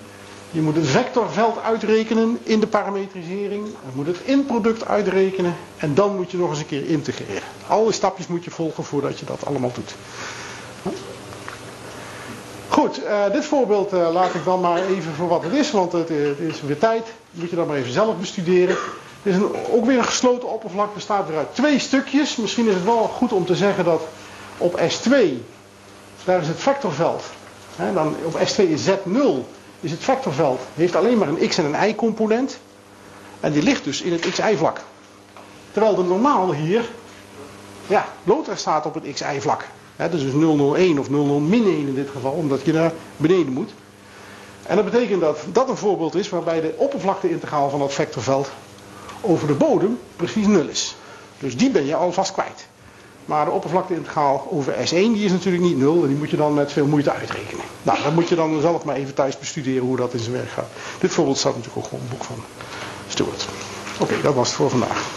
Je 0.50 0.60
moet 0.60 0.76
het 0.76 0.86
vectorveld 0.86 1.62
uitrekenen 1.62 2.38
in 2.42 2.60
de 2.60 2.66
parametrisering. 2.66 3.66
Je 3.66 3.92
moet 3.94 4.06
het 4.06 4.20
inproduct 4.24 4.86
uitrekenen. 4.86 5.54
En 5.76 5.94
dan 5.94 6.16
moet 6.16 6.30
je 6.30 6.36
nog 6.36 6.50
eens 6.50 6.58
een 6.58 6.66
keer 6.66 6.86
integreren. 6.86 7.42
Alle 7.66 7.92
stapjes 7.92 8.26
moet 8.26 8.44
je 8.44 8.50
volgen 8.50 8.84
voordat 8.84 9.18
je 9.18 9.26
dat 9.26 9.46
allemaal 9.46 9.72
doet. 9.74 9.94
Goed, 12.70 13.04
uh, 13.04 13.30
dit 13.32 13.44
voorbeeld 13.44 13.92
uh, 13.92 14.12
laat 14.12 14.34
ik 14.34 14.44
dan 14.44 14.60
maar 14.60 14.82
even 14.82 15.14
voor 15.14 15.28
wat 15.28 15.42
het 15.42 15.52
is, 15.52 15.70
want 15.70 15.92
het, 15.92 16.08
het 16.08 16.38
is 16.38 16.60
weer 16.60 16.78
tijd. 16.78 17.06
Moet 17.30 17.50
je 17.50 17.56
dat 17.56 17.66
maar 17.66 17.76
even 17.76 17.92
zelf 17.92 18.16
bestuderen. 18.16 18.76
Het 19.22 19.32
is 19.32 19.34
een, 19.34 19.54
ook 19.70 19.84
weer 19.84 19.98
een 19.98 20.04
gesloten 20.04 20.48
oppervlak, 20.48 20.94
bestaat 20.94 21.28
weer 21.28 21.36
uit 21.36 21.54
twee 21.54 21.78
stukjes. 21.78 22.36
Misschien 22.36 22.68
is 22.68 22.74
het 22.74 22.84
wel 22.84 23.02
goed 23.02 23.32
om 23.32 23.46
te 23.46 23.56
zeggen 23.56 23.84
dat 23.84 24.02
op 24.58 24.80
S2, 24.80 25.14
daar 26.24 26.40
is 26.40 26.48
het 26.48 26.60
vectorveld. 26.60 27.22
Hè, 27.76 27.92
dan 27.92 28.16
op 28.24 28.38
S2 28.38 28.62
is 28.68 28.88
Z0, 28.88 29.24
is 29.80 29.90
het 29.90 30.00
vectorveld, 30.00 30.60
heeft 30.74 30.96
alleen 30.96 31.18
maar 31.18 31.28
een 31.28 31.48
x 31.48 31.58
en 31.58 31.64
een 31.64 31.88
y 31.88 31.94
component. 31.94 32.58
En 33.40 33.52
die 33.52 33.62
ligt 33.62 33.84
dus 33.84 34.02
in 34.02 34.12
het 34.12 34.30
xy 34.30 34.56
vlak. 34.56 34.80
Terwijl 35.72 35.94
de 35.94 36.02
normaal 36.02 36.52
hier, 36.52 36.88
ja, 37.86 38.06
Lothar 38.24 38.56
staat 38.56 38.86
op 38.86 38.94
het 38.94 39.04
He, 40.00 40.08
dus 40.08 40.22
001 40.22 40.98
of 40.98 41.10
00 41.10 41.40
min 41.40 41.64
1 41.64 41.86
in 41.86 41.94
dit 41.94 42.08
geval, 42.10 42.32
omdat 42.32 42.64
je 42.64 42.72
naar 42.72 42.92
beneden 43.16 43.52
moet. 43.52 43.70
En 44.62 44.76
dat 44.76 44.84
betekent 44.84 45.20
dat 45.20 45.38
dat 45.52 45.68
een 45.68 45.76
voorbeeld 45.76 46.14
is 46.14 46.28
waarbij 46.28 46.60
de 46.60 46.74
oppervlakteintegraal 46.76 47.70
van 47.70 47.78
dat 47.78 47.92
vectorveld 47.92 48.50
over 49.20 49.46
de 49.46 49.54
bodem 49.54 49.98
precies 50.16 50.46
0 50.46 50.68
is. 50.68 50.96
Dus 51.38 51.56
die 51.56 51.70
ben 51.70 51.86
je 51.86 51.94
alvast 51.94 52.32
kwijt. 52.32 52.66
Maar 53.24 53.44
de 53.44 53.50
oppervlakteintegraal 53.50 54.48
over 54.50 54.72
S1 54.72 54.88
die 54.88 55.24
is 55.24 55.30
natuurlijk 55.30 55.64
niet 55.64 55.78
0 55.78 56.02
en 56.02 56.08
die 56.08 56.16
moet 56.16 56.30
je 56.30 56.36
dan 56.36 56.54
met 56.54 56.72
veel 56.72 56.86
moeite 56.86 57.12
uitrekenen. 57.12 57.64
Nou, 57.82 58.02
dan 58.02 58.14
moet 58.14 58.28
je 58.28 58.34
dan 58.34 58.60
zelf 58.60 58.84
maar 58.84 58.96
even 58.96 59.14
thuis 59.14 59.38
bestuderen 59.38 59.86
hoe 59.86 59.96
dat 59.96 60.12
in 60.12 60.18
zijn 60.18 60.32
werk 60.32 60.50
gaat. 60.50 60.68
Dit 61.00 61.10
voorbeeld 61.10 61.38
staat 61.38 61.56
natuurlijk 61.56 61.78
ook 61.78 61.90
gewoon 61.90 62.04
in 62.04 62.08
het 62.08 62.18
boek 62.18 62.26
van 62.26 62.44
Stuart. 63.08 63.48
Oké, 64.00 64.22
dat 64.22 64.34
was 64.34 64.48
het 64.48 64.56
voor 64.56 64.70
vandaag. 64.70 65.08